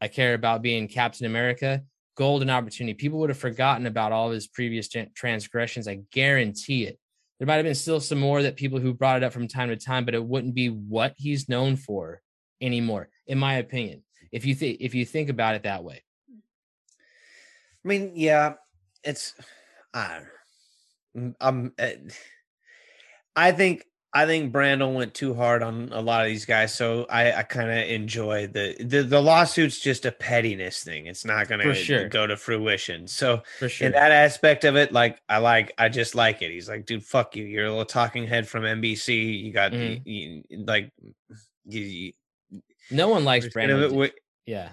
I 0.00 0.08
care 0.08 0.34
about 0.34 0.62
being 0.62 0.88
Captain 0.88 1.26
America. 1.26 1.82
Golden 2.14 2.50
opportunity. 2.50 2.94
People 2.94 3.20
would 3.20 3.30
have 3.30 3.38
forgotten 3.38 3.86
about 3.86 4.12
all 4.12 4.28
of 4.28 4.34
his 4.34 4.46
previous 4.46 4.88
transgressions. 5.14 5.88
I 5.88 6.00
guarantee 6.12 6.84
it. 6.84 6.98
There 7.38 7.46
might 7.46 7.56
have 7.56 7.64
been 7.64 7.74
still 7.74 8.00
some 8.00 8.20
more 8.20 8.42
that 8.42 8.56
people 8.56 8.78
who 8.78 8.92
brought 8.92 9.16
it 9.16 9.24
up 9.24 9.32
from 9.32 9.48
time 9.48 9.70
to 9.70 9.76
time, 9.76 10.04
but 10.04 10.14
it 10.14 10.22
wouldn't 10.22 10.54
be 10.54 10.68
what 10.68 11.14
he's 11.16 11.48
known 11.48 11.76
for 11.76 12.20
anymore, 12.60 13.08
in 13.26 13.38
my 13.38 13.54
opinion. 13.54 14.04
If 14.30 14.44
you 14.44 14.54
think 14.54 14.78
if 14.80 14.94
you 14.94 15.04
think 15.04 15.30
about 15.30 15.54
it 15.54 15.62
that 15.64 15.84
way. 15.84 16.02
I 17.84 17.88
mean, 17.88 18.12
yeah, 18.14 18.54
it's 19.02 19.34
I 19.94 20.20
don't 21.14 21.36
um 21.40 21.72
I 23.36 23.52
think 23.52 23.86
I 24.14 24.26
think 24.26 24.52
Brandel 24.52 24.94
went 24.94 25.14
too 25.14 25.32
hard 25.32 25.62
on 25.62 25.88
a 25.90 26.00
lot 26.00 26.22
of 26.22 26.28
these 26.28 26.44
guys, 26.44 26.74
so 26.74 27.06
I, 27.08 27.32
I 27.32 27.42
kind 27.44 27.70
of 27.70 27.88
enjoy 27.88 28.46
the, 28.46 28.76
the 28.78 29.02
the 29.02 29.22
lawsuit's 29.22 29.78
just 29.78 30.04
a 30.04 30.12
pettiness 30.12 30.84
thing. 30.84 31.06
It's 31.06 31.24
not 31.24 31.48
going 31.48 31.62
to 31.62 31.72
sure. 31.74 32.10
go 32.10 32.26
to 32.26 32.36
fruition. 32.36 33.08
So 33.08 33.42
for 33.58 33.70
sure, 33.70 33.86
in 33.86 33.92
that 33.94 34.12
aspect 34.12 34.64
of 34.64 34.76
it, 34.76 34.92
like 34.92 35.18
I 35.30 35.38
like, 35.38 35.72
I 35.78 35.88
just 35.88 36.14
like 36.14 36.42
it. 36.42 36.50
He's 36.50 36.68
like, 36.68 36.84
dude, 36.84 37.02
fuck 37.02 37.36
you. 37.36 37.44
You're 37.44 37.64
a 37.64 37.70
little 37.70 37.86
talking 37.86 38.26
head 38.26 38.46
from 38.46 38.64
NBC. 38.64 39.44
You 39.44 39.50
got 39.50 39.72
mm-hmm. 39.72 40.06
you, 40.06 40.42
you, 40.46 40.64
like, 40.66 40.92
you, 41.64 42.12
no 42.90 43.08
one 43.08 43.24
likes 43.24 43.46
Brandel. 43.46 44.10
Yeah. 44.44 44.68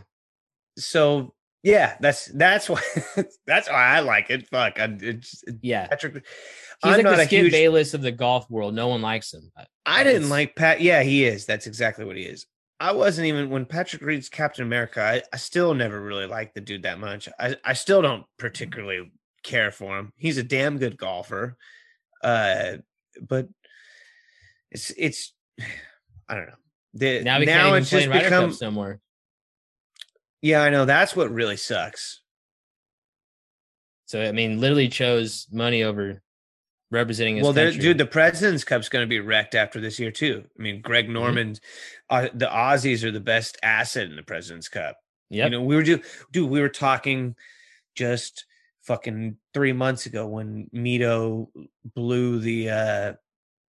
So 0.77 1.33
yeah, 1.63 1.95
that's 1.99 2.25
that's 2.27 2.69
why 2.69 2.81
that's 3.47 3.69
why 3.69 3.95
I 3.95 3.99
like 3.99 4.29
it. 4.29 4.47
Fuck, 4.47 4.79
I, 4.79 4.95
it's, 5.01 5.43
yeah. 5.61 5.87
Patrick, 5.87 6.13
he's 6.13 6.23
I'm 6.83 6.91
like 6.93 7.03
not 7.03 7.17
the 7.17 7.25
Skip 7.25 7.43
huge, 7.43 7.51
Bayless 7.51 7.93
of 7.93 8.01
the 8.01 8.11
golf 8.11 8.49
world. 8.49 8.73
No 8.73 8.87
one 8.87 9.01
likes 9.01 9.33
him. 9.33 9.51
I 9.85 10.03
didn't 10.03 10.29
like 10.29 10.55
Pat. 10.55 10.79
Yeah, 10.81 11.03
he 11.03 11.25
is. 11.25 11.45
That's 11.45 11.67
exactly 11.67 12.05
what 12.05 12.15
he 12.15 12.23
is. 12.23 12.45
I 12.79 12.93
wasn't 12.93 13.27
even 13.27 13.49
when 13.49 13.65
Patrick 13.65 14.01
Reed's 14.01 14.29
Captain 14.29 14.63
America. 14.63 15.01
I, 15.01 15.21
I 15.33 15.37
still 15.37 15.73
never 15.73 15.99
really 15.99 16.27
liked 16.27 16.55
the 16.55 16.61
dude 16.61 16.83
that 16.83 16.97
much. 16.97 17.27
I, 17.37 17.57
I 17.65 17.73
still 17.73 18.01
don't 18.01 18.23
particularly 18.37 19.11
care 19.43 19.71
for 19.71 19.99
him. 19.99 20.13
He's 20.15 20.37
a 20.37 20.43
damn 20.43 20.77
good 20.77 20.97
golfer, 20.97 21.57
uh, 22.23 22.77
but 23.21 23.49
it's 24.71 24.91
it's 24.91 25.33
I 26.29 26.35
don't 26.35 26.47
know. 26.47 26.53
The, 26.93 27.21
now, 27.21 27.37
now 27.39 27.73
it's 27.73 27.89
just 27.89 28.09
become 28.09 28.53
somewhere 28.53 28.99
Yeah, 30.41 30.61
I 30.61 30.69
know. 30.69 30.85
That's 30.85 31.15
what 31.15 31.31
really 31.31 31.57
sucks. 31.57 32.21
So 34.05 34.21
I 34.21 34.31
mean, 34.31 34.59
literally 34.59 34.87
chose 34.89 35.47
money 35.51 35.83
over 35.83 36.21
representing 36.91 37.37
his 37.37 37.43
well, 37.43 37.53
dude, 37.53 37.97
the 37.97 38.05
President's 38.05 38.63
Cup's 38.63 38.89
going 38.89 39.03
to 39.03 39.07
be 39.07 39.19
wrecked 39.19 39.53
after 39.53 39.79
this 39.79 39.99
year 39.99 40.11
too. 40.11 40.43
I 40.57 40.61
mean, 40.61 40.81
Greg 40.81 41.05
Mm-hmm. 41.05 41.13
Norman, 41.13 41.55
uh, 42.09 42.29
the 42.33 42.47
Aussies 42.47 43.03
are 43.03 43.11
the 43.11 43.19
best 43.19 43.57
asset 43.61 44.07
in 44.07 44.15
the 44.15 44.23
President's 44.23 44.67
Cup. 44.67 44.97
Yep. 45.29 45.45
You 45.45 45.49
know, 45.51 45.63
we 45.63 45.75
were 45.75 45.83
just, 45.83 46.01
dude, 46.31 46.49
we 46.49 46.59
were 46.59 46.69
talking 46.69 47.35
just 47.95 48.45
fucking 48.83 49.37
three 49.53 49.73
months 49.73 50.07
ago 50.07 50.25
when 50.25 50.67
Mito 50.73 51.47
blew 51.93 52.39
the 52.39 52.69
uh 52.69 53.13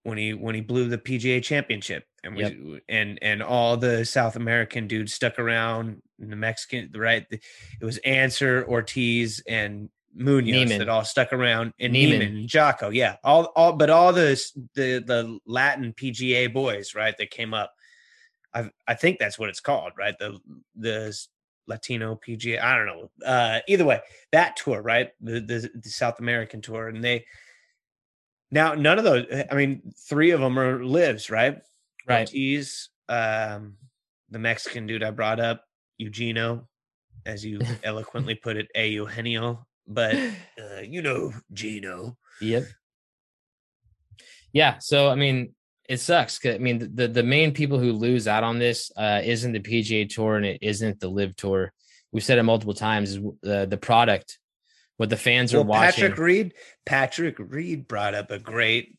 when 0.05 0.17
he 0.17 0.33
when 0.33 0.55
he 0.55 0.63
blew 0.63 0.89
the 0.89 0.97
PGA 0.97 1.43
championship 1.43 2.05
and 2.25 2.35
we 2.35 2.45
Yep. 2.45 2.83
and 2.89 3.19
and 3.21 3.43
all 3.43 3.77
the 3.77 4.07
South 4.07 4.37
American 4.37 4.87
dudes 4.87 5.13
stuck 5.13 5.39
around 5.39 6.01
the 6.29 6.37
Mexican 6.37 6.91
right? 6.95 7.27
It 7.31 7.85
was 7.85 7.99
Ancer 7.99 8.67
Ortiz 8.69 9.43
and 9.49 9.89
Munoz 10.15 10.51
Niemann. 10.51 10.79
that 10.79 10.89
all 10.89 11.05
stuck 11.05 11.33
around 11.33 11.73
and 11.79 11.93
Niemann. 11.93 12.19
Niemann 12.19 12.37
and 12.39 12.49
Jocko 12.49 12.91
yeah. 12.91 13.17
All 13.25 13.45
all 13.57 13.73
but 13.73 13.91
all 13.91 14.13
the 14.13 14.41
the 14.75 15.03
the 15.07 15.39
Latin 15.47 15.93
PGA 15.93 16.53
boys 16.53 16.95
right 16.95 17.17
that 17.17 17.31
came 17.31 17.55
up. 17.55 17.73
I 18.53 18.71
I 18.87 18.95
think 18.95 19.19
that's 19.19 19.39
what 19.39 19.49
it's 19.49 19.61
called 19.61 19.93
right? 19.97 20.15
The 20.19 20.39
the 20.75 21.17
Latino 21.67 22.19
PGA 22.27 22.61
I 22.61 22.77
don't 22.77 22.87
know. 22.87 23.11
Uh 23.25 23.61
either 23.69 23.85
way 23.85 24.01
that 24.33 24.57
tour 24.57 24.83
right? 24.83 25.11
The 25.21 25.41
the, 25.41 25.71
the 25.75 25.91
South 25.91 26.19
American 26.19 26.61
tour 26.61 26.89
and 26.89 27.03
they 27.03 27.25
now 28.51 28.75
none 28.75 28.99
of 28.99 29.05
those 29.05 29.27
I 29.51 29.55
mean 29.55 29.93
three 30.09 30.33
of 30.33 30.41
them 30.41 30.59
are 30.59 30.81
LIVs 30.81 31.31
right? 31.31 31.61
Right. 32.07 32.29
Ortiz, 32.29 32.89
um, 33.09 33.77
the 34.31 34.39
Mexican 34.39 34.87
dude 34.87 35.03
I 35.03 35.11
brought 35.11 35.39
up, 35.41 35.65
Eugenio, 36.01 36.67
as 37.27 37.45
you 37.45 37.61
eloquently 37.85 38.35
put 38.35 38.57
it, 38.57 38.69
a 38.75 38.89
Eugenio, 38.89 39.67
but 39.87 40.15
uh, 40.61 40.81
you 40.83 41.03
know 41.03 41.33
Gino. 41.53 42.17
Yep. 42.41 42.65
Yeah. 44.53 44.79
So 44.79 45.09
I 45.09 45.15
mean, 45.15 45.55
it 45.89 46.01
sucks. 46.01 46.41
I 46.45 46.59
mean, 46.59 46.79
the, 46.79 46.87
the 46.87 47.09
the 47.09 47.23
main 47.23 47.53
people 47.53 47.79
who 47.79 47.93
lose 47.93 48.27
out 48.27 48.45
on 48.45 48.59
this 48.59 48.91
uh, 48.97 49.21
isn't 49.23 49.53
the 49.53 49.61
PGA 49.61 50.09
Tour 50.09 50.37
and 50.37 50.47
it 50.47 50.59
isn't 50.63 51.01
the 51.01 51.09
LIV 51.09 51.37
Tour. 51.37 51.73
We've 52.13 52.25
said 52.25 52.39
it 52.39 52.43
multiple 52.43 52.75
times. 52.75 53.11
Is 53.11 53.21
the 53.43 53.67
the 53.67 53.77
product, 53.77 54.39
what 54.97 55.11
the 55.11 55.17
fans 55.17 55.55
are 55.55 55.63
watching. 55.63 56.03
Patrick 56.03 56.19
Reed, 56.19 56.55
Patrick 56.87 57.37
Reed 57.39 57.87
brought 57.87 58.15
up 58.15 58.31
a 58.31 58.39
great 58.39 58.97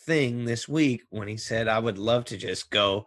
thing 0.00 0.46
this 0.46 0.66
week 0.66 1.02
when 1.10 1.28
he 1.28 1.36
said, 1.36 1.68
"I 1.68 1.78
would 1.78 1.98
love 1.98 2.24
to 2.26 2.36
just 2.36 2.70
go 2.70 3.06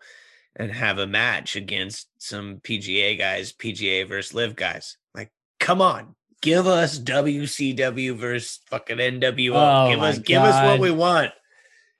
and 0.55 0.71
have 0.71 0.97
a 0.99 1.07
match 1.07 1.55
against 1.55 2.07
some 2.17 2.57
PGA 2.57 3.17
guys, 3.17 3.53
PGA 3.53 4.07
versus 4.07 4.33
LIV 4.33 4.55
guys." 4.55 4.97
Like, 5.15 5.31
come 5.59 5.81
on. 5.81 6.15
Give 6.41 6.65
us 6.65 6.97
WCW 6.99 8.15
versus 8.15 8.59
fucking 8.67 8.97
NWO. 8.97 9.51
Oh 9.53 9.89
give 9.91 10.01
us, 10.01 10.17
give 10.19 10.41
us 10.41 10.65
what 10.65 10.79
we 10.79 10.89
want. 10.91 11.31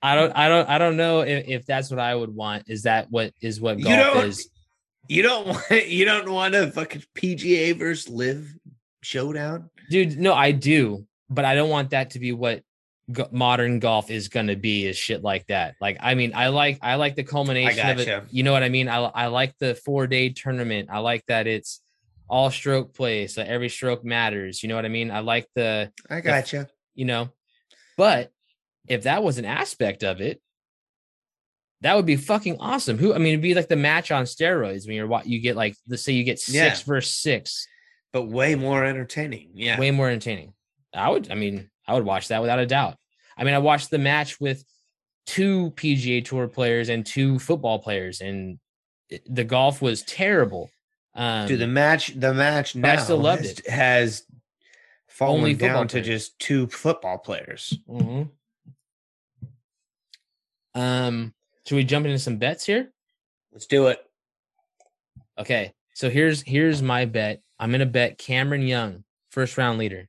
I 0.02 0.16
don't, 0.16 0.32
I 0.36 0.48
don't, 0.48 0.68
I 0.68 0.78
don't 0.78 0.96
know 0.96 1.20
if, 1.20 1.46
if 1.46 1.66
that's 1.66 1.88
what 1.90 2.00
I 2.00 2.12
would 2.12 2.34
want. 2.34 2.64
Is 2.68 2.82
that 2.82 3.06
what 3.10 3.32
is 3.40 3.60
what 3.60 3.78
You 3.78 3.84
don't- 3.84 4.26
is? 4.26 4.48
You 5.08 5.22
don't 5.22 5.46
want 5.48 5.88
you 5.88 6.04
don't 6.04 6.30
want 6.30 6.54
a 6.54 6.70
fucking 6.70 7.02
PGA 7.16 7.76
versus 7.78 8.08
LIV 8.08 8.52
showdown. 9.02 9.68
dude 9.90 10.16
no 10.16 10.32
i 10.32 10.52
do 10.52 11.04
but 11.28 11.44
i 11.44 11.56
don't 11.56 11.68
want 11.70 11.90
that 11.90 12.10
to 12.10 12.20
be 12.20 12.30
what 12.32 12.62
go- 13.10 13.28
modern 13.32 13.78
golf 13.80 14.10
is 14.10 14.28
going 14.28 14.46
to 14.46 14.56
be 14.56 14.86
is 14.86 14.96
shit 14.96 15.22
like 15.22 15.46
that 15.48 15.74
like 15.80 15.96
i 16.00 16.14
mean 16.14 16.32
i 16.34 16.48
like 16.48 16.78
i 16.82 16.94
like 16.94 17.16
the 17.16 17.24
culmination 17.24 17.88
of 17.90 17.98
it 17.98 18.24
you 18.30 18.42
know 18.42 18.52
what 18.52 18.62
i 18.62 18.68
mean 18.68 18.88
i, 18.88 18.98
I 18.98 19.26
like 19.26 19.56
the 19.58 19.74
four 19.74 20.06
day 20.06 20.28
tournament 20.30 20.88
i 20.92 20.98
like 20.98 21.24
that 21.26 21.46
it's 21.46 21.80
all 22.28 22.50
stroke 22.50 22.94
play 22.94 23.26
so 23.26 23.42
every 23.42 23.68
stroke 23.68 24.04
matters 24.04 24.62
you 24.62 24.68
know 24.68 24.76
what 24.76 24.84
i 24.84 24.88
mean 24.88 25.10
i 25.10 25.18
like 25.20 25.46
the 25.54 25.90
I 26.08 26.20
gotcha. 26.20 26.68
you 26.94 27.04
know 27.04 27.30
but 27.96 28.30
if 28.88 29.02
that 29.02 29.22
was 29.22 29.38
an 29.38 29.44
aspect 29.44 30.04
of 30.04 30.20
it 30.20 30.40
that 31.80 31.96
would 31.96 32.06
be 32.06 32.16
fucking 32.16 32.58
awesome 32.60 32.98
who 32.98 33.12
i 33.14 33.18
mean 33.18 33.28
it'd 33.34 33.42
be 33.42 33.54
like 33.54 33.68
the 33.68 33.76
match 33.76 34.10
on 34.10 34.24
steroids 34.24 34.86
when 34.86 34.94
you're 34.96 35.06
what 35.08 35.26
you 35.26 35.40
get 35.40 35.56
like 35.56 35.74
let's 35.88 36.02
say 36.02 36.12
you 36.12 36.24
get 36.24 36.38
six 36.38 36.54
Yeah. 36.54 36.74
versus 36.86 37.14
six 37.14 37.66
But 38.12 38.22
way 38.28 38.54
more 38.54 38.84
entertaining. 38.84 39.50
Yeah. 39.54 39.78
way 39.80 39.90
more 39.90 40.08
entertaining. 40.08 40.52
I 40.94 41.08
would, 41.08 41.30
I 41.32 41.34
mean, 41.34 41.70
I 41.86 41.94
would 41.94 42.04
watch 42.04 42.28
that 42.28 42.40
without 42.40 42.58
a 42.58 42.66
doubt. 42.66 42.96
I 43.36 43.44
mean, 43.44 43.54
I 43.54 43.58
watched 43.58 43.90
the 43.90 43.98
match 43.98 44.40
with 44.40 44.64
two 45.26 45.70
PGA 45.76 46.24
Tour 46.24 46.48
players 46.48 46.88
and 46.88 47.04
two 47.04 47.38
football 47.38 47.78
players, 47.78 48.20
and 48.20 48.58
the 49.26 49.44
golf 49.44 49.82
was 49.82 50.02
terrible. 50.02 50.70
Um, 51.14 51.46
Dude, 51.46 51.60
the 51.60 51.66
match 51.66 52.08
the 52.18 52.32
match 52.32 52.72
but 52.74 52.88
I 52.90 52.94
now 52.96 53.02
still 53.02 53.18
loved 53.18 53.44
has, 53.44 53.60
has 53.66 54.22
fallen 55.08 55.40
Only 55.40 55.54
down 55.54 55.86
to 55.88 55.92
players. 55.94 56.06
just 56.06 56.38
two 56.38 56.66
football 56.68 57.18
players. 57.18 57.76
mhm. 57.88 58.30
Um, 60.74 61.34
should 61.66 61.76
we 61.76 61.84
jump 61.84 62.06
into 62.06 62.18
some 62.18 62.38
bets 62.38 62.64
here? 62.64 62.92
Let's 63.52 63.66
do 63.66 63.88
it. 63.88 63.98
Okay, 65.38 65.74
so 65.94 66.08
here's 66.08 66.42
here's 66.42 66.82
my 66.82 67.04
bet. 67.04 67.42
I'm 67.58 67.70
gonna 67.70 67.86
bet 67.86 68.18
Cameron 68.18 68.62
Young, 68.62 69.04
first 69.30 69.58
round 69.58 69.78
leader. 69.78 70.08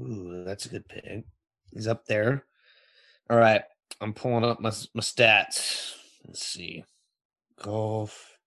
Ooh, 0.00 0.44
that's 0.44 0.66
a 0.66 0.70
good 0.70 0.88
pick. 0.88 1.24
He's 1.72 1.86
up 1.86 2.06
there. 2.06 2.44
All 3.28 3.38
right. 3.38 3.62
I'm 4.00 4.14
pulling 4.14 4.44
up 4.44 4.60
my 4.60 4.72
my 4.94 5.02
stats. 5.02 5.94
Let's 6.26 6.44
see. 6.44 6.84
Golf. 7.62 8.38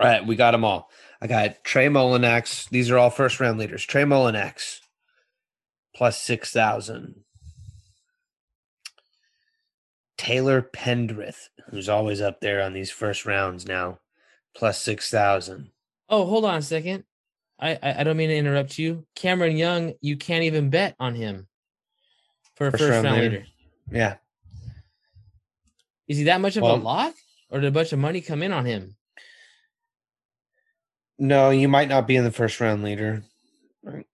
All 0.00 0.08
right, 0.08 0.24
we 0.24 0.36
got 0.36 0.52
them 0.52 0.64
all. 0.64 0.90
I 1.20 1.26
got 1.26 1.64
Trey 1.64 1.88
Mullinax. 1.88 2.68
These 2.70 2.90
are 2.90 2.98
all 2.98 3.10
first 3.10 3.40
round 3.40 3.58
leaders. 3.58 3.84
Trey 3.84 4.04
Mullinax 4.04 4.78
plus 5.98 6.22
6,000. 6.22 7.24
Taylor 10.16 10.62
Pendrith, 10.62 11.48
who's 11.70 11.88
always 11.88 12.20
up 12.20 12.40
there 12.40 12.62
on 12.62 12.72
these 12.72 12.90
first 12.90 13.26
rounds 13.26 13.66
now, 13.66 13.98
plus 14.54 14.80
6,000. 14.82 15.70
Oh, 16.08 16.24
hold 16.24 16.44
on 16.44 16.56
a 16.56 16.62
second. 16.62 17.02
I, 17.60 17.78
I 17.82 18.04
don't 18.04 18.16
mean 18.16 18.28
to 18.28 18.36
interrupt 18.36 18.78
you. 18.78 19.04
Cameron 19.16 19.56
Young, 19.56 19.94
you 20.00 20.16
can't 20.16 20.44
even 20.44 20.70
bet 20.70 20.94
on 21.00 21.14
him 21.14 21.48
for 22.56 22.68
a 22.68 22.70
first, 22.70 23.04
round, 23.04 23.20
leader. 23.20 23.44
Yeah. 23.90 24.16
Is 26.06 26.18
he 26.18 26.24
that 26.24 26.40
much 26.40 26.56
of 26.56 26.62
well, 26.62 26.76
a 26.76 26.78
lock 26.78 27.14
or 27.50 27.60
did 27.60 27.68
a 27.68 27.72
bunch 27.72 27.92
of 27.92 27.98
money 27.98 28.20
come 28.20 28.42
in 28.42 28.52
on 28.52 28.64
him? 28.64 28.96
No, 31.18 31.50
you 31.50 31.68
might 31.68 31.88
not 31.88 32.06
be 32.06 32.14
in 32.14 32.24
the 32.24 32.30
first 32.30 32.60
round 32.60 32.84
leader. 32.84 33.24
Right. 33.82 34.06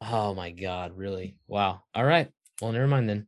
Oh 0.00 0.34
my 0.34 0.50
god, 0.50 0.96
really? 0.96 1.36
Wow. 1.46 1.82
All 1.94 2.04
right. 2.04 2.30
Well, 2.60 2.72
never 2.72 2.86
mind 2.86 3.08
then. 3.08 3.26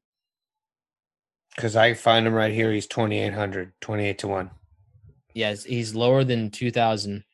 Cuz 1.59 1.77
I 1.77 1.93
find 1.93 2.27
him 2.27 2.33
right 2.33 2.53
here, 2.53 2.73
he's 2.73 2.87
2800, 2.87 3.73
28 3.81 4.19
to 4.19 4.29
1. 4.29 4.51
Yes, 5.35 5.65
he's 5.65 5.95
lower 5.95 6.25
than 6.25 6.51
2000 6.51 7.25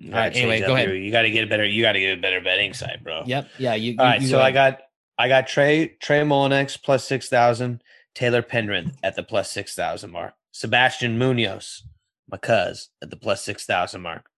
right, 0.00 0.34
anyway, 0.36 0.60
go 0.60 0.74
ahead. 0.74 0.90
You 0.90 1.10
got 1.10 1.22
to 1.22 1.30
get 1.30 1.44
a 1.44 1.46
better. 1.46 1.64
You 1.64 1.82
got 1.82 1.92
to 1.92 2.00
get 2.00 2.18
a 2.18 2.20
better 2.20 2.40
betting 2.40 2.72
site, 2.74 3.02
bro. 3.02 3.22
Yep. 3.26 3.48
Yeah. 3.58 3.74
You. 3.74 3.96
All 3.98 4.04
you- 4.04 4.10
right, 4.10 4.20
you 4.20 4.28
so 4.28 4.38
go 4.38 4.42
I 4.42 4.50
got 4.52 4.80
I 5.18 5.28
got 5.28 5.46
Trey 5.46 5.88
Trey 6.00 6.20
Mullinax 6.20 6.82
plus 6.82 7.04
six 7.04 7.28
thousand. 7.28 7.82
Taylor 8.14 8.42
Pendrith 8.42 8.92
at 9.02 9.14
the 9.14 9.22
plus 9.22 9.50
six 9.50 9.74
thousand 9.74 10.10
mark. 10.10 10.34
Sebastian 10.50 11.18
Munoz, 11.18 11.84
my 12.28 12.36
cuz, 12.36 12.88
at 13.00 13.10
the 13.10 13.16
plus 13.16 13.44
six 13.44 13.64
thousand 13.64 14.02
mark. 14.02 14.28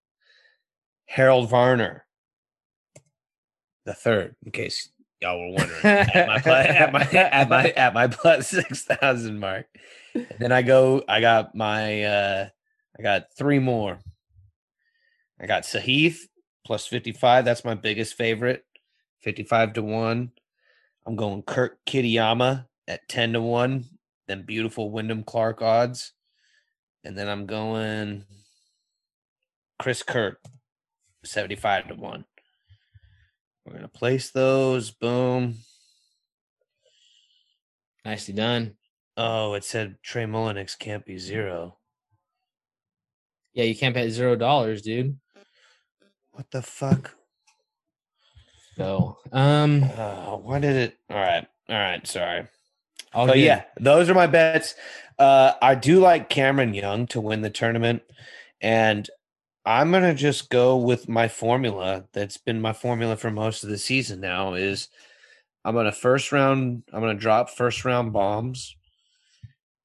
Harold 1.06 1.48
Varner, 1.48 2.04
the 3.86 3.94
third, 3.94 4.36
in 4.44 4.52
case 4.52 4.90
y'all 5.20 5.40
were 5.40 5.56
wondering, 5.56 5.84
at 5.84 6.26
my 6.26 6.36
at 6.66 6.92
my 6.92 7.00
at 7.02 7.48
my 7.48 7.70
at 7.76 7.94
my 7.94 8.06
plus 8.06 8.48
six 8.48 8.84
thousand 8.84 9.38
mark. 9.38 9.66
And 10.14 10.26
then 10.38 10.52
I 10.52 10.62
go, 10.62 11.02
I 11.08 11.20
got 11.20 11.54
my 11.54 12.04
uh 12.04 12.48
I 12.98 13.02
got 13.02 13.26
three 13.36 13.58
more. 13.58 13.98
I 15.40 15.46
got 15.46 15.62
Sahith 15.62 16.18
plus 16.66 16.86
55. 16.86 17.44
That's 17.44 17.64
my 17.64 17.74
biggest 17.74 18.14
favorite. 18.14 18.64
55 19.20 19.74
to 19.74 19.82
1. 19.82 20.30
I'm 21.06 21.16
going 21.16 21.42
Kurt 21.42 21.84
Kitayama 21.86 22.66
at 22.86 23.08
10 23.08 23.34
to 23.34 23.40
1. 23.40 23.84
Then 24.28 24.42
beautiful 24.42 24.90
Wyndham 24.90 25.24
Clark 25.24 25.62
odds. 25.62 26.12
And 27.04 27.16
then 27.16 27.28
I'm 27.28 27.46
going 27.46 28.24
Chris 29.78 30.02
Kirk 30.02 30.40
75 31.24 31.88
to 31.88 31.94
1. 31.94 32.24
We're 33.64 33.72
going 33.72 33.82
to 33.82 33.88
place 33.88 34.30
those. 34.30 34.90
Boom. 34.90 35.56
Nicely 38.04 38.34
done. 38.34 38.76
Oh, 39.16 39.54
it 39.54 39.64
said 39.64 39.96
Trey 40.02 40.24
Mullinax 40.24 40.78
can't 40.78 41.04
be 41.04 41.18
zero. 41.18 41.76
Yeah, 43.52 43.64
you 43.64 43.74
can't 43.74 43.94
bet 43.94 44.10
zero 44.10 44.36
dollars, 44.36 44.82
dude. 44.82 45.18
What 46.40 46.50
the 46.52 46.62
fuck? 46.62 47.14
So, 48.78 49.18
um, 49.30 49.84
Oh, 49.98 50.40
why 50.42 50.58
did 50.58 50.74
it? 50.74 50.96
All 51.10 51.18
right. 51.18 51.46
All 51.68 51.76
right. 51.76 52.06
Sorry. 52.06 52.46
But 53.12 53.34
good. 53.34 53.40
yeah, 53.40 53.64
those 53.78 54.08
are 54.08 54.14
my 54.14 54.26
bets. 54.26 54.74
Uh, 55.18 55.52
I 55.60 55.74
do 55.74 56.00
like 56.00 56.30
Cameron 56.30 56.72
Young 56.72 57.06
to 57.08 57.20
win 57.20 57.42
the 57.42 57.50
tournament, 57.50 58.00
and 58.62 59.06
I'm 59.66 59.92
gonna 59.92 60.14
just 60.14 60.48
go 60.48 60.78
with 60.78 61.10
my 61.10 61.28
formula. 61.28 62.06
That's 62.14 62.38
been 62.38 62.62
my 62.62 62.72
formula 62.72 63.18
for 63.18 63.30
most 63.30 63.62
of 63.62 63.68
the 63.68 63.76
season. 63.76 64.22
Now 64.22 64.54
is 64.54 64.88
I'm 65.62 65.74
gonna 65.74 65.92
first 65.92 66.32
round. 66.32 66.84
I'm 66.90 67.00
gonna 67.02 67.12
drop 67.18 67.50
first 67.50 67.84
round 67.84 68.14
bombs, 68.14 68.74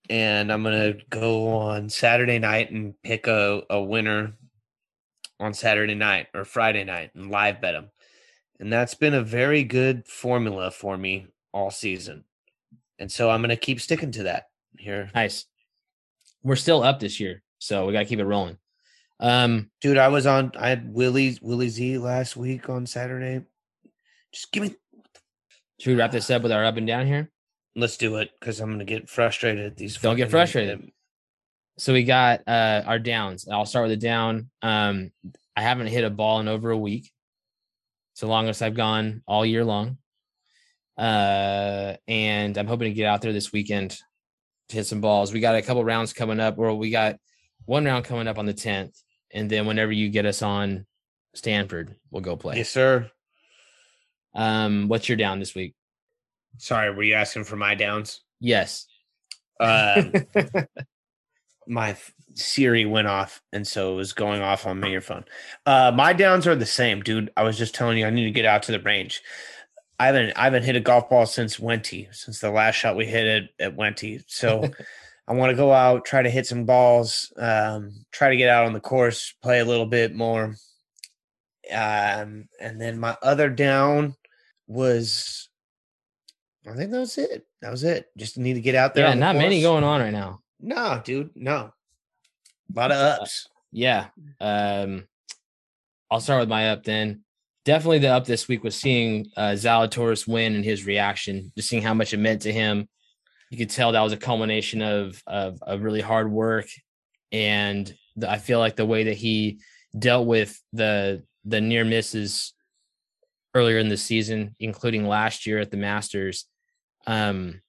and 0.09 0.53
I'm 0.53 0.63
gonna 0.63 0.93
go 1.09 1.49
on 1.49 1.89
Saturday 1.89 2.39
night 2.39 2.71
and 2.71 2.93
pick 3.03 3.27
a 3.27 3.63
a 3.69 3.83
winner 3.83 4.35
on 5.39 5.53
Saturday 5.53 5.95
night 5.95 6.27
or 6.33 6.45
Friday 6.45 6.83
night 6.83 7.11
and 7.15 7.29
live 7.29 7.61
bet 7.61 7.73
them. 7.73 7.89
And 8.59 8.71
that's 8.71 8.95
been 8.95 9.13
a 9.13 9.23
very 9.23 9.63
good 9.63 10.07
formula 10.07 10.71
for 10.71 10.97
me 10.97 11.27
all 11.51 11.71
season. 11.71 12.23
And 12.99 13.11
so 13.11 13.29
I'm 13.29 13.41
going 13.41 13.49
to 13.49 13.57
keep 13.57 13.81
sticking 13.81 14.11
to 14.13 14.23
that 14.23 14.49
here. 14.77 15.09
Nice. 15.13 15.45
We're 16.43 16.55
still 16.55 16.83
up 16.83 16.99
this 16.99 17.19
year, 17.19 17.43
so 17.59 17.85
we 17.85 17.93
got 17.93 17.99
to 17.99 18.05
keep 18.05 18.19
it 18.19 18.25
rolling. 18.25 18.57
Um, 19.19 19.71
Dude, 19.81 19.97
I 19.97 20.09
was 20.09 20.25
on 20.25 20.51
I 20.57 20.69
had 20.69 20.93
Willie 20.93 21.37
Willie 21.41 21.69
Z 21.69 21.97
last 21.97 22.37
week 22.37 22.69
on 22.69 22.85
Saturday. 22.85 23.45
Just 24.31 24.51
give 24.51 24.63
me 24.63 24.75
should 25.79 25.91
we 25.91 25.95
wrap 25.95 26.11
this 26.11 26.29
up 26.29 26.43
with 26.43 26.51
our 26.51 26.65
up 26.65 26.77
and 26.77 26.87
down 26.87 27.07
here? 27.07 27.31
let's 27.75 27.97
do 27.97 28.15
it 28.17 28.31
cuz 28.39 28.59
I'm 28.59 28.69
going 28.69 28.79
to 28.79 28.85
get 28.85 29.09
frustrated 29.09 29.65
at 29.65 29.77
these 29.77 29.97
Don't 29.97 30.15
get 30.15 30.31
frustrated. 30.31 30.91
So 31.77 31.93
we 31.93 32.03
got 32.03 32.41
uh 32.47 32.83
our 32.85 32.99
downs. 32.99 33.47
I'll 33.47 33.65
start 33.65 33.87
with 33.89 33.99
the 33.99 34.07
down. 34.07 34.49
Um, 34.61 35.11
I 35.55 35.61
haven't 35.61 35.87
hit 35.87 36.03
a 36.03 36.09
ball 36.09 36.39
in 36.39 36.47
over 36.47 36.71
a 36.71 36.77
week. 36.77 37.11
It's 38.13 38.21
the 38.21 38.27
longest 38.27 38.61
I've 38.61 38.75
gone 38.75 39.23
all 39.27 39.45
year 39.45 39.65
long. 39.65 39.97
Uh, 40.97 41.95
and 42.07 42.57
I'm 42.57 42.67
hoping 42.67 42.89
to 42.89 42.95
get 42.95 43.07
out 43.07 43.21
there 43.21 43.33
this 43.33 43.51
weekend 43.51 43.97
to 44.69 44.75
hit 44.75 44.85
some 44.85 45.01
balls. 45.01 45.33
We 45.33 45.39
got 45.39 45.55
a 45.55 45.61
couple 45.61 45.83
rounds 45.83 46.13
coming 46.13 46.39
up, 46.39 46.57
or 46.57 46.73
we 46.75 46.89
got 46.89 47.17
one 47.65 47.85
round 47.85 48.05
coming 48.05 48.27
up 48.27 48.37
on 48.37 48.45
the 48.45 48.53
10th, 48.53 49.01
and 49.33 49.49
then 49.49 49.65
whenever 49.65 49.91
you 49.91 50.09
get 50.09 50.25
us 50.25 50.41
on 50.41 50.85
Stanford, 51.33 51.95
we'll 52.11 52.21
go 52.21 52.37
play. 52.37 52.57
Yes, 52.57 52.69
sir. 52.69 53.11
Um, 54.33 54.87
what's 54.87 55.09
your 55.09 55.17
down 55.17 55.39
this 55.39 55.55
week? 55.55 55.75
Sorry, 56.57 56.93
were 56.93 57.03
you 57.03 57.15
asking 57.15 57.43
for 57.43 57.57
my 57.57 57.75
downs? 57.75 58.21
Yes. 58.39 58.87
Uh, 59.59 60.03
my 61.67 61.97
Siri 62.35 62.85
went 62.85 63.07
off, 63.07 63.41
and 63.53 63.65
so 63.65 63.93
it 63.93 63.95
was 63.95 64.13
going 64.13 64.41
off 64.41 64.65
on 64.65 64.79
my 64.79 64.87
earphone. 64.87 65.25
Uh, 65.65 65.91
my 65.95 66.13
downs 66.13 66.45
are 66.47 66.55
the 66.55 66.65
same, 66.65 67.01
dude. 67.01 67.31
I 67.35 67.43
was 67.43 67.57
just 67.57 67.73
telling 67.73 67.97
you, 67.97 68.05
I 68.05 68.09
need 68.09 68.25
to 68.25 68.31
get 68.31 68.45
out 68.45 68.63
to 68.63 68.71
the 68.71 68.79
range. 68.79 69.21
I 69.97 70.07
haven't, 70.07 70.33
I 70.35 70.43
haven't 70.43 70.63
hit 70.63 70.75
a 70.75 70.81
golf 70.81 71.09
ball 71.09 71.25
since 71.25 71.57
Wenty, 71.57 72.13
since 72.13 72.39
the 72.39 72.51
last 72.51 72.75
shot 72.75 72.97
we 72.97 73.05
hit 73.05 73.49
at, 73.59 73.67
at 73.67 73.77
Wenty. 73.77 74.23
So 74.27 74.69
I 75.27 75.33
want 75.33 75.51
to 75.51 75.55
go 75.55 75.71
out, 75.71 76.05
try 76.05 76.21
to 76.21 76.29
hit 76.29 76.45
some 76.45 76.65
balls, 76.65 77.31
um, 77.37 78.05
try 78.11 78.29
to 78.29 78.37
get 78.37 78.49
out 78.49 78.65
on 78.65 78.73
the 78.73 78.81
course, 78.81 79.33
play 79.41 79.59
a 79.59 79.65
little 79.65 79.85
bit 79.85 80.13
more. 80.13 80.55
Um, 81.71 82.49
and 82.59 82.79
then 82.79 82.99
my 82.99 83.17
other 83.23 83.49
down 83.49 84.15
was, 84.67 85.49
I 86.67 86.75
think 86.75 86.91
that 86.91 86.99
was 86.99 87.17
it. 87.17 87.47
That 87.61 87.71
was 87.71 87.83
it. 87.83 88.07
Just 88.17 88.37
need 88.37 88.55
to 88.55 88.61
get 88.61 88.75
out 88.75 88.93
there. 88.93 89.05
yeah, 89.05 89.13
the 89.13 89.19
not 89.19 89.35
many 89.35 89.61
going 89.61 89.83
on 89.83 90.01
right 90.01 90.13
now. 90.13 90.41
No, 90.59 91.01
dude, 91.03 91.31
no. 91.35 91.71
A 92.73 92.79
lot 92.79 92.91
of 92.91 92.97
ups. 92.97 93.47
Yeah. 93.71 94.07
Um, 94.39 95.07
I'll 96.09 96.21
start 96.21 96.39
with 96.41 96.49
my 96.49 96.69
up 96.69 96.83
then. 96.83 97.21
Definitely 97.65 97.99
the 97.99 98.09
up 98.09 98.25
this 98.25 98.47
week 98.47 98.63
was 98.63 98.75
seeing 98.75 99.27
uh, 99.35 99.53
Zalatoris 99.53 100.27
win 100.27 100.55
and 100.55 100.63
his 100.63 100.85
reaction, 100.85 101.51
just 101.55 101.67
seeing 101.67 101.81
how 101.81 101.93
much 101.93 102.13
it 102.13 102.17
meant 102.17 102.43
to 102.43 102.53
him. 102.53 102.87
You 103.49 103.57
could 103.57 103.69
tell 103.69 103.91
that 103.91 104.01
was 104.01 104.13
a 104.13 104.17
culmination 104.17 104.81
of 104.81 105.21
of, 105.25 105.61
of 105.61 105.81
really 105.81 106.01
hard 106.01 106.31
work, 106.31 106.67
and 107.31 107.91
the, 108.15 108.29
I 108.29 108.37
feel 108.37 108.59
like 108.59 108.75
the 108.75 108.85
way 108.85 109.05
that 109.05 109.17
he 109.17 109.59
dealt 109.97 110.27
with 110.27 110.59
the 110.73 111.23
the 111.43 111.61
near 111.61 111.85
misses 111.85 112.53
earlier 113.53 113.79
in 113.79 113.89
the 113.89 113.97
season, 113.97 114.55
including 114.59 115.07
last 115.07 115.45
year 115.45 115.59
at 115.59 115.71
the 115.71 115.77
Masters. 115.77 116.45
Um, 117.07 117.61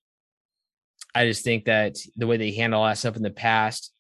I 1.17 1.27
just 1.27 1.45
think 1.45 1.65
that 1.65 1.97
the 2.17 2.27
way 2.27 2.37
that 2.37 2.45
he 2.45 2.55
handled 2.55 2.83
all 2.83 2.89
that 2.89 2.99
stuff 2.99 3.17
in 3.17 3.23
the 3.23 3.31
past 3.31 3.91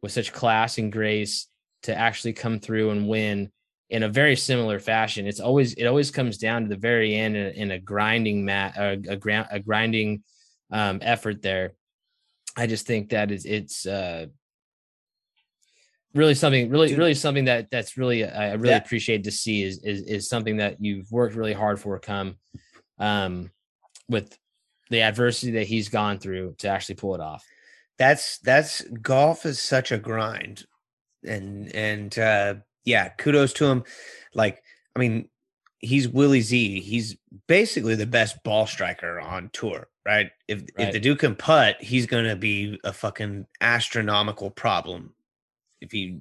with 0.00 0.12
such 0.12 0.32
class 0.32 0.78
and 0.78 0.92
grace 0.92 1.48
to 1.82 1.92
actually 1.96 2.34
come 2.34 2.60
through 2.60 2.90
and 2.90 3.08
win 3.08 3.50
in 3.90 4.04
a 4.04 4.08
very 4.08 4.36
similar 4.36 4.78
fashion. 4.78 5.26
It's 5.26 5.40
always 5.40 5.74
it 5.74 5.86
always 5.86 6.12
comes 6.12 6.38
down 6.38 6.62
to 6.62 6.68
the 6.68 6.76
very 6.76 7.16
end 7.16 7.36
in, 7.36 7.46
a- 7.46 7.50
in 7.50 7.70
a 7.72 7.78
grinding 7.80 8.44
mat 8.44 8.76
a, 8.76 9.02
a, 9.08 9.46
a 9.50 9.58
grinding 9.58 10.22
um, 10.70 11.00
effort 11.02 11.42
there. 11.42 11.72
I 12.56 12.68
just 12.68 12.86
think 12.86 13.10
that 13.10 13.32
is 13.32 13.44
it's 13.44 13.84
uh, 13.84 14.26
really 16.14 16.34
something 16.34 16.70
really 16.70 16.94
really 16.94 17.14
something 17.14 17.46
that 17.46 17.70
that's 17.72 17.96
really 17.96 18.24
I 18.24 18.52
really 18.52 18.74
appreciate 18.74 19.24
to 19.24 19.32
see 19.32 19.64
is, 19.64 19.82
is 19.82 20.02
is 20.02 20.28
something 20.28 20.58
that 20.58 20.76
you've 20.80 21.10
worked 21.10 21.34
really 21.34 21.54
hard 21.54 21.80
for 21.80 21.98
come 21.98 22.36
um, 23.00 23.50
with 24.08 24.38
the 24.92 25.02
adversity 25.02 25.52
that 25.52 25.66
he's 25.66 25.88
gone 25.88 26.18
through 26.18 26.54
to 26.58 26.68
actually 26.68 26.94
pull 26.94 27.14
it 27.14 27.20
off. 27.20 27.44
That's 27.98 28.38
that's 28.38 28.82
golf 29.02 29.44
is 29.46 29.58
such 29.58 29.90
a 29.90 29.98
grind. 29.98 30.64
And 31.24 31.74
and 31.74 32.16
uh 32.18 32.54
yeah, 32.84 33.08
kudos 33.10 33.52
to 33.54 33.66
him. 33.66 33.84
Like, 34.34 34.62
I 34.94 34.98
mean, 34.98 35.28
he's 35.78 36.08
Willie 36.08 36.40
Z. 36.40 36.80
He's 36.80 37.16
basically 37.46 37.94
the 37.94 38.06
best 38.06 38.42
ball 38.42 38.66
striker 38.66 39.20
on 39.20 39.50
tour, 39.52 39.88
right? 40.04 40.30
If 40.48 40.64
if 40.78 40.92
the 40.92 41.00
dude 41.00 41.18
can 41.18 41.34
putt, 41.34 41.80
he's 41.80 42.06
gonna 42.06 42.36
be 42.36 42.78
a 42.84 42.92
fucking 42.92 43.46
astronomical 43.60 44.50
problem. 44.50 45.14
If 45.80 45.90
he 45.92 46.20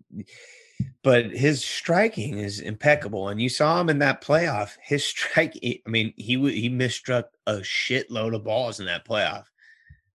but 1.04 1.32
his 1.32 1.64
striking 1.64 2.38
is 2.38 2.60
impeccable, 2.60 3.30
and 3.30 3.42
you 3.42 3.50
saw 3.50 3.80
him 3.80 3.90
in 3.90 4.00
that 4.00 4.24
playoff. 4.24 4.78
His 4.82 5.06
strike, 5.08 5.58
I 5.64 5.80
mean, 5.88 6.14
he 6.18 6.38
he 6.52 6.70
misstruck 6.70 7.26
a 7.48 7.56
shitload 7.58 8.36
of 8.36 8.44
balls 8.44 8.80
in 8.80 8.86
that 8.86 9.06
playoff, 9.06 9.46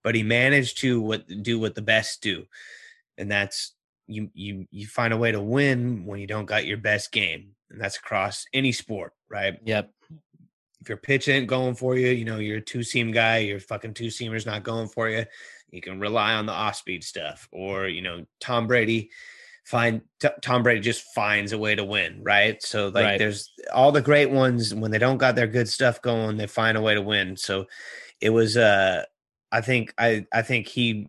but 0.02 0.14
he 0.14 0.22
managed 0.22 0.78
to 0.78 1.00
what 1.00 1.26
do 1.42 1.58
what 1.58 1.74
the 1.74 1.82
best 1.82 2.22
do, 2.22 2.44
and 3.18 3.30
that's 3.30 3.72
you 4.06 4.30
you 4.34 4.66
you 4.70 4.86
find 4.86 5.12
a 5.12 5.16
way 5.18 5.32
to 5.32 5.40
win 5.40 6.04
when 6.06 6.20
you 6.20 6.26
don't 6.26 6.46
got 6.46 6.66
your 6.66 6.78
best 6.78 7.12
game, 7.12 7.52
and 7.70 7.80
that's 7.80 7.96
across 7.96 8.46
any 8.52 8.72
sport, 8.72 9.12
right? 9.28 9.58
Yep. 9.64 9.90
If 10.82 10.90
your 10.90 10.98
pitch 10.98 11.28
ain't 11.28 11.48
going 11.48 11.74
for 11.74 11.96
you, 11.96 12.10
you 12.10 12.24
know 12.24 12.38
you're 12.38 12.58
a 12.58 12.62
two 12.62 12.82
seam 12.82 13.10
guy. 13.10 13.38
Your 13.38 13.58
fucking 13.58 13.94
two 13.94 14.10
seamer's 14.10 14.46
not 14.46 14.62
going 14.62 14.88
for 14.88 15.08
you. 15.08 15.24
You 15.70 15.80
can 15.80 15.98
rely 15.98 16.34
on 16.34 16.46
the 16.46 16.52
off 16.52 16.76
speed 16.76 17.02
stuff, 17.02 17.48
or 17.50 17.88
you 17.88 18.02
know 18.02 18.24
Tom 18.40 18.68
Brady 18.68 19.10
find 19.66 20.00
T- 20.20 20.28
Tom 20.42 20.62
Brady 20.62 20.80
just 20.80 21.12
finds 21.12 21.50
a 21.52 21.58
way 21.58 21.74
to 21.74 21.84
win, 21.84 22.22
right? 22.22 22.62
So 22.62 22.86
like 22.88 23.04
Right. 23.04 23.18
there's 23.18 23.52
all 23.74 23.90
the 23.90 24.00
great 24.00 24.30
ones 24.30 24.72
when 24.72 24.92
they 24.92 24.98
don't 24.98 25.18
got 25.18 25.34
their 25.34 25.48
good 25.48 25.68
stuff 25.68 26.00
going, 26.00 26.36
they 26.36 26.46
find 26.46 26.78
a 26.78 26.80
way 26.80 26.94
to 26.94 27.02
win. 27.02 27.36
So 27.36 27.66
it 28.20 28.30
was 28.30 28.56
uh 28.56 29.04
I 29.50 29.60
think 29.60 29.92
I 29.98 30.24
I 30.32 30.42
think 30.42 30.68
he 30.68 31.08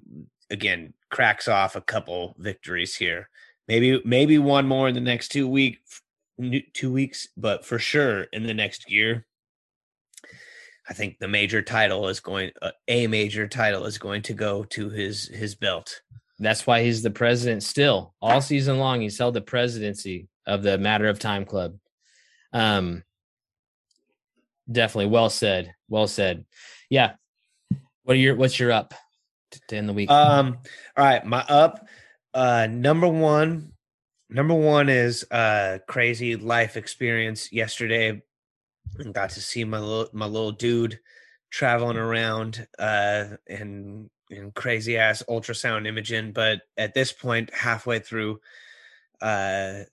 again 0.50 0.94
cracks 1.12 1.48
off 1.48 1.76
a 1.76 1.82
couple 1.82 2.36
victories 2.40 2.96
here. 2.96 3.30
Maybe 3.68 4.02
maybe 4.04 4.40
one 4.40 4.68
more 4.68 4.88
in 4.88 4.96
the 4.96 5.02
next 5.02 5.30
two 5.30 5.48
week 5.48 5.78
two 6.74 6.92
weeks, 6.92 7.28
but 7.38 7.64
for 7.64 7.78
sure 7.78 8.24
in 8.34 8.44
the 8.44 8.54
next 8.56 8.90
year 8.90 9.28
I 10.90 10.94
think 10.94 11.20
the 11.20 11.28
major 11.28 11.62
title 11.62 12.08
is 12.08 12.20
going 12.20 12.52
uh, 12.62 12.72
a 12.88 13.06
major 13.06 13.48
title 13.48 13.86
is 13.86 14.00
going 14.00 14.24
to 14.24 14.34
go 14.34 14.64
to 14.64 14.90
his 14.90 15.28
his 15.28 15.54
belt. 15.54 16.02
That's 16.40 16.68
why 16.68 16.84
he's 16.84 17.02
the 17.02 17.10
president 17.10 17.64
still. 17.64 18.14
All 18.22 18.42
season 18.42 18.78
long, 18.78 19.02
he's 19.02 19.18
held 19.18 19.34
the 19.34 19.42
presidency 19.42 20.28
of 20.46 20.62
the 20.62 20.78
Matter 20.78 21.08
of 21.08 21.20
Time 21.20 21.46
Club. 21.46 21.78
Um, 22.54 23.04
definitely 24.72 25.08
well 25.08 25.30
said. 25.30 25.74
Well 25.90 26.08
said. 26.08 26.46
Yeah. 26.90 27.14
What 28.04 28.14
are 28.16 28.20
your 28.20 28.36
what's 28.36 28.60
your 28.60 28.72
up 28.72 28.94
to, 29.52 29.76
end 29.76 29.90
the 29.90 29.94
week? 29.94 30.10
Um, 30.10 30.60
all 30.96 31.04
right, 31.04 31.26
my 31.26 31.44
up. 31.50 31.88
Uh, 32.34 32.68
number 32.70 33.08
one, 33.08 33.74
number 34.30 34.54
one 34.54 34.90
is 34.90 35.26
uh 35.32 35.80
crazy 35.88 36.36
life 36.36 36.78
experience 36.78 37.52
yesterday. 37.52 38.22
Got 39.12 39.32
to 39.32 39.42
see 39.42 39.64
my 39.64 39.80
little 39.80 40.10
my 40.14 40.26
little 40.26 40.52
dude 40.52 41.00
traveling 41.50 41.98
around 41.98 42.68
uh 42.80 43.26
and 43.48 44.10
in 44.30 44.52
crazy 44.52 44.98
ass 44.98 45.24
ultrasound 45.30 45.88
imaging. 45.88 46.32
But 46.34 46.62
at 46.78 46.94
this 46.94 47.12
point, 47.12 47.54
halfway 47.54 48.00
through 48.00 48.40
uh 49.22 49.84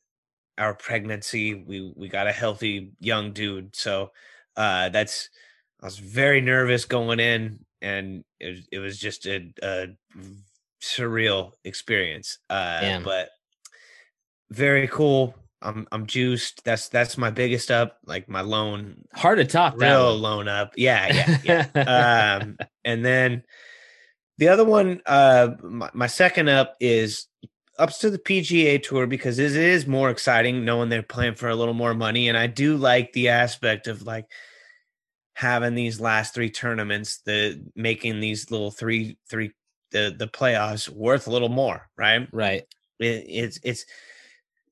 our 0.59 0.74
pregnancy, 0.74 1.55
we 1.55 1.93
we 1.97 2.09
got 2.09 2.26
a 2.26 2.32
healthy 2.32 2.93
young 3.01 3.32
dude. 3.32 3.74
So 3.74 4.12
uh 4.57 4.89
that's 4.91 5.30
I 5.82 5.87
was 5.87 5.99
very 5.99 6.41
nervous 6.41 6.87
going 6.87 7.20
in, 7.20 7.59
and 7.82 8.24
it 8.41 8.49
was, 8.49 8.68
it 8.72 8.78
was 8.78 8.99
just 8.99 9.26
a, 9.26 9.53
a 9.62 9.89
surreal 10.82 11.53
experience. 11.64 12.39
Uh, 12.49 12.80
Damn. 12.80 13.03
but 13.03 13.28
very 14.51 14.89
cool. 14.89 15.35
I'm 15.61 15.87
I'm 15.93 16.07
juiced. 16.07 16.64
That's 16.64 16.89
that's 16.89 17.18
my 17.18 17.30
biggest 17.30 17.70
up, 17.70 17.99
like 18.07 18.28
my 18.28 18.41
loan, 18.43 19.05
Hard 19.14 19.39
to 19.39 19.45
top 19.45 19.76
that. 19.78 19.91
real 19.91 20.12
one. 20.12 20.22
loan 20.22 20.49
up. 20.49 20.72
Yeah, 20.76 21.39
yeah, 21.45 21.68
yeah. 21.74 22.39
um, 22.43 22.57
and 22.85 23.05
then 23.05 23.45
the 24.39 24.49
other 24.49 24.64
one, 24.64 25.01
uh, 25.07 25.51
my, 25.62 25.91
my 25.93 26.07
second 26.07 26.49
up 26.49 26.76
is 26.80 27.26
ups 27.78 27.99
to 27.99 28.11
the 28.11 28.18
PGA 28.18 28.82
Tour 28.82 29.07
because 29.07 29.39
it 29.39 29.55
is 29.55 29.87
more 29.87 30.11
exciting 30.11 30.64
knowing 30.64 30.89
they're 30.89 31.03
playing 31.03 31.35
for 31.35 31.49
a 31.49 31.57
little 31.57 31.74
more 31.74 31.95
money, 31.95 32.28
and 32.28 32.39
I 32.39 32.47
do 32.47 32.76
like 32.76 33.12
the 33.12 33.28
aspect 33.28 33.87
of 33.87 34.03
like 34.03 34.26
having 35.35 35.74
these 35.74 36.01
last 36.01 36.35
three 36.35 36.51
tournaments, 36.51 37.20
the 37.24 37.62
making 37.74 38.20
these 38.20 38.51
little 38.51 38.70
three 38.70 39.16
three 39.28 39.53
the 39.91 40.14
the 40.16 40.28
playoffs 40.28 40.89
worth 40.89 41.26
a 41.26 41.30
little 41.30 41.49
more, 41.49 41.89
right? 41.97 42.28
right. 42.32 42.62
It, 42.99 43.24
it's 43.28 43.61
it's 43.62 43.87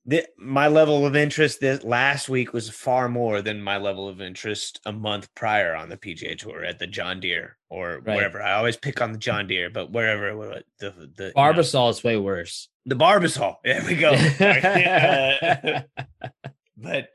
the, 0.05 0.27
my 0.37 0.67
level 0.67 1.05
of 1.05 1.15
interest 1.15 1.61
this 1.61 1.83
last 1.83 2.27
week 2.27 2.51
was 2.51 2.69
far 2.69 3.07
more 3.07 3.41
than 3.41 3.61
my 3.61 3.77
level 3.77 4.09
of 4.09 4.19
interest 4.21 4.81
a 4.85 4.91
month 4.91 5.33
prior 5.33 5.75
on 5.75 5.87
the 5.89 5.95
PGA 5.97 6.37
Tour 6.37 6.65
at 6.65 6.77
the 6.79 6.87
John 6.87 7.19
Deere 7.21 7.55
or 7.69 8.01
Right. 8.05 8.17
wherever. 8.17 8.41
I 8.41 8.53
always 8.53 8.75
pick 8.75 9.01
on 9.01 9.13
the 9.13 9.17
John 9.17 9.47
Deere, 9.47 9.69
but 9.69 9.91
wherever 9.91 10.35
was, 10.35 10.63
the 10.79 10.91
the 11.15 11.25
you 11.27 11.31
know, 11.35 11.41
Barbasol 11.41 11.89
is 11.89 12.03
way 12.03 12.17
worse. 12.17 12.67
the 12.85 12.95
Barbasol. 12.95 13.55
There 13.63 13.83
we 13.85 13.95
go. 13.95 14.11
Uh, 14.43 15.81
but 16.77 17.09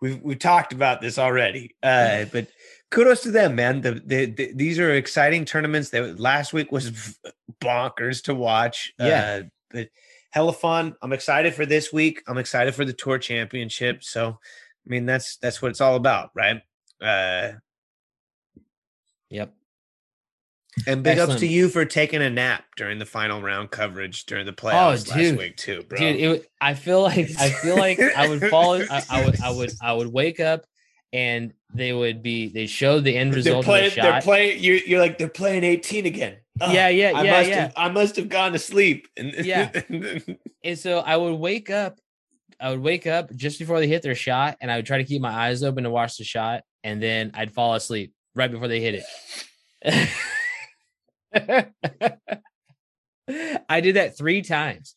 we've 0.00 0.20
we 0.20 0.34
talked 0.36 0.72
about 0.72 1.00
this 1.00 1.18
already. 1.18 1.74
Uh, 1.82 2.26
but 2.30 2.48
kudos 2.90 3.22
to 3.22 3.30
them, 3.30 3.54
man. 3.54 3.80
The, 3.80 3.92
the, 4.04 4.26
the 4.26 4.52
these 4.54 4.78
are 4.78 4.92
exciting 4.92 5.44
tournaments. 5.46 5.90
That 5.90 6.20
last 6.20 6.52
week 6.52 6.70
was 6.70 7.18
bonkers 7.62 8.22
to 8.24 8.34
watch. 8.34 8.92
Yeah. 8.98 9.40
Uh, 9.44 9.48
but 9.70 9.88
hella 10.34 10.52
fun. 10.52 10.96
I'm 11.00 11.12
excited 11.12 11.54
for 11.54 11.64
this 11.64 11.92
week. 11.92 12.20
I'm 12.26 12.38
excited 12.38 12.74
for 12.74 12.84
the 12.84 12.92
tour 12.92 13.18
championship. 13.18 14.02
So, 14.02 14.30
I 14.30 14.86
mean, 14.90 15.06
that's 15.06 15.36
that's 15.36 15.62
what 15.62 15.70
it's 15.70 15.80
all 15.80 15.94
about, 15.94 16.30
right? 16.34 16.60
Uh, 17.00 17.52
Yep. 19.30 19.54
and 20.88 21.02
big 21.04 21.18
ups 21.18 21.36
to 21.36 21.46
you 21.46 21.68
for 21.68 21.84
taking 21.84 22.20
a 22.20 22.28
nap 22.30 22.64
during 22.76 22.98
the 22.98 23.06
final 23.06 23.40
round 23.40 23.70
coverage 23.70 24.26
during 24.26 24.44
the 24.44 24.52
playoffs 24.52 25.08
last 25.08 25.12
Oh, 25.12 25.16
dude. 25.16 25.38
week 25.38 25.56
too, 25.56 25.82
bro. 25.88 25.98
Dude, 25.98 26.16
it, 26.16 26.50
I 26.60 26.74
feel 26.74 27.00
like 27.02 27.30
I 27.38 27.50
feel 27.50 27.76
like 27.76 28.00
I 28.00 28.28
would 28.28 28.42
fall. 28.50 28.74
I, 28.82 29.02
I 29.08 29.24
would 29.24 29.40
I 29.40 29.50
would 29.50 29.72
I 29.80 29.92
would 29.92 30.12
wake 30.12 30.40
up 30.40 30.64
and 31.12 31.52
they 31.72 31.92
would 31.92 32.22
be 32.24 32.48
they 32.48 32.66
showed 32.66 33.04
the 33.04 33.16
end 33.16 33.34
result. 33.34 33.64
they're 33.64 33.72
playing. 33.72 33.90
the 33.94 34.02
They're 34.02 34.20
playing. 34.20 34.62
You're, 34.62 34.76
you're 34.78 35.00
like 35.00 35.16
they're 35.18 35.28
playing 35.28 35.62
18 35.64 36.06
again. 36.06 36.36
Ugh, 36.60 36.74
Yeah, 36.74 36.88
yeah, 36.88 37.12
I 37.14 37.22
yeah, 37.22 37.30
must 37.30 37.48
yeah. 37.48 37.60
Have, 37.60 37.72
I 37.76 37.88
must 37.90 38.16
have 38.16 38.28
gone 38.28 38.52
to 38.52 38.58
sleep. 38.58 39.08
And 39.16 39.34
Yeah. 39.44 39.70
And 40.62 40.78
so 40.78 40.98
I 40.98 41.16
would 41.16 41.34
wake 41.34 41.70
up, 41.70 41.98
I 42.60 42.70
would 42.70 42.80
wake 42.80 43.06
up 43.06 43.34
just 43.34 43.58
before 43.58 43.80
they 43.80 43.88
hit 43.88 44.02
their 44.02 44.14
shot, 44.14 44.56
and 44.60 44.70
I 44.70 44.76
would 44.76 44.86
try 44.86 44.98
to 44.98 45.04
keep 45.04 45.20
my 45.20 45.32
eyes 45.32 45.62
open 45.62 45.84
to 45.84 45.90
watch 45.90 46.16
the 46.16 46.24
shot, 46.24 46.62
and 46.82 47.02
then 47.02 47.32
I'd 47.34 47.52
fall 47.52 47.74
asleep 47.74 48.12
right 48.34 48.50
before 48.50 48.68
they 48.68 48.80
hit 48.80 49.04
it. 49.84 50.10
I 53.68 53.80
did 53.80 53.96
that 53.96 54.16
three 54.16 54.42
times. 54.42 54.94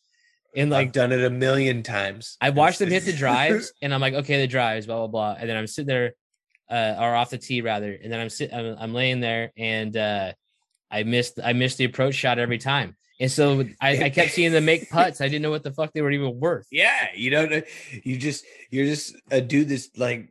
And 0.56 0.70
like 0.70 0.86
like 0.86 0.92
done 0.92 1.12
it 1.12 1.22
a 1.22 1.30
million 1.30 1.82
times. 1.82 2.36
I 2.40 2.50
watched 2.50 2.78
them 2.78 2.88
hit 2.88 3.04
the 3.04 3.12
drives, 3.12 3.72
and 3.82 3.92
I'm 3.92 4.00
like, 4.00 4.14
okay, 4.14 4.40
the 4.40 4.46
drives, 4.46 4.86
blah 4.86 4.96
blah 4.96 5.06
blah. 5.06 5.36
And 5.38 5.48
then 5.48 5.56
I'm 5.56 5.66
sitting 5.66 5.88
there, 5.88 6.14
uh, 6.70 6.96
or 6.98 7.14
off 7.14 7.30
the 7.30 7.38
tee 7.38 7.60
rather, 7.60 7.92
and 7.92 8.12
then 8.12 8.18
I'm 8.20 8.30
sitting, 8.30 8.56
I'm, 8.56 8.76
I'm 8.78 8.94
laying 8.94 9.20
there, 9.20 9.52
and 9.56 9.94
uh, 9.96 10.32
I 10.90 11.02
missed, 11.02 11.38
I 11.42 11.52
missed 11.52 11.78
the 11.78 11.84
approach 11.84 12.14
shot 12.14 12.38
every 12.38 12.58
time, 12.58 12.96
and 13.20 13.30
so 13.30 13.64
I, 13.80 14.04
I 14.04 14.10
kept 14.10 14.30
seeing 14.32 14.52
them 14.52 14.64
make 14.64 14.88
putts. 14.90 15.20
I 15.20 15.28
didn't 15.28 15.42
know 15.42 15.50
what 15.50 15.62
the 15.64 15.72
fuck 15.72 15.92
they 15.92 16.00
were 16.02 16.10
even 16.10 16.38
worth. 16.40 16.66
yeah, 16.70 17.08
you 17.14 17.30
don't. 17.30 17.50
know- 17.50 17.62
You 18.04 18.16
just 18.16 18.44
you're 18.70 18.86
just 18.86 19.16
a 19.30 19.40
dude 19.40 19.68
that's 19.68 19.88
like 19.96 20.28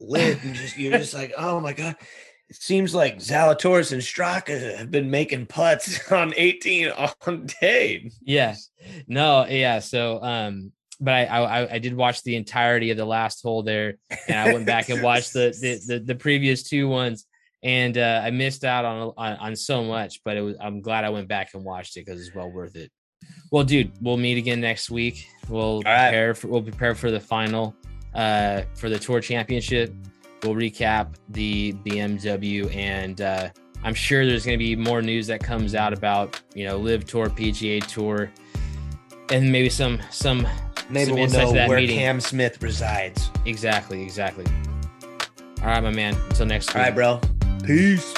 lit 0.00 0.42
and 0.44 0.54
just 0.54 0.76
you're 0.76 0.98
just 0.98 1.14
like 1.14 1.32
oh 1.38 1.60
my 1.60 1.72
god. 1.72 1.96
It 2.50 2.56
seems 2.56 2.94
like 2.94 3.16
Zalatoris 3.16 3.92
and 3.92 4.02
Straka 4.02 4.76
have 4.76 4.90
been 4.90 5.10
making 5.10 5.46
putts 5.46 6.12
on 6.12 6.34
18 6.36 6.90
on 6.90 7.46
day. 7.60 8.10
Yeah, 8.20 8.54
no, 9.08 9.46
yeah. 9.46 9.78
So, 9.78 10.22
um, 10.22 10.70
but 11.00 11.14
I, 11.14 11.24
I, 11.24 11.74
I 11.74 11.78
did 11.78 11.96
watch 11.96 12.22
the 12.22 12.36
entirety 12.36 12.90
of 12.90 12.98
the 12.98 13.06
last 13.06 13.42
hole 13.42 13.62
there, 13.62 13.94
and 14.28 14.38
I 14.38 14.52
went 14.52 14.66
back 14.66 14.90
and 14.90 15.02
watched 15.02 15.32
the 15.32 15.56
the 15.58 15.94
the, 15.94 16.00
the 16.00 16.14
previous 16.14 16.62
two 16.62 16.86
ones, 16.86 17.26
and 17.64 17.98
uh, 17.98 18.20
I 18.22 18.30
missed 18.30 18.64
out 18.64 18.84
on, 18.84 19.12
on 19.16 19.36
on 19.38 19.56
so 19.56 19.82
much. 19.82 20.20
But 20.24 20.36
it 20.36 20.42
was 20.42 20.56
I'm 20.60 20.80
glad 20.80 21.04
I 21.04 21.10
went 21.10 21.26
back 21.26 21.50
and 21.54 21.64
watched 21.64 21.96
it 21.96 22.06
because 22.06 22.20
it's 22.20 22.34
well 22.34 22.50
worth 22.50 22.76
it. 22.76 22.92
Well, 23.50 23.64
dude, 23.64 23.90
we'll 24.00 24.18
meet 24.18 24.38
again 24.38 24.60
next 24.60 24.90
week. 24.90 25.26
We'll 25.48 25.82
prepare 25.82 26.34
for 26.34 26.48
we'll 26.48 26.62
prepare 26.62 26.94
for 26.94 27.10
the 27.10 27.20
final, 27.20 27.74
uh, 28.14 28.62
for 28.74 28.88
the 28.88 28.98
tour 28.98 29.20
championship. 29.20 29.92
We'll 30.42 30.54
recap 30.54 31.14
the 31.30 31.72
BMW, 31.72 32.72
and 32.76 33.20
uh, 33.20 33.48
I'm 33.82 33.94
sure 33.94 34.26
there's 34.26 34.44
going 34.44 34.58
to 34.58 34.62
be 34.62 34.76
more 34.76 35.00
news 35.00 35.26
that 35.28 35.42
comes 35.42 35.74
out 35.74 35.92
about 35.92 36.40
you 36.54 36.66
know 36.66 36.76
LIV 36.76 37.06
Tour, 37.06 37.26
PGA 37.30 37.84
Tour, 37.86 38.30
and 39.30 39.50
maybe 39.50 39.70
some 39.70 40.00
some 40.10 40.46
Maybe 40.90 41.06
some 41.06 41.14
we'll 41.16 41.52
know 41.54 41.68
where 41.68 41.78
meeting. 41.78 41.98
Cam 41.98 42.20
Smith 42.20 42.62
resides. 42.62 43.30
exactly 43.46 44.02
exactly. 44.02 44.44
All 45.62 45.70
right, 45.70 45.82
my 45.82 45.90
man. 45.90 46.14
Until 46.28 46.46
next 46.46 46.68
week. 46.68 46.76
All 46.76 46.82
right, 46.82 46.94
bro. 46.94 47.20
Peace. 47.66 48.14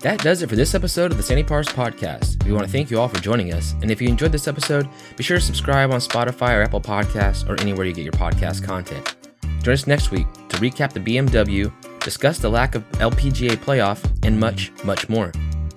That 0.00 0.18
does 0.18 0.42
it 0.42 0.48
for 0.48 0.56
this 0.56 0.74
episode 0.74 1.12
of 1.12 1.16
the 1.16 1.22
Sandy 1.22 1.44
Pars 1.44 1.68
Podcast. 1.68 2.44
We 2.44 2.52
want 2.52 2.66
to 2.66 2.72
thank 2.72 2.90
you 2.90 2.98
all 2.98 3.06
for 3.06 3.20
joining 3.20 3.52
us. 3.52 3.74
And 3.82 3.90
if 3.90 4.02
you 4.02 4.08
enjoyed 4.08 4.32
this 4.32 4.48
episode, 4.48 4.88
be 5.16 5.22
sure 5.22 5.38
to 5.38 5.42
subscribe 5.42 5.92
on 5.92 6.00
Spotify 6.00 6.58
or 6.58 6.62
Apple 6.62 6.80
Podcasts 6.80 7.48
or 7.48 7.60
anywhere 7.60 7.86
you 7.86 7.92
get 7.92 8.02
your 8.02 8.12
podcast 8.12 8.64
content. 8.64 9.14
Join 9.62 9.74
us 9.74 9.86
next 9.86 10.10
week 10.10 10.26
to 10.48 10.56
recap 10.56 10.92
the 10.92 10.98
BMW, 10.98 11.72
discuss 12.00 12.40
the 12.40 12.48
lack 12.48 12.74
of 12.74 12.82
LPGA 12.92 13.50
playoff, 13.50 14.04
and 14.24 14.38
much, 14.40 14.72
much 14.82 15.08
more. 15.08 15.30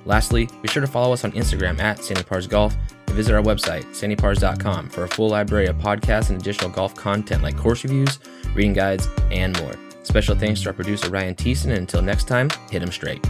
Lastly, 0.06 0.50
be 0.64 0.68
sure 0.70 0.82
to 0.82 0.88
follow 0.88 1.14
us 1.14 1.24
on 1.24 1.32
Instagram 1.34 1.80
at 1.80 2.04
Sandy 2.04 2.24
Pars 2.24 2.48
Golf 2.48 2.76
and 3.06 3.16
visit 3.16 3.36
our 3.36 3.44
website, 3.44 3.84
sandypars.com, 3.94 4.90
for 4.90 5.04
a 5.04 5.08
full 5.08 5.30
library 5.30 5.68
of 5.68 5.76
podcasts 5.78 6.32
and 6.32 6.42
additional 6.42 6.72
golf 6.72 6.96
content 6.96 7.44
like 7.44 7.58
course 7.58 7.84
reviews, 7.84 8.18
reading 8.56 8.74
guides, 8.74 9.08
and 9.30 9.56
more. 9.62 9.76
Special 10.06 10.36
thanks 10.36 10.62
to 10.62 10.70
our 10.70 10.74
producer 10.74 11.10
Ryan 11.10 11.34
Thiessen, 11.34 11.66
and 11.66 11.80
until 11.80 12.02
next 12.02 12.28
time, 12.28 12.50
hit 12.70 12.82
him 12.82 12.92
straight. 12.92 13.26